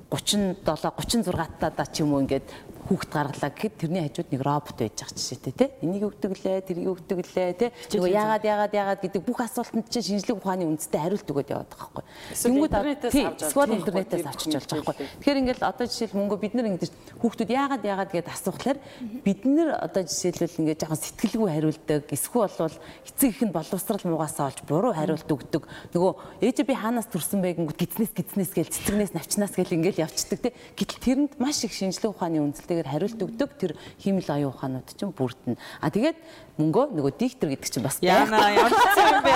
37 0.10 0.64
36 0.66 1.74
таа 1.76 1.88
ч 1.88 2.04
юм 2.04 2.14
уу 2.14 2.24
ингээд 2.24 2.48
хүүхд 2.84 3.10
гаргалаа 3.16 3.52
гэхэд 3.56 3.76
тэрний 3.80 4.04
хажууд 4.04 4.30
нэг 4.32 4.42
робот 4.44 4.76
байж 4.76 4.92
байгаа 5.00 5.16
жишээтэй 5.16 5.54
тий. 5.56 5.70
Энийг 5.88 6.04
өгдөг 6.04 6.36
лээ, 6.36 6.60
тэрийг 6.68 6.92
өгдөг 6.92 7.20
лээ 7.32 7.52
тий. 7.56 7.70
Нөгөө 7.96 8.12
яагаад 8.12 8.44
яагаад 8.44 8.74
яагаад 8.76 9.02
гэдэг 9.08 9.24
бүх 9.24 9.40
асуултанд 9.40 9.88
чинь 9.88 10.20
шинжлэх 10.20 10.36
ухааны 10.36 10.68
үндэстэй 10.68 11.00
хариулт 11.00 11.24
өгöd 11.24 11.48
яваад 11.48 11.72
байгаа 11.72 11.90
байхгүй. 11.96 12.04
Тэнгүүд 12.44 12.76
интернетээс 12.76 13.16
авч 13.24 13.40
эсвэл 13.48 13.78
интернетээс 13.80 14.28
авчиж 14.28 14.52
болж 14.52 14.68
байгаа 14.68 14.88
байхгүй. 14.92 15.08
Тэгэхээр 15.24 15.42
ингээл 15.48 15.64
одоо 15.64 15.86
жишээл 15.88 16.18
мөнгө 16.20 16.38
бид 16.44 16.54
нар 16.60 16.68
ингэж 16.76 16.92
хүүхдүүд 17.24 17.52
яагаад 17.56 17.84
яагаад 17.88 18.12
гэдээ 18.12 18.36
асуухлаар 18.36 18.80
бид 19.24 19.42
нар 19.48 19.70
одоо 19.80 20.02
жишээлбэл 20.04 20.60
ингээд 20.60 20.82
жоохон 20.84 21.00
сэтгэлгүй 21.00 21.50
хариулдаг 21.56 22.04
эсвэл 22.12 22.52
бол 22.52 22.76
эцэг 23.08 23.30
их 23.32 23.42
нь 23.48 23.56
боловсрал 23.56 24.04
муугасаа 24.04 24.52
олж 24.52 24.60
буруу 24.68 24.92
хариулт 24.92 25.30
өгдөг. 25.32 25.64
Нөгөө 25.96 26.44
ээж 26.44 26.58
би 26.68 26.76
хаанаас 26.76 27.08
төрсэн 27.08 27.40
бэ 27.40 27.64
гингүүд 27.64 27.80
гидснээс 27.80 28.12
гидснээс 28.12 28.52
гээл 28.52 28.74
цэцэгнээс 28.76 29.16
навчнаас 29.16 29.56
гээл 29.56 29.73
ингээл 29.80 30.04
явцдаг 30.04 30.40
тий. 30.44 30.54
Гэтэл 30.76 31.00
тэрэнд 31.00 31.34
маш 31.40 31.64
их 31.64 31.74
шинжлэх 31.74 32.14
ухааны 32.14 32.44
үндэстэй 32.44 32.74
тэгтэйгээр 32.74 32.90
хариулт 32.90 33.22
өгдөг 33.22 33.50
тэр 33.62 33.72
хиймэл 34.02 34.30
оюун 34.34 34.54
ухаанууд 34.54 34.88
чинь 34.98 35.14
бүрдэнэ. 35.14 35.58
А 35.82 35.90
тэгээд 35.94 36.18
мөнгөө 36.54 36.94
нөгөө 36.94 37.14
диктор 37.18 37.50
гэдэг 37.50 37.70
чинь 37.74 37.86
бас 37.86 37.98
яана 38.04 38.52
ямар 38.54 38.70
юм 38.70 39.26
бэ? 39.26 39.34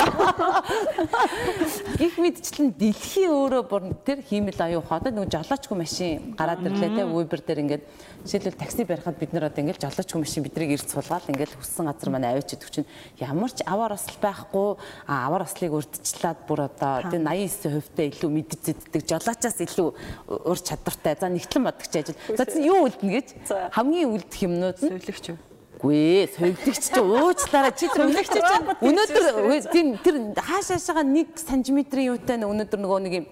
Гэх 1.98 2.14
мэдчлэн 2.22 2.78
дэлхийн 2.78 3.34
өөрөө 3.34 3.64
бүр 3.66 3.98
тэр 4.06 4.22
хиймэл 4.22 4.78
ухаан 4.78 5.02
одоо 5.02 5.26
нөгөө 5.26 5.34
жолоочгүй 5.34 5.78
машин 5.82 6.38
гараад 6.38 6.62
ирлээ 6.62 6.94
те. 6.94 7.10
Uber 7.10 7.42
дээр 7.42 7.66
ингээд 7.66 7.82
жишээлбэл 8.22 8.62
такси 8.62 8.86
барихад 8.86 9.18
бид 9.18 9.34
нар 9.34 9.50
одоо 9.50 9.66
ингээд 9.66 9.82
жолоочгүй 9.82 10.22
машин 10.22 10.46
бидрийг 10.46 10.78
ирж 10.78 10.94
суулгаад 10.94 11.26
ингээд 11.34 11.58
хүссэн 11.58 11.90
газар 11.90 12.14
маань 12.14 12.30
аваач 12.30 12.54
идэх 12.54 12.70
чинь 12.70 12.86
ямар 13.18 13.50
ч 13.50 13.66
аваар 13.66 13.98
осол 13.98 14.22
байхгүй. 14.22 14.78
Аваар 15.10 15.50
ослыг 15.50 15.74
урдчлаад 15.74 16.46
бүр 16.46 16.70
одоо 16.70 17.02
тэр 17.10 17.26
89% 17.26 17.98
та 17.98 18.06
илүү 18.06 18.30
мэдж 18.30 18.62
зэддэг 18.62 19.10
жолоочоос 19.10 19.58
илүү 19.66 19.90
ур 20.30 20.60
чадвартай. 20.62 21.18
За 21.18 21.34
нэгтлэн 21.34 21.66
бодогч 21.66 21.98
ажил. 21.98 22.14
За 22.38 22.46
юу 22.62 22.86
үлдэнэ 22.86 23.14
гэж? 23.18 23.28
Хамгийн 23.74 24.14
үлдэх 24.14 24.46
юмнууд 24.46 24.78
нь 24.86 24.94
Зөвлөгч 24.94 25.47
юу? 25.78 25.82
Гүй 25.86 25.96
ээ, 25.96 26.26
совигдогч 26.34 26.84
чи 26.90 27.02
уучлаарай. 27.02 27.74
Чи 27.78 27.86
зөвлөгч 27.94 28.30
чи 28.34 28.42
өнөөдөр 28.82 29.70
тийм 29.70 29.88
тэр 30.02 30.16
хааш 30.34 30.74
хаашаага 30.74 31.06
1 31.06 31.38
см-ийн 31.38 32.18
юутай 32.18 32.42
өнөөдөр 32.42 32.82
нөгөө 32.82 33.00
нэг 33.06 33.14
юм 33.22 33.26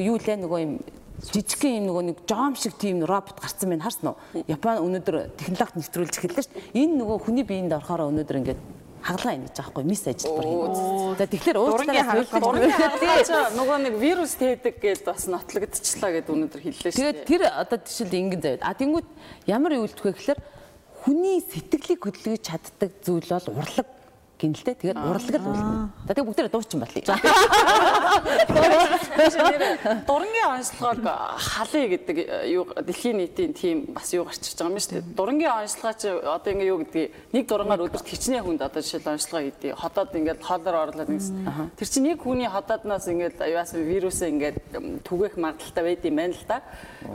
юу 0.00 0.16
лээ 0.16 0.40
нөгөө 0.40 0.60
юм 0.64 0.72
жижигхэн 1.20 1.84
юм 1.84 1.86
нөгөө 1.92 2.04
нэг 2.08 2.18
жом 2.24 2.56
шиг 2.56 2.74
тийм 2.80 3.04
робот 3.04 3.36
гарцсан 3.36 3.68
байна 3.68 3.84
харсан 3.84 4.16
уу? 4.16 4.16
Япон 4.48 4.80
өнөөдөр 4.80 5.36
технологи 5.36 5.84
нэвтрүүлж 5.84 6.14
эхэллээ 6.16 6.44
шүү 6.48 6.54
дээ. 6.56 6.80
Энэ 6.80 6.94
нөгөө 7.04 7.18
хүний 7.28 7.44
биеинд 7.44 7.76
орохоор 7.76 8.08
өнөөдөр 8.08 8.40
ингээд 8.40 8.60
хагалгаа 9.04 9.36
юм 9.36 9.44
гэж 9.44 9.56
байгаа 9.56 9.72
хгүй 9.72 9.84
мис 9.84 10.02
ажил 10.08 10.32
бүр 10.36 10.46
юм. 10.48 10.72
За 11.20 11.24
тэгэхээр 11.28 11.58
уучлаарай 11.60 12.04
хагалгаа 12.08 13.52
нөгөө 13.56 13.78
нэг 13.84 13.94
вирус 14.00 14.32
тээдэг 14.40 14.74
гэдээ 14.80 15.08
бас 15.08 15.24
нотлогдчихлаа 15.28 16.10
гэдээ 16.20 16.34
өнөөдөр 16.36 16.60
хэллээ 16.60 16.92
шүү. 16.92 17.00
Тэгээд 17.00 17.18
тэр 17.28 17.42
одоо 17.48 17.78
жишээл 17.80 18.16
ингэн 18.16 18.40
заяа. 18.40 18.64
А 18.64 18.76
тэнгууд 18.76 19.08
ямар 19.48 19.72
юулдэх 19.76 20.04
вэ 20.04 20.12
гэхээр 20.16 20.40
хүний 21.00 21.40
сэтгэлийг 21.40 22.00
хөдөлгөж 22.04 22.42
чаддаг 22.44 22.90
зүйл 23.04 23.28
бол 23.32 23.48
урлаг 23.60 23.88
гинэлтэй 24.40 24.74
тэгээд 24.80 24.96
урлаг 24.96 25.36
л 25.36 25.48
үлдэнэ. 25.52 25.88
За 26.08 26.12
тэгээд 26.16 26.28
бүгдээрээ 26.28 26.52
дуучин 26.52 26.80
болъё. 26.80 27.04
Дурангийн 30.08 30.48
онцлогоог 30.56 31.04
халъя 31.36 31.86
гэдэг 31.92 32.16
юу 32.48 32.64
дэлхийн 32.72 33.16
нийтийн 33.20 33.52
тийм 33.52 33.92
бас 33.92 34.08
юу 34.16 34.24
гарчиж 34.24 34.56
байгаа 34.56 34.72
юм 34.72 34.80
шүү 34.80 34.92
дээ. 34.96 35.04
Дурангийн 35.12 35.52
онцлогоо 35.52 35.94
чи 36.00 36.08
одоо 36.08 36.50
ингээ 36.52 36.72
юу 36.72 36.78
гэдгийг 36.80 37.12
нэг 37.36 37.44
дурангаар 37.46 37.84
өдөрт 37.84 38.08
хичнээн 38.08 38.44
хүнд 38.44 38.64
одоо 38.64 38.80
жишээл 38.80 39.12
онцлогоо 39.12 39.44
хийдий. 39.44 39.72
Хотоод 39.76 40.16
ингээд 40.16 40.40
хоолоор 40.40 40.76
орлоод 40.88 41.08
нэг 41.12 41.20
тэр 41.76 41.88
чинь 41.88 42.06
нэг 42.08 42.18
хүний 42.24 42.48
хотоодноос 42.48 43.06
ингээд 43.12 43.36
яасан 43.44 43.84
вирус 43.84 44.24
ингээд 44.24 45.04
түгээх 45.04 45.36
магадaltaй 45.36 45.84
байд 45.84 46.04
юм 46.08 46.16
байна 46.16 46.34
л 46.34 46.44
да. 46.48 46.62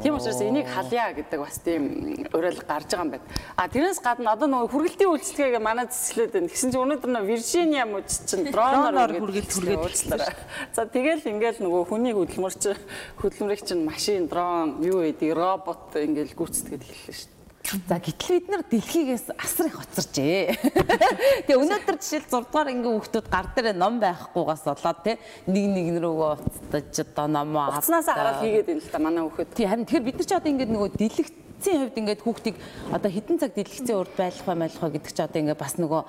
Тийм 0.01 0.15
учраас 0.15 0.41
энийг 0.41 0.67
халъя 0.69 1.13
гэдэг 1.17 1.39
бас 1.41 1.57
тийм 1.59 2.27
уриал 2.33 2.59
гарч 2.61 2.93
байгаа 2.93 3.05
юм 3.05 3.11
байна. 3.17 3.25
А 3.55 3.67
тэрнээс 3.67 3.99
гадна 3.99 4.33
одоо 4.33 4.47
нөгөө 4.47 4.69
хүргэлтийн 4.69 5.09
үйлчлэгээ 5.09 5.61
манай 5.63 5.87
зэслээд 5.89 6.31
байна. 6.35 6.49
Тэгсэн 6.49 6.71
чинь 6.71 6.83
өнөөдөр 6.83 7.11
нөө 7.15 7.23
Виржиниа 7.31 7.85
мужид 7.87 8.27
чинь 8.27 8.51
дроноор 8.51 9.15
хүргэлт 9.15 9.51
хүргээд 9.55 9.79
уучлаарай. 9.79 10.35
За 10.75 10.83
тэгэл 10.83 11.23
ингээл 11.23 11.63
нөгөө 11.63 11.83
хүний 11.87 12.11
хөдөлмөрч 12.11 12.63
хөдөлмөрийг 13.23 13.63
чинь 13.63 13.87
машин, 13.87 14.27
дрон, 14.27 14.83
юу 14.83 15.07
гэдэг 15.07 15.31
робот 15.31 15.95
ингээл 15.95 16.35
гүйцэтгээд 16.35 16.83
эхэллээ 16.83 17.15
шүү. 17.15 17.33
За 17.89 17.97
гэтэл 17.97 18.37
бид 18.37 18.47
нар 18.51 18.61
дэлхийгээс 18.69 19.33
асар 19.41 19.73
их 19.73 19.81
хоцорчээ. 19.81 20.53
Тэгээ 21.49 21.57
өнөөдөр 21.57 21.97
жишээл 21.97 22.29
6 22.29 22.53
дугаар 22.53 22.69
ангийн 22.69 22.93
хүүхдүүд 22.93 23.25
гар 23.25 23.47
дээр 23.57 23.73
ном 23.73 23.97
байхгүйгаас 23.97 24.63
болоод 24.69 24.99
те 25.01 25.17
нэг 25.49 25.65
нэг 25.73 25.87
рүүгөө 25.97 26.31
уцтаж 26.45 26.93
одоо 27.01 27.25
ном 27.25 27.57
аваад. 27.57 27.81
Уцнаас 27.81 28.05
хараад 28.05 28.45
хийгээд 28.45 28.69
юм 28.69 28.79
л 28.85 28.91
та 28.93 28.99
манай 29.01 29.23
хүүхэд. 29.25 29.57
Тийм 29.57 29.69
харин 29.69 29.85
тэгэхээр 29.89 30.05
бид 30.05 30.17
нар 30.21 30.27
ч 30.29 30.31
одоо 30.37 30.51
ингээд 30.53 30.73
нөгөө 30.77 30.89
дэлгэх 30.93 31.29
эцсийн 31.55 31.87
хувьд 31.87 31.99
ингээд 31.99 32.21
хүүхдийг 32.21 32.55
одоо 32.91 33.09
хідэн 33.11 33.39
цаг 33.39 33.51
дэлгэцийн 33.55 33.97
урд 33.97 34.13
байх 34.19 34.35
бай 34.43 34.55
бай 34.59 34.69
гэдэг 34.69 35.13
чи 35.15 35.23
одоо 35.23 35.39
ингээд 35.39 35.63
бас 35.63 35.75
нөгөө 35.79 36.01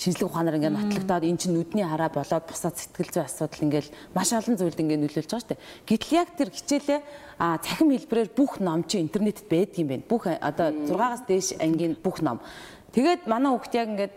шинжлэх 0.00 0.28
ухаанаар 0.32 0.58
ингээд 0.58 0.76
нотлогдоод 0.80 1.24
эн 1.28 1.38
чинь 1.38 1.54
нүдний 1.54 1.84
хараа 1.84 2.08
болоод 2.08 2.44
бусаад 2.48 2.76
сэтгэл 2.80 3.12
зүй 3.12 3.24
асуудал 3.28 3.64
ингээд 3.68 3.88
маш 4.16 4.32
олон 4.32 4.56
зүйлд 4.56 4.80
ингээд 4.80 5.02
нөлөөлж 5.04 5.28
байгаа 5.28 5.44
шүү 5.44 5.50
дээ. 5.52 5.64
Гэтэл 5.84 6.18
яг 6.18 6.28
тэр 6.34 6.50
хичээлээ 6.50 7.00
а 7.38 7.58
цахим 7.60 7.92
хэлбэрээр 7.92 8.30
бүх 8.32 8.58
ном 8.64 8.82
чи 8.88 8.98
интернетэд 8.98 9.46
байдаг 9.46 9.78
юм 9.78 9.88
байна. 9.92 10.08
Бүх 10.08 10.24
одоо 10.26 10.68
6-аас 10.72 11.22
дээш 11.28 11.48
ангийн 11.60 11.94
бүх 12.00 12.24
ном. 12.24 12.40
Тэгээд 12.96 13.28
манай 13.28 13.52
хүүхд 13.52 13.74
яг 13.76 13.88
ингээд 13.92 14.14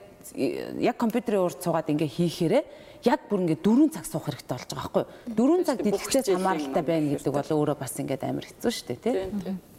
яг 0.81 0.95
компьютерийн 0.97 1.43
урд 1.43 1.59
суугаад 1.61 1.91
ингээ 1.91 2.07
хийхээрээ 2.07 2.63
яг 3.05 3.29
бүр 3.29 3.45
ингээ 3.45 3.61
4 3.63 3.93
цаг 3.93 4.05
суух 4.05 4.25
хэрэгтэй 4.27 4.57
болж 4.57 4.69
байгаа 4.73 4.81
байхгүй 4.81 5.03
юу? 5.05 5.63
4 5.63 5.67
цаг 5.67 5.77
дэлгэцээс 5.83 6.27
хамааралтай 6.33 6.83
байна 6.83 7.07
гэдэг 7.15 7.33
бол 7.33 7.51
өөрөө 7.55 7.77
бас 7.77 7.93
ингээ 7.97 8.27
амар 8.27 8.45
хэцүү 8.47 8.71
шүү 8.73 8.87
дээ 8.87 8.99
тий. 9.01 9.15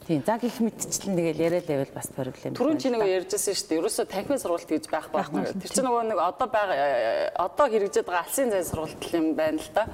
Тийм. 0.09 0.23
За 0.25 0.39
гих 0.41 0.57
мэдчлэн 0.65 1.17
тэгэл 1.21 1.37
яриа 1.37 1.61
л 1.61 1.69
байвал 1.69 1.93
бас 1.93 2.09
проблем. 2.09 2.57
Түрүүн 2.57 2.81
чи 2.81 2.89
нөгөө 2.89 3.13
ярьжсэн 3.13 3.53
шүү 3.53 3.69
дээ. 3.69 3.81
Ерөөсө 3.83 4.09
танхимын 4.09 4.41
сургалт 4.41 4.71
гэж 4.73 4.89
байх 4.89 5.13
байхгүй. 5.13 5.53
Тэр 5.61 5.69
чинь 5.69 5.85
нөгөө 5.85 6.09
нэг 6.09 6.19
одоо 6.25 6.49
байгаа 6.49 7.37
одоо 7.37 7.67
хэрэгжээд 7.69 8.09
байгаа 8.09 8.25
алсын 8.25 8.49
зайн 8.49 8.65
сургалт 8.65 9.05
юм 9.13 9.37
байна 9.37 9.61
л 9.61 9.69
да. 9.77 9.85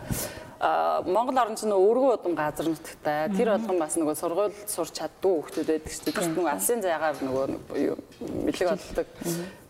Монгол 1.11 1.35
орн 1.43 1.59
чинь 1.59 1.75
өөргөө 1.75 2.15
удам 2.15 2.39
газар 2.39 2.71
нутгтай. 2.71 3.27
Тэр 3.35 3.59
болгон 3.59 3.79
бас 3.83 3.99
нөгөө 3.99 4.15
сургууль 4.15 4.55
сурч 4.71 4.95
чаддгүй 5.03 5.51
хүмүүс 5.51 5.67
байдаг 5.67 5.91
шүү 5.91 6.07
дээ. 6.07 6.15
Тэр 6.15 6.31
нөгөө 6.31 6.53
алсын 6.55 6.79
зайгаар 6.79 7.19
нөгөө 7.19 7.45
бэлэг 8.47 8.71
олдог. 8.71 9.07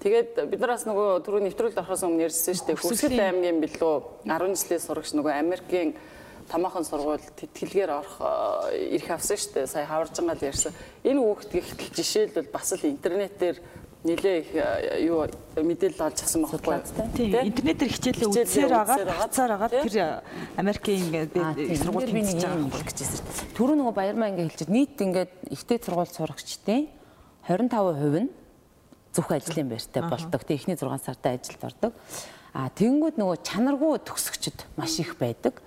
Тэгээд 0.05 0.45
бид 0.53 0.61
нараас 0.61 0.85
нөгөө 0.85 1.25
түрүү 1.25 1.41
нэвтрүүлэлт 1.49 1.81
орохоос 1.81 2.05
өмнө 2.05 2.29
ярьжсэн 2.29 2.61
шүү 2.61 2.69
дээ. 2.69 2.83
Хүсгэл 2.85 3.25
аймгийн 3.33 3.65
билүү 3.65 3.95
10 4.29 4.61
жилийн 4.61 4.85
сурагч 4.85 5.17
нөгөө 5.17 5.33
Америкийн 5.41 5.97
томоохон 6.51 6.85
сургууль 6.85 7.25
тэтгэлгээр 7.41 7.91
орох 7.91 8.21
ирэх 8.75 9.11
авсан 9.11 9.37
шүү 9.37 9.53
дээ. 9.55 9.67
Сая 9.67 9.87
хаваржангаа 9.87 10.37
л 10.37 10.49
ярьсан. 10.49 10.73
Энэ 11.05 11.21
хүүхэд 11.21 11.53
гихтэл 11.53 11.97
жишээлбэл 11.97 12.53
бас 12.53 12.69
л 12.77 12.85
интернетээр 12.85 13.57
нилээ 14.05 14.37
их 14.45 14.51
юу 15.09 15.25
мэдээлэл 15.57 16.05
олж 16.05 16.19
авсан 16.21 16.45
байхгүй 16.45 16.77
тийм 17.17 17.41
интернетээр 17.41 17.93
хичээлээ 17.97 18.29
үзсээр 18.29 18.69
байгаа 18.69 19.17
хацаар 19.17 19.51
байгаа 19.57 19.71
тэр 19.73 19.97
Америкийн 20.61 21.01
ингээд 21.09 21.33
сургууль 21.81 22.13
хийж 22.13 22.45
байгаа 22.45 22.69
хэлэх 22.69 22.93
гэжсэн. 22.93 23.57
Түрүү 23.57 23.77
нөгөө 23.81 23.95
баярмаа 23.97 24.29
ингээд 24.29 24.49
хэлчихэж 24.53 24.71
нийт 24.77 25.01
ингээд 25.01 25.33
ихтэй 25.57 25.79
сургууль 25.81 26.13
сурагчдын 26.13 26.85
25% 27.49 28.29
нь 28.29 28.31
зөвхөн 29.17 29.41
ажлын 29.41 29.69
байртай 29.73 30.03
болдог. 30.05 30.41
Тэг 30.45 30.61
эхний 30.61 30.77
6 30.77 31.01
сарда 31.01 31.33
ажилд 31.33 31.65
ордог. 31.65 31.93
А 32.55 32.71
тэгэнгүүт 32.71 33.19
нөгөө 33.19 33.43
чанаргүй 33.43 33.99
төгсөгчд 34.07 34.63
маш 34.79 34.95
их 35.03 35.19
байдаг. 35.19 35.59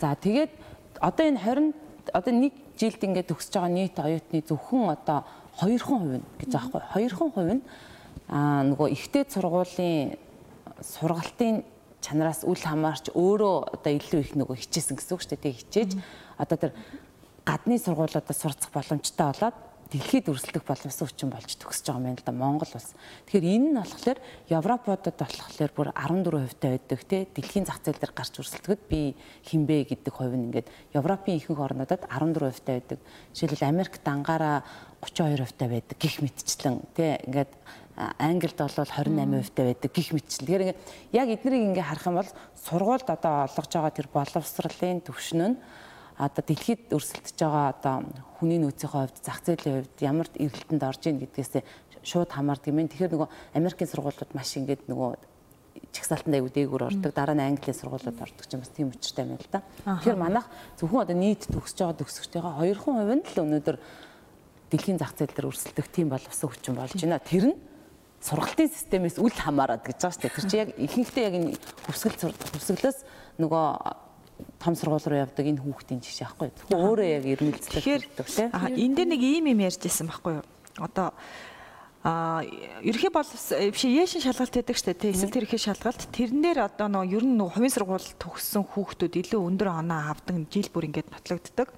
За 0.00 0.16
тэгээд 0.16 0.48
одоо 0.96 1.24
энэ 1.28 1.36
20 1.36 2.16
одоо 2.16 2.32
нэг 2.32 2.56
жилд 2.80 3.04
ингээд 3.04 3.28
төгсөж 3.28 3.52
байгаа 3.60 3.68
нийт 3.68 3.96
оюутны 4.00 4.40
зөвхөн 4.48 4.88
одоо 4.88 5.28
2% 5.60 6.24
гэж 6.40 6.52
аахгүй 6.56 6.80
2% 6.96 7.60
нь 7.60 7.62
а 8.32 8.64
нөгөө 8.64 8.88
ихтэй 8.96 9.28
сургуулийн 9.28 10.16
сургалтын 10.80 11.60
чанараас 12.00 12.46
үл 12.48 12.56
хамаарч 12.56 13.12
өөрөө 13.12 13.76
одоо 13.76 13.92
илүү 13.92 14.20
их 14.24 14.32
нөгөө 14.40 14.56
хичээсэн 14.64 14.96
гэсэн 14.96 15.12
үг 15.12 15.20
шүү 15.20 15.36
дээ. 15.36 15.44
Тэг 15.44 15.56
хичээж 15.60 15.90
одоо 16.40 16.56
тэр 16.56 16.72
гадны 17.44 17.76
сургуулиудад 17.76 18.32
сурцах 18.32 18.72
боломжтой 18.72 19.28
болоод 19.28 19.56
дэлхийд 19.90 20.30
өрсөлдөх 20.30 20.62
боломжтой 20.62 21.06
хүчин 21.10 21.30
болж 21.34 21.50
төгсөж 21.58 21.90
байгаа 21.90 22.14
юм 22.14 22.14
л 22.14 22.22
да 22.22 22.32
Монгол 22.32 22.70
улс. 22.70 22.94
Тэгэхээр 23.26 23.46
энэ 23.58 23.68
нь 23.74 23.78
болохоор 23.82 24.18
Европуудад 24.46 25.16
болохоор 25.18 25.72
бүр 25.74 25.88
14% 25.90 26.62
таа 26.62 26.70
байдаг 26.78 27.00
те 27.10 27.26
дэлхийн 27.26 27.66
зах 27.66 27.82
зээл 27.82 27.98
дээр 27.98 28.14
гарч 28.14 28.34
өрсөлдөхөд 28.38 28.82
би 28.86 29.18
хинбэ 29.50 29.90
гэдэг 29.90 30.14
хувь 30.14 30.30
нь 30.38 30.46
ингээд 30.54 30.70
Европын 30.94 31.34
ихэнх 31.34 31.58
орнуудад 31.58 32.06
14% 32.06 32.62
таа 32.62 32.78
байдаг. 32.78 32.98
Жишээлбэл 33.34 33.66
Америкт 33.66 34.04
ангаараа 34.06 34.62
32% 35.02 35.58
таа 35.58 35.68
байдаг 35.74 35.96
гих 35.98 36.22
мэтчлэн 36.22 36.76
те 36.94 37.18
ингээд 37.26 37.52
Англид 37.98 38.56
бол 38.56 38.70
28% 38.70 39.50
таа 39.50 39.66
байдаг 39.66 39.90
гих 39.90 40.14
мэтчлэн. 40.14 40.46
Тэгэхээр 40.46 40.64
ингээд 40.70 40.82
яг 41.12 41.28
эднийг 41.34 41.64
ингээд 41.74 41.88
харах 41.90 42.06
юм 42.06 42.16
бол 42.22 42.30
сургуульд 42.54 43.08
одоо 43.10 43.34
олгож 43.50 43.72
байгаа 43.74 43.90
тэр 43.90 44.08
боловсролын 44.14 45.02
төвшин 45.02 45.42
нь 45.42 45.56
одоо 46.20 46.42
дэлхийд 46.44 46.92
өрсөлдөж 46.92 47.36
байгаа 47.40 47.66
одоо 47.72 47.96
хүний 48.36 48.60
нөөцийн 48.60 48.92
хувьд 48.92 49.16
зах 49.24 49.40
зээлийн 49.40 49.80
хувьд 49.80 49.98
ямар 50.04 50.28
эргэлтэнд 50.36 50.84
орж 50.84 51.02
ийн 51.08 51.18
гэдгээс 51.24 51.64
шууд 52.04 52.30
хамаардаг 52.32 52.68
юм. 52.68 52.84
Тэгэхээр 52.88 53.12
нөгөө 53.16 53.28
Америкийн 53.56 53.88
сургуулиуд 53.88 54.32
маш 54.36 54.52
ингээд 54.56 54.84
нөгөө 54.88 55.10
чагсаалтанд 55.92 56.36
аягүй 56.36 56.52
дээгүүр 56.52 56.86
ордог. 56.88 57.12
Дараа 57.12 57.36
нь 57.36 57.44
Английн 57.44 57.76
сургуулиуд 57.76 58.20
ордог 58.20 58.44
ч 58.44 58.52
юм 58.52 58.60
бас 58.60 58.72
тийм 58.72 58.92
учиртай 58.92 59.24
байна 59.24 59.40
л 59.40 59.52
да. 59.52 59.60
Тэгэхээр 59.84 60.18
манайх 60.20 60.46
зөвхөн 60.76 61.04
одоо 61.04 61.16
нийт 61.16 61.48
төгсөж 61.48 61.78
байгаа 61.80 62.00
төгсөгчтэйгээ 62.00 62.52
2% 62.68 63.16
нь 63.16 63.24
л 63.24 63.42
өнөөдөр 63.44 63.76
дэлхийн 64.70 65.00
зах 65.00 65.12
зээл 65.16 65.34
дээр 65.34 65.50
өрсөлдөх 65.50 65.88
тийм 65.88 66.08
боловсон 66.12 66.48
хүчин 66.52 66.74
болж 66.76 66.94
байна. 66.94 67.18
Тэр 67.20 67.44
нь 67.52 67.56
сургалтын 68.20 68.68
системээс 68.68 69.16
үл 69.18 69.32
хамаарат 69.34 69.82
гэж 69.84 69.98
байгаа 69.98 70.14
шүү 70.14 70.22
дээ. 70.24 70.36
Тэр 70.36 70.46
чинь 70.46 70.62
яг 70.62 70.70
ихэнхдээ 70.76 71.24
яг 71.24 71.34
энэ 71.40 71.50
хөвсгөл 71.88 72.36
хөвсгөлөөс 72.52 72.98
нөгөө 73.40 73.66
том 74.58 74.74
сургууль 74.74 75.06
руу 75.06 75.22
явдаг 75.24 75.46
энэ 75.46 75.62
хүүхдийн 75.62 76.00
жишээ 76.00 76.26
аахгүй. 76.26 76.48
Өөрөө 76.72 77.08
яг 77.08 77.24
ирмэлцдэг. 77.26 77.82
Аа 78.52 78.68
энэ 78.70 78.94
дээр 78.96 79.08
нэг 79.14 79.22
ийм 79.22 79.46
юм 79.50 79.60
ярьж 79.64 79.80
ирсэн 79.84 80.08
байхгүй 80.10 80.40
юу? 80.40 80.44
Одоо 80.78 81.12
а 82.02 82.40
ерхий 82.80 83.10
бол 83.12 83.24
биш 83.28 83.84
яшин 83.84 84.24
шалгалт 84.24 84.56
гэдэг 84.56 84.76
штэ 84.76 84.96
тий 84.96 85.12
эсвэл 85.12 85.36
тэр 85.36 85.44
ерхий 85.44 85.60
шалгалт 85.60 86.08
тэрэн 86.08 86.40
дээр 86.40 86.58
одоо 86.64 86.88
нөгөө 86.88 87.12
ер 87.12 87.24
нь 87.28 87.36
нөгөө 87.36 87.60
хувийн 87.60 87.74
сургууль 87.76 88.08
төгссөн 88.16 88.64
хүүхдүүд 88.64 89.20
илүү 89.20 89.40
өндөр 89.44 89.68
оноо 89.68 90.08
авдаг 90.08 90.48
жил 90.48 90.72
бүр 90.72 90.88
ингээд 90.88 91.12
нотлогддог. 91.12 91.68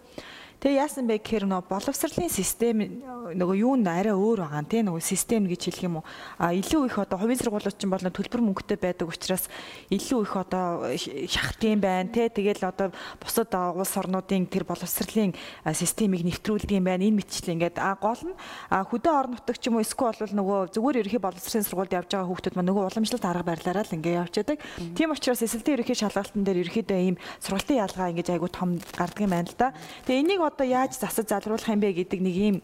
Тэгээ 0.63 0.79
яасан 0.79 1.11
бэ 1.11 1.19
гэхээр 1.19 1.51
нөгөө 1.51 1.67
боловсролын 1.75 2.31
систем 2.31 2.87
нөгөө 3.35 3.57
юу 3.67 3.75
н 3.75 3.83
арай 3.83 4.15
өөр 4.15 4.47
байгаа 4.47 4.63
тийм 4.71 4.95
нөгөө 4.95 5.03
систем 5.03 5.51
гэж 5.51 5.75
хэлэх 5.75 5.91
юм 5.91 5.99
уу? 5.99 6.07
А 6.39 6.55
илүү 6.55 6.87
их 6.87 7.03
одоо 7.03 7.19
хувийн 7.19 7.35
сургуулиуд 7.43 7.75
ч 7.75 7.83
бол 7.91 7.99
төлбөр 7.99 8.43
мөнгөтэй 8.47 8.79
байдаг 8.79 9.11
учраас 9.11 9.51
илүү 9.91 10.23
их 10.23 10.35
одоо 10.39 10.87
шахтын 10.95 11.83
байна 11.83 12.15
тий 12.15 12.31
тэгэл 12.31 12.71
одоо 12.71 12.95
бусад 13.19 13.51
улс 13.51 13.91
орнуудын 13.99 14.47
тэр 14.47 14.63
боловсролын 14.63 15.35
системийг 15.75 16.23
нэвтрүүлдэг 16.31 16.79
юм 16.79 16.87
байна. 16.87 17.11
Энэ 17.11 17.19
мэтчил 17.19 17.59
ингээд 17.59 17.83
а 17.83 17.99
гол 17.99 18.23
нь 18.23 18.39
хөдөө 18.71 19.15
орон 19.19 19.35
нутаг 19.35 19.59
ч 19.59 19.67
юм 19.67 19.83
уу 19.83 19.83
эсвэл 19.83 20.15
бол 20.15 20.39
нөгөө 20.39 20.79
зүгээр 20.79 21.03
ерхий 21.03 21.19
боловсролын 21.19 21.67
сургуульд 21.67 21.99
явж 21.99 22.15
байгаа 22.15 22.31
хүүхдүүд 22.31 22.55
маань 22.55 22.71
нөгөө 22.71 22.87
уламжлалт 22.87 23.27
арга 23.27 23.51
барилаараа 23.51 23.83
л 23.83 23.97
ингээд 23.99 24.31
явж 24.31 24.35
байдаг. 24.39 24.59
Тийм 24.95 25.11
учраас 25.11 25.43
эсэлтийн 25.43 25.83
ерхий 25.83 25.99
шалгалтын 25.99 26.47
дээр 26.47 26.63
ерхийдөө 26.63 26.99
ийм 27.03 27.17
сургалтын 27.43 27.83
ялгаа 27.83 28.15
ингээд 28.15 28.31
айгу 28.31 28.47
том 28.47 28.79
гардаг 28.95 29.27
юм 29.27 29.35
байна 29.35 29.51
л 29.51 29.59
да. 29.59 29.75
Тэгээ 30.07 30.23
энийг 30.23 30.52
одоо 30.53 30.69
яаж 30.69 31.01
засаж 31.01 31.27
залруулах 31.33 31.69
юм 31.73 31.81
бэ 31.81 31.97
гэдэг 31.97 32.21
нэг 32.21 32.37
ийм 32.37 32.57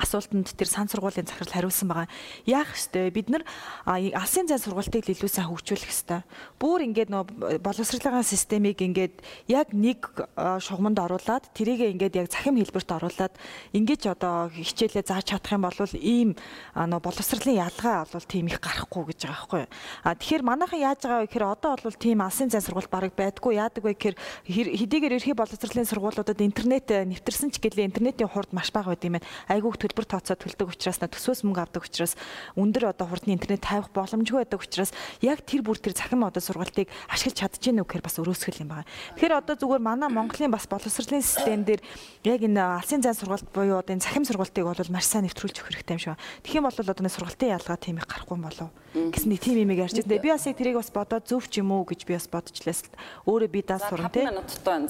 асуултанд 0.00 0.48
тэр 0.56 0.68
сан 0.68 0.88
сургуулийн 0.88 1.28
захирал 1.28 1.52
хариулсан 1.52 1.88
байгаа. 1.88 2.08
Яах 2.48 2.72
ёстой 2.72 3.12
бид 3.12 3.28
нар 3.28 3.44
алсын 3.86 4.48
зай 4.48 4.58
сургалтыг 4.58 5.04
илүү 5.04 5.28
сайн 5.28 5.52
хөгжүүлэх 5.52 5.92
ёстой. 5.92 6.24
Бүүр 6.56 6.88
ингээд 6.88 7.12
нөө 7.12 7.60
боловсруулалтын 7.60 8.24
системийг 8.24 8.80
ингээд 8.80 9.20
яг 9.48 9.76
нэг 9.76 10.08
шугамд 10.36 10.98
оруулаад 10.98 11.52
тэрийг 11.52 12.00
ингээд 12.00 12.16
яг 12.16 12.28
захим 12.32 12.56
хэлбэрт 12.56 12.90
оруулаад 12.96 13.34
ингээд 13.76 14.08
одоо 14.08 14.48
хичээлээ 14.48 15.04
зааж 15.04 15.36
чадах 15.36 15.52
юм 15.52 15.68
бол 15.68 15.76
ийм 16.00 16.30
нөө 16.74 17.00
боловсруулалтын 17.00 17.60
ялгаа 17.60 18.08
бол 18.08 18.24
тийм 18.24 18.48
их 18.48 18.60
гарахгүй 18.60 19.04
гэж 19.12 19.20
байгаа 19.28 19.36
байхгүй. 19.36 19.64
А 20.04 20.14
тэгэхээр 20.16 20.42
манайхан 20.46 20.80
яаж 20.80 21.00
байгаа 21.04 21.20
вэ 21.20 21.26
гэхээр 21.28 21.46
одоо 21.46 21.72
бол 21.76 21.98
тийм 21.98 22.18
алсын 22.24 22.48
зай 22.50 22.62
сургалт 22.64 22.90
бараг 22.90 23.12
байдгүй 23.14 23.58
яадаг 23.60 23.84
вэ 23.84 23.94
гэхээр 23.94 24.16
хэдийгээр 24.48 25.16
ерхий 25.18 25.36
боловсруулалтын 25.36 25.88
сургуулиудад 25.90 26.40
интернет 26.40 26.88
нэвтэрсэн 26.88 27.50
ч 27.50 27.60
гэлээ 27.60 27.90
интернетийн 27.90 28.30
хурд 28.30 28.52
маш 28.52 28.70
бага 28.72 28.94
байд 28.94 29.04
юм 29.04 29.18
байна. 29.18 29.28
Айгүйх 29.50 29.76
төлбөр 29.90 30.06
тооцоо 30.06 30.38
төлдөг 30.38 30.70
учраас 30.70 31.02
төсвөөс 31.02 31.42
мөнгө 31.42 31.60
авдаг 31.66 31.82
учраас 31.84 32.14
өндөр 32.54 32.94
одоо 32.94 33.10
хурдны 33.10 33.34
интернет 33.34 33.66
тавих 33.66 33.90
боломжгүй 33.90 34.46
байдаг 34.46 34.62
учраас 34.62 34.94
яг 35.20 35.42
тэр 35.42 35.66
бүр 35.66 35.82
тэр 35.82 35.98
захим 35.98 36.22
одоо 36.22 36.38
сургалтыг 36.38 36.86
ашиглаж 37.10 37.36
чадчихэв 37.36 37.74
нүхээр 37.74 38.06
бас 38.06 38.16
өрөөсгөл 38.22 38.62
юм 38.62 38.70
байна. 38.70 38.88
Тэгэхээр 39.18 39.38
одоо 39.42 39.54
зүгээр 39.58 39.82
манай 39.82 40.08
Монголын 40.08 40.54
бас 40.54 40.70
боловсролын 40.70 41.26
систем 41.26 41.66
дээр 41.66 41.82
яг 42.22 42.40
энэ 42.40 42.62
алсын 42.80 43.02
зайн 43.02 43.18
сургалт 43.18 43.50
буюу 43.50 43.82
одоо 43.82 43.98
энэ 43.98 44.06
захим 44.06 44.22
сургалтыг 44.22 44.64
бол 44.64 44.94
маш 44.94 45.10
сайн 45.10 45.26
нэвтрүүлж 45.26 45.58
өгөх 45.58 45.74
хэрэгтэй 45.74 45.94
юм 45.98 46.02
шиг. 46.02 46.18
Тэгэх 46.46 46.58
юм 46.62 46.66
бол 46.70 46.78
одоо 46.78 47.02
энэ 47.02 47.10
сургалтын 47.10 47.54
ялгаа 47.58 47.76
тийм 47.76 47.98
их 47.98 48.06
гарахгүй 48.06 48.38
юм 48.38 48.46
болов 48.46 48.70
гэсэн 48.94 49.30
нэг 49.30 49.40
тийм 49.40 49.62
юм 49.62 49.70
ярьж 49.70 50.02
байна. 50.02 50.18
Би 50.18 50.30
бас 50.30 50.46
яг 50.46 50.56
тэрийг 50.58 50.74
бас 50.74 50.90
бодоод 50.90 51.22
зөв 51.22 51.46
ч 51.46 51.62
юм 51.62 51.70
уу 51.70 51.86
гэж 51.86 52.02
би 52.10 52.18
бас 52.18 52.26
бодчихлээс 52.26 52.90
өөрөө 53.22 53.50
би 53.50 53.62
даа 53.62 53.78
сурна 53.78 54.10
тий. 54.10 54.26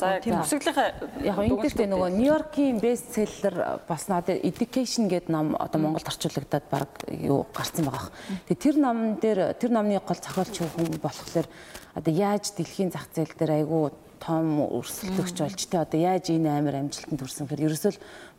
За 0.00 0.16
яг 0.16 0.24
өсөглийнхаа 0.24 0.88
яг 1.20 1.36
энэ 1.36 1.68
дээр 1.68 1.90
нөгөө 1.92 2.10
Нью-Йоркийн 2.16 2.80
бестселлер 2.80 3.84
болсноо 3.84 4.24
одоо 4.24 4.40
education 4.80 5.08
гэдэг 5.08 5.28
ном 5.28 5.56
одоо 5.58 5.80
Монголд 5.80 6.08
орчуулагдаад 6.08 6.64
баг 6.70 6.88
юу 7.08 7.46
гарсан 7.52 7.84
байгаа. 7.84 8.10
Тэгээ 8.48 8.64
тэр 8.64 8.76
номн 8.80 9.20
дээр 9.20 9.54
тэр 9.54 9.70
номны 9.70 10.00
гол 10.00 10.16
зохиолч 10.16 10.56
хүн 10.56 10.96
болохоор 11.00 11.46
одоо 11.94 12.12
яаж 12.12 12.52
дэлхийн 12.56 12.90
зах 12.90 13.08
зээл 13.12 13.36
дээр 13.36 13.52
айгүй 13.60 13.92
том 14.20 14.60
өрсөлдөгч 14.64 15.36
болж 15.40 15.60
те 15.68 15.78
одоо 15.80 16.00
яаж 16.00 16.32
энэ 16.32 16.48
амар 16.48 16.80
амжилтанд 16.80 17.20
хүрсэн 17.20 17.44
гэхээр 17.48 17.66
ерөөсөө 17.68 17.92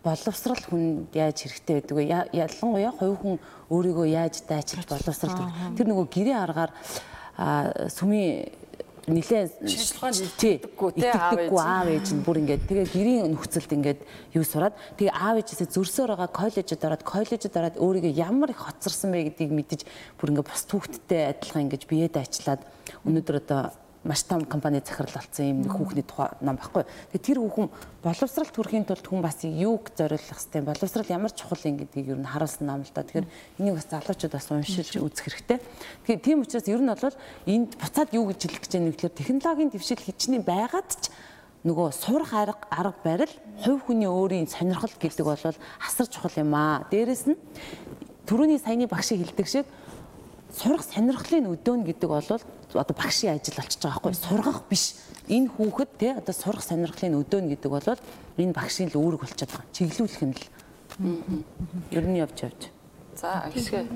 боловсрал 0.04 0.64
хүнд 0.70 1.14
яаж 1.14 1.38
хэрэгтэй 1.46 1.76
байдаг 1.82 1.98
вэ? 1.98 2.06
Ялангуяа 2.34 2.94
хувь 2.94 3.18
хүн 3.22 3.38
өөрийгөө 3.70 4.08
яаж 4.10 4.46
дайчилж 4.46 4.90
боловсрал 4.90 5.50
тэр 5.78 5.88
нөгөө 5.90 6.08
гэрээ 6.10 6.38
аргаар 6.38 6.72
сүмийн 7.90 8.50
нилээ 9.10 9.50
шижлэхонд 9.66 10.18
итгэдэггүй 10.38 11.58
аав 11.58 11.90
ээж 11.90 12.08
нь 12.14 12.22
бүр 12.22 12.38
ингээд 12.46 12.70
тэгээ 12.70 12.88
гэрийн 12.94 13.34
нөхцөлд 13.34 13.72
ингээд 13.74 14.00
юу 14.38 14.46
сураад 14.46 14.78
тэгээ 14.94 15.10
аав 15.10 15.42
ээжээсээ 15.42 15.74
зөрсөөр 15.74 16.14
байгаа 16.14 16.30
коллежид 16.30 16.86
ороод 16.86 17.02
коллежид 17.02 17.58
ороод 17.58 17.82
өөрийгөө 17.82 18.14
ямар 18.14 18.54
их 18.54 18.62
хоцорсон 18.62 19.10
бэ 19.10 19.34
гэдгийг 19.34 19.52
мэдэж 19.58 19.82
бүр 20.22 20.38
ингээд 20.38 20.50
бос 20.54 20.64
түүхттэй 20.70 21.34
адилхан 21.34 21.66
ингээд 21.66 21.90
биеэд 21.90 22.16
ачлаад 22.22 22.62
өнөөдөр 23.02 23.42
одоо 23.42 23.74
маш 24.04 24.24
том 24.24 24.46
компани 24.46 24.82
захирал 24.86 25.14
болсон 25.14 25.46
юм 25.46 25.62
нэг 25.62 25.74
хүүхний 25.78 26.02
тухай 26.02 26.34
ном 26.42 26.58
баггүй. 26.58 26.86
Тэгээ 27.14 27.22
тэр 27.22 27.38
хүүхэн 27.38 27.70
боловсралт 28.02 28.56
хүрэхийн 28.58 28.86
тулд 28.90 29.06
хүн 29.06 29.22
бас 29.22 29.38
юуг 29.46 29.94
зориулах 29.94 30.26
хэвтэй 30.26 30.62
боловсрал 30.66 31.14
ямар 31.14 31.32
чухал 31.32 31.62
юм 31.70 31.78
гэдгийг 31.78 32.08
юу 32.10 32.18
н 32.18 32.26
харуулсан 32.26 32.66
ном 32.66 32.82
л 32.82 32.90
да. 32.90 33.06
Тэгэхээр 33.06 33.30
энийг 33.62 33.76
бас 33.78 33.88
залуучууд 33.94 34.34
бас 34.34 34.50
уншилж 34.50 34.98
үзэх 34.98 35.26
хэрэгтэй. 35.30 35.60
Тэгэхээр 36.10 36.26
тийм 36.26 36.42
учраас 36.42 36.66
ер 36.66 36.82
нь 36.82 36.90
бол 36.90 37.14
энд 37.46 37.72
буцаад 37.78 38.10
юу 38.18 38.26
гэж 38.34 38.40
хэлэх 38.42 38.62
гэж 38.66 38.72
байгаа 38.74 38.88
нэг 38.90 38.98
тэгэхээр 38.98 39.20
технологийн 39.22 39.70
дэвшил 39.70 40.02
хичнээн 40.02 40.46
байгаад 40.50 40.90
ч 40.98 41.14
нөгөө 41.62 41.94
сурах 41.94 42.34
арга 42.34 42.66
арга 42.74 42.98
барил 43.06 43.34
хувь 43.62 43.86
хүний 43.86 44.10
өөрийн 44.10 44.50
сонирхол 44.50 44.90
гэдэг 44.98 45.26
бол 45.30 45.38
асар 45.38 46.08
чухал 46.10 46.42
юм 46.42 46.58
аа. 46.58 46.90
Дээрэс 46.90 47.30
нь 47.30 47.38
түрүүний 48.26 48.58
саяны 48.58 48.90
багш 48.90 49.14
хэлдэг 49.14 49.46
шиг 49.46 49.70
сурах 50.52 50.84
сонирхлын 50.84 51.48
өдөөн 51.52 51.84
гэдэг 51.88 52.10
бол 52.10 52.28
одоо 52.28 52.96
багшийн 52.96 53.36
ажил 53.40 53.56
болчихж 53.56 53.84
байгаа 53.84 54.00
байхгүй. 54.04 54.16
Сургах 54.16 54.60
биш. 54.70 54.96
Энэ 55.28 55.52
хүүхэд 55.56 55.92
те 55.98 56.08
одоо 56.20 56.36
сурах 56.36 56.64
сонирхлын 56.64 57.20
өдөөн 57.24 57.48
гэдэг 57.56 57.72
бол 57.72 57.88
энэ 58.38 58.54
багшийн 58.54 58.92
л 58.92 59.00
үүрэг 59.00 59.22
болчиход 59.24 59.52
байгаа. 59.52 59.72
Чиглүүлэх 59.72 60.24
нь 60.28 60.36
л. 60.36 60.44
Ер 61.92 62.06
нь 62.06 62.20
явж 62.20 62.38
явж. 62.44 62.62
За 63.16 63.48
ашиг. 63.48 63.88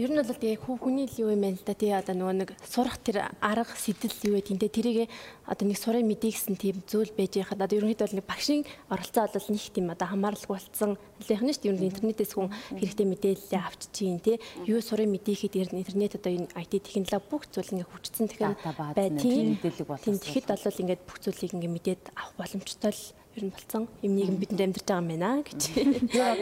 Ер 0.00 0.08
нь 0.08 0.16
бол 0.16 0.32
хүү 0.32 0.76
хүний 0.80 1.04
л 1.04 1.20
юу 1.20 1.36
юм 1.36 1.44
байна 1.44 1.60
л 1.60 1.66
да 1.68 1.76
тий 1.76 1.92
одоо 1.92 2.16
нөгөө 2.16 2.36
нэг 2.40 2.50
сурах 2.64 2.96
тэр 3.04 3.28
арга 3.44 3.76
сэтэл 3.76 4.16
юу 4.24 4.40
гэдэг 4.40 4.56
энэ 4.56 4.72
тэрийг 4.72 4.98
одоо 5.44 5.68
нэг 5.68 5.76
сурын 5.76 6.08
мэдээ 6.08 6.32
гэсэн 6.32 6.56
тийм 6.56 6.80
зүйл 6.88 7.12
байж 7.12 7.36
байхад 7.36 7.60
одоо 7.60 7.76
ерөнхийдөө 7.76 8.08
бол 8.08 8.16
нэг 8.16 8.24
багшийн 8.24 8.64
оролцоо 8.88 9.28
бол 9.28 9.48
нэг 9.52 9.62
тийм 9.68 9.92
одоо 9.92 10.08
хамааралгүй 10.08 10.56
болсон. 10.56 10.96
Хэлэх 11.22 11.42
нь 11.46 11.54
шүү 11.54 11.62
дээ 11.62 11.72
ер 11.72 11.78
нь 11.78 11.88
интернетээс 11.88 12.32
хүн 12.34 12.50
хэрэгтэй 12.74 13.06
мэдээлэл 13.06 13.62
авч 13.62 13.82
чинь 13.94 14.18
тий 14.18 14.36
юу 14.66 14.82
сурын 14.82 15.10
мэдээ 15.14 15.34
ихэд 15.38 15.54
ер 15.62 15.70
нь 15.70 15.80
интернет 15.86 16.18
одоо 16.18 16.32
энэ 16.34 16.50
IT 16.58 16.72
технологи 16.82 17.30
бүх 17.30 17.46
зүйл 17.46 17.72
ингээ 17.78 17.86
хүчсэн 17.86 18.26
тэгэхээр 18.26 18.54
бай 18.98 19.08
тийм 19.14 19.54
мэдээлэл 19.54 19.86
болсон. 19.86 20.18
Тийм 20.18 20.18
тэгэхэд 20.18 20.50
бол 20.50 20.80
ингээд 20.82 21.02
бүх 21.06 21.18
зүйлийг 21.22 21.52
ингээ 21.54 21.74
мэдээд 21.78 22.02
авах 22.18 22.34
боломжтой 22.42 22.90
л 22.90 23.02
ер 23.32 23.44
нь 23.48 23.52
болсон 23.52 23.88
юм 24.04 24.12
нийгэм 24.12 24.36
бидэнд 24.36 24.60
амьдарч 24.60 24.84
байгаа 24.84 25.00
юм 25.00 25.08
байна 25.08 25.40
гэж. 25.40 25.62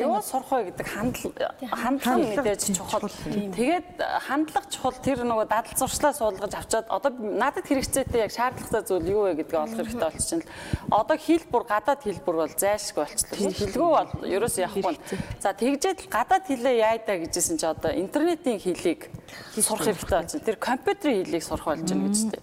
Юу 0.03 0.19
сурах 0.27 0.51
вэ 0.51 0.75
гэдэг 0.75 0.87
хандлага 0.91 1.55
хандлага 1.71 2.19
мэдээж 2.19 2.63
чухал. 2.75 3.07
Тэгээд 3.55 3.89
хандлага 4.27 4.67
чухал 4.75 4.99
тэр 4.99 5.23
нөгөө 5.23 5.47
дадал 5.47 5.79
зуршлаа 5.79 6.11
суулгаж 6.11 6.51
авчаад 6.51 6.91
одоо 6.91 7.15
надад 7.15 7.63
хэрэгцээтэй 7.71 8.27
яг 8.27 8.35
шаардлагатай 8.35 8.83
зүйл 8.83 9.07
юу 9.07 9.23
вэ 9.31 9.39
гэдгийг 9.39 9.63
олох 9.63 9.79
хэрэгтэй 9.79 10.11
болчихно 10.11 10.43
л. 10.43 10.51
Одоо 10.91 11.17
хэлбэр 11.17 11.65
гадаад 11.71 12.01
хэлбэр 12.03 12.37
бол 12.43 12.55
зайлшгүй 12.59 13.03
болчихлоо. 13.07 13.55
Хэлгүү 13.55 13.89
бол 13.95 14.11
ерөөс 14.27 14.57
явахгүй. 14.77 15.19
За 15.43 15.51
тэгжээд 15.53 16.07
гадаад 16.07 16.45
хэлээ 16.47 16.77
яайдаа 16.79 17.17
гэжсэн 17.27 17.57
чи 17.59 17.67
одоо 17.67 17.91
интернетийн 17.91 18.61
хэлийг 18.63 19.11
сурах 19.59 19.87
хэрэгтэй 19.91 20.19
болчихно. 20.21 20.47
Тэр 20.47 20.57
компьютерийн 20.57 21.25
хэлийг 21.27 21.45
сурах 21.45 21.67
болж 21.67 21.83
байна 21.83 22.09
гэж 22.09 22.19
тээ. 22.31 22.43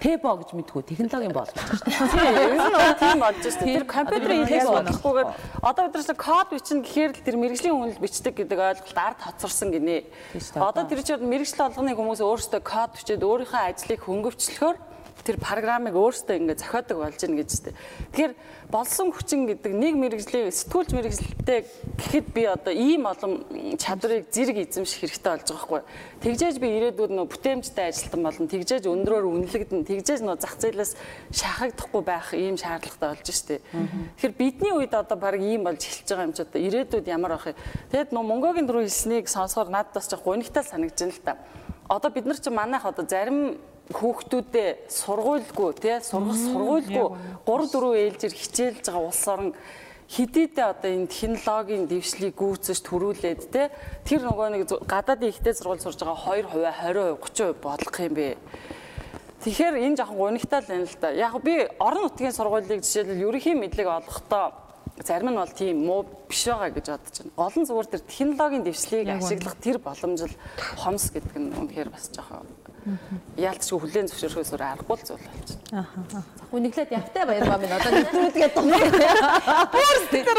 Пебо 0.00 0.30
гэж 0.40 0.50
мэдгүй 0.56 0.82
технологийн 0.90 1.34
бол. 1.34 1.50
Тийм 2.10 2.34
ер 2.34 2.52
нь 2.58 2.98
тийм 2.98 3.18
болж 3.20 3.38
дээ. 3.40 3.76
Тэр 3.78 3.84
компьютерийн 3.86 4.44
хэлийг 4.46 4.68
бодохгүйгээр 4.68 5.28
одоо 5.62 5.82
өдрөөс 5.86 6.10
код 6.18 6.48
бичнэ 6.50 6.82
гэхээр 6.82 7.10
л 7.14 7.24
тэр 7.24 7.36
мэрэгжлийн 7.38 7.76
үнэл 7.76 8.02
бичдэг 8.02 8.34
гэдэг 8.34 8.58
ойлголт 8.58 8.98
ард 8.98 9.20
хоцорсон 9.22 9.70
гинэ. 9.70 10.08
Одоо 10.56 10.84
тэр 10.88 11.00
чинь 11.06 11.22
мэрэгжил 11.22 11.70
болгоны 11.70 11.94
хүмүүс 11.94 12.20
өөрсдөө 12.20 12.62
код 12.64 12.90
бичээд 12.98 13.22
өөрийнхөө 13.22 13.62
ажлыг 13.70 14.00
хөнгөвчлөхөөр 14.04 14.89
тэр 15.24 15.36
программыг 15.36 15.94
өөртөө 15.94 16.36
ингээд 16.36 16.62
зохиодог 16.64 16.98
болж 17.00 17.20
гин 17.20 17.36
гэж 17.36 17.50
тээ. 17.70 17.74
Тэгэхээр 18.12 18.32
болсон 18.70 19.10
хүчин 19.10 19.46
гэдэг 19.50 19.72
нэг 19.74 19.94
мэрэгжлийн 19.98 20.54
сэтгүүлч 20.54 20.90
мэрэгжлэлтэй 20.94 21.60
гэхэд 21.98 22.26
би 22.30 22.42
одоо 22.46 22.72
ийм 22.72 23.06
олон 23.10 23.44
чадварыг 23.76 24.30
зэрэг 24.30 24.70
эзэмших 24.70 25.10
хэрэгтэй 25.10 25.32
болж 25.34 25.46
байгаа 25.50 25.66
хгүй. 25.66 25.82
Тэгжээж 26.22 26.56
би 26.62 26.68
ирээдүйд 26.78 27.12
нөө 27.12 27.26
бүтээмжтэй 27.26 27.86
ажилтан 27.90 28.22
болно. 28.22 28.46
Тэгжээж 28.46 28.84
өндрөөр 28.86 29.26
үнэлэгдэн. 29.26 29.84
Тэгжээж 29.90 30.20
нөө 30.22 30.36
зах 30.38 30.54
зээлээс 30.62 30.92
шахагдахгүй 31.34 32.02
байх 32.06 32.30
ийм 32.34 32.54
шаардлагатай 32.54 33.08
болж 33.10 33.26
штэ. 33.26 33.58
Тэгэхээр 34.20 34.34
бидний 34.38 34.72
үед 34.72 34.94
одоо 34.94 35.18
баг 35.18 35.40
ийм 35.42 35.66
болж 35.66 35.82
эхэлж 35.82 36.08
байгаа 36.08 36.26
юм 36.30 36.34
чи 36.36 36.42
одоо 36.46 36.60
ирээдүйд 36.62 37.06
ямар 37.10 37.34
байх 37.34 37.50
юм. 37.50 37.58
Тэгэд 37.90 38.14
нөө 38.14 38.24
Монголын 38.24 38.66
дөрөв 38.70 38.86
хэлснийг 38.86 39.26
сонсохоор 39.26 39.68
надад 39.72 39.98
бас 39.98 40.06
жоох 40.06 40.22
гонигтай 40.22 40.62
санагдаж 40.62 41.00
байна 41.02 41.14
л 41.16 41.24
та. 41.26 41.34
Одоо 41.90 42.10
бид 42.10 42.26
нар 42.26 42.38
чи 42.38 42.50
манайх 42.50 42.86
одоо 42.86 43.04
зарим 43.08 43.58
хүүхдүүдээ 43.94 44.70
сургуульгүй 44.86 45.70
тий 45.82 45.96
сургах 46.00 46.38
сургуульгүй 46.38 47.06
3 47.46 47.70
4 47.74 48.02
ээлжээр 48.06 48.34
хичээлж 48.34 48.84
байгаа 48.86 49.06
улс 49.10 49.24
орон 49.26 49.50
хэдийдээ 50.10 50.66
одоо 50.66 50.90
энэ 50.90 51.06
технологийн 51.06 51.86
дэвшлийг 51.86 52.34
гүйцэж 52.34 52.78
төрүүлээд 52.82 53.40
те 53.54 53.70
тэр 54.02 54.26
нөгөө 54.26 54.48
нэг 54.50 54.62
гадаадын 54.86 55.30
ихтэй 55.30 55.54
сургууль 55.54 55.82
сурж 55.82 56.02
байгаа 56.02 56.42
2%, 56.42 56.50
20%, 56.50 57.22
30% 57.22 57.62
бодлох 57.62 57.96
юм 58.02 58.14
бэ. 58.18 58.38
Тэгэхээр 59.46 59.74
энэ 59.86 59.96
жоохон 60.02 60.18
гонигтай 60.18 60.60
л 60.60 60.70
байна 60.70 60.86
л 60.90 60.98
да. 60.98 61.08
Яг 61.14 61.34
би 61.46 61.54
орон 61.78 62.10
нутгийн 62.10 62.34
сургуулийг 62.34 62.82
жишээлбэл 62.82 63.22
ерөнхий 63.22 63.54
мэдлэг 63.54 63.86
олохдоо 63.86 64.50
зарим 64.98 65.30
нь 65.30 65.38
бол 65.38 65.54
тийм 65.54 65.86
муу 65.86 66.04
биш 66.28 66.44
байгаа 66.44 66.70
гэж 66.74 66.86
бодож 66.90 67.16
байна. 67.22 67.32
Гол 67.38 67.56
нь 67.56 67.68
зүгээр 67.70 67.88
тэр 67.88 68.02
технологийн 68.04 68.64
дэвшлийг 68.66 69.08
ашиглах 69.08 69.56
тэр 69.62 69.78
боломж 69.78 70.20
л 70.26 70.34
хомс 70.76 71.08
гэдэг 71.14 71.34
нь 71.38 71.54
үнэхээр 71.56 71.88
бас 71.88 72.10
жоохон 72.12 72.44
яалтчгүй 73.36 73.78
хүлэн 73.80 74.08
зөвшөөрөхөөс 74.08 74.50
өөр 74.56 74.64
аргагүй 74.64 74.96
л 74.96 75.04
зүйл 75.04 75.20
болж 75.20 75.50
байна. 75.70 75.84
Аа. 75.84 76.22
Хүниглээд 76.50 76.90
явтай 76.90 77.24
баярмаа 77.28 77.58
минь 77.60 77.74
одоо. 77.76 77.92
Бүр 79.70 79.98
стикер. 80.08 80.38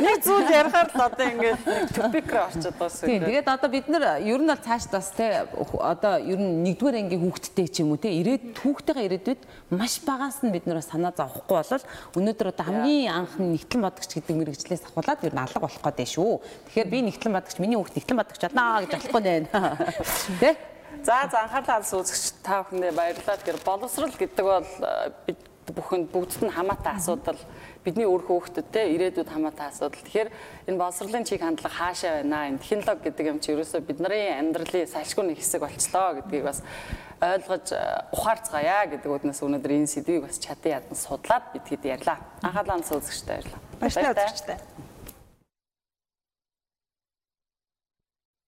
Нэг 0.00 0.22
зүйл 0.22 0.48
ярихаар 0.48 0.88
л 0.88 1.02
одоо 1.02 1.26
ингээд 1.26 1.60
топик 1.92 2.30
руу 2.32 2.46
орчод 2.46 2.74
байгаа 2.78 3.10
юм. 3.10 3.26
Тэгээд 3.26 3.48
одоо 3.50 3.68
бид 3.68 3.86
нар 3.90 4.22
ер 4.22 4.40
нь 4.40 4.48
бол 4.48 4.62
цааш 4.62 4.88
бас 4.88 5.10
те 5.12 5.44
одоо 5.52 6.14
ер 6.22 6.38
нь 6.40 6.62
нэгдүгээр 6.64 6.96
ангийн 7.02 7.22
хүүхдтэй 7.26 7.68
ч 7.68 7.84
юм 7.84 7.92
уу 7.92 8.00
те 8.00 8.08
ирээд 8.08 8.56
хүүхдтэйгээ 8.62 9.06
ирээдүйд 9.10 9.40
маш 9.74 10.00
багаас 10.06 10.40
нь 10.46 10.54
бид 10.54 10.64
нар 10.64 10.80
санаа 10.80 11.12
зовхгүй 11.12 11.60
болол 11.60 11.84
өнөөдөр 12.16 12.54
одоо 12.54 12.64
хамгийн 12.70 13.12
анхны 13.12 13.52
нэгтлэн 13.58 13.84
бодогч 13.84 14.16
гэдэг 14.16 14.32
мэрэгчлээс 14.32 14.88
ахуулаад 14.88 15.26
ер 15.28 15.34
нь 15.34 15.42
алга 15.44 15.60
болох 15.60 15.82
гэдэг 15.82 16.08
шүү. 16.08 16.40
Тэгэхээр 16.72 16.88
би 16.88 16.98
нэгтлэн 17.12 17.36
бодогч 17.36 17.56
миний 17.60 17.76
хүүхд 17.76 18.00
нэгтлэн 18.00 18.20
бодогч 18.22 18.40
байна 18.48 18.80
гэж 18.80 18.92
болохгүй 18.96 19.20
нэ. 19.20 19.52
Тэ? 20.40 20.71
За 21.02 21.26
за 21.30 21.42
анхаарлаа 21.42 21.82
алс 21.82 21.90
үзэгч 21.90 22.46
та 22.46 22.62
бүхэндээ 22.62 22.94
баярлалаа. 22.94 23.34
Тэгэхээр 23.34 23.66
боловсрал 23.66 24.14
гэдэг 24.14 24.46
бол 24.46 24.62
э, 24.62 25.10
бид 25.26 25.40
бүхэнд 25.66 26.06
бүгдд 26.14 26.46
нь 26.46 26.54
хамаатай 26.54 26.94
асуудал 26.94 27.38
бидний 27.82 28.06
өөр 28.06 28.22
хөөхтөдтэй 28.22 28.94
ирээдүйд 28.94 29.26
хамаатай 29.26 29.66
асуудал. 29.66 29.98
Тэгэхээр 29.98 30.30
энэ 30.70 30.78
боловсролын 30.78 31.26
чиг 31.26 31.42
хандлага 31.42 31.74
хаашаа 31.74 32.22
байна? 32.22 32.54
Энэ 32.54 32.62
технологи 32.62 33.02
гэдэг 33.10 33.26
юм 33.34 33.38
чи 33.42 33.50
ерөөсөө 33.50 33.82
бидний 33.82 34.30
амьдралын 34.30 34.86
салшгүй 34.86 35.24
нэг 35.26 35.42
хэсэг 35.42 35.66
болчлоо 35.66 36.22
гэдгийг 36.22 36.44
бас 36.46 36.62
ойлгож 37.18 37.66
э, 37.74 37.82
ухаарцгаая 38.14 38.86
гэдэг 38.94 39.10
үднээс 39.10 39.42
өнөөдөр 39.42 39.74
энэ 39.82 39.90
сэдвийг 39.90 40.30
бас 40.30 40.38
чадан 40.38 40.86
ядан 40.86 40.94
судлаад 40.94 41.50
бид 41.50 41.66
хэд 41.66 41.82
ярьлаа. 41.98 42.22
Анхаалаа 42.46 42.78
үзэгчтэй 42.78 43.42
баярлалаа. 43.42 43.60
Баярлалаа 43.82 44.14
үзэгчтэй. 44.22 44.58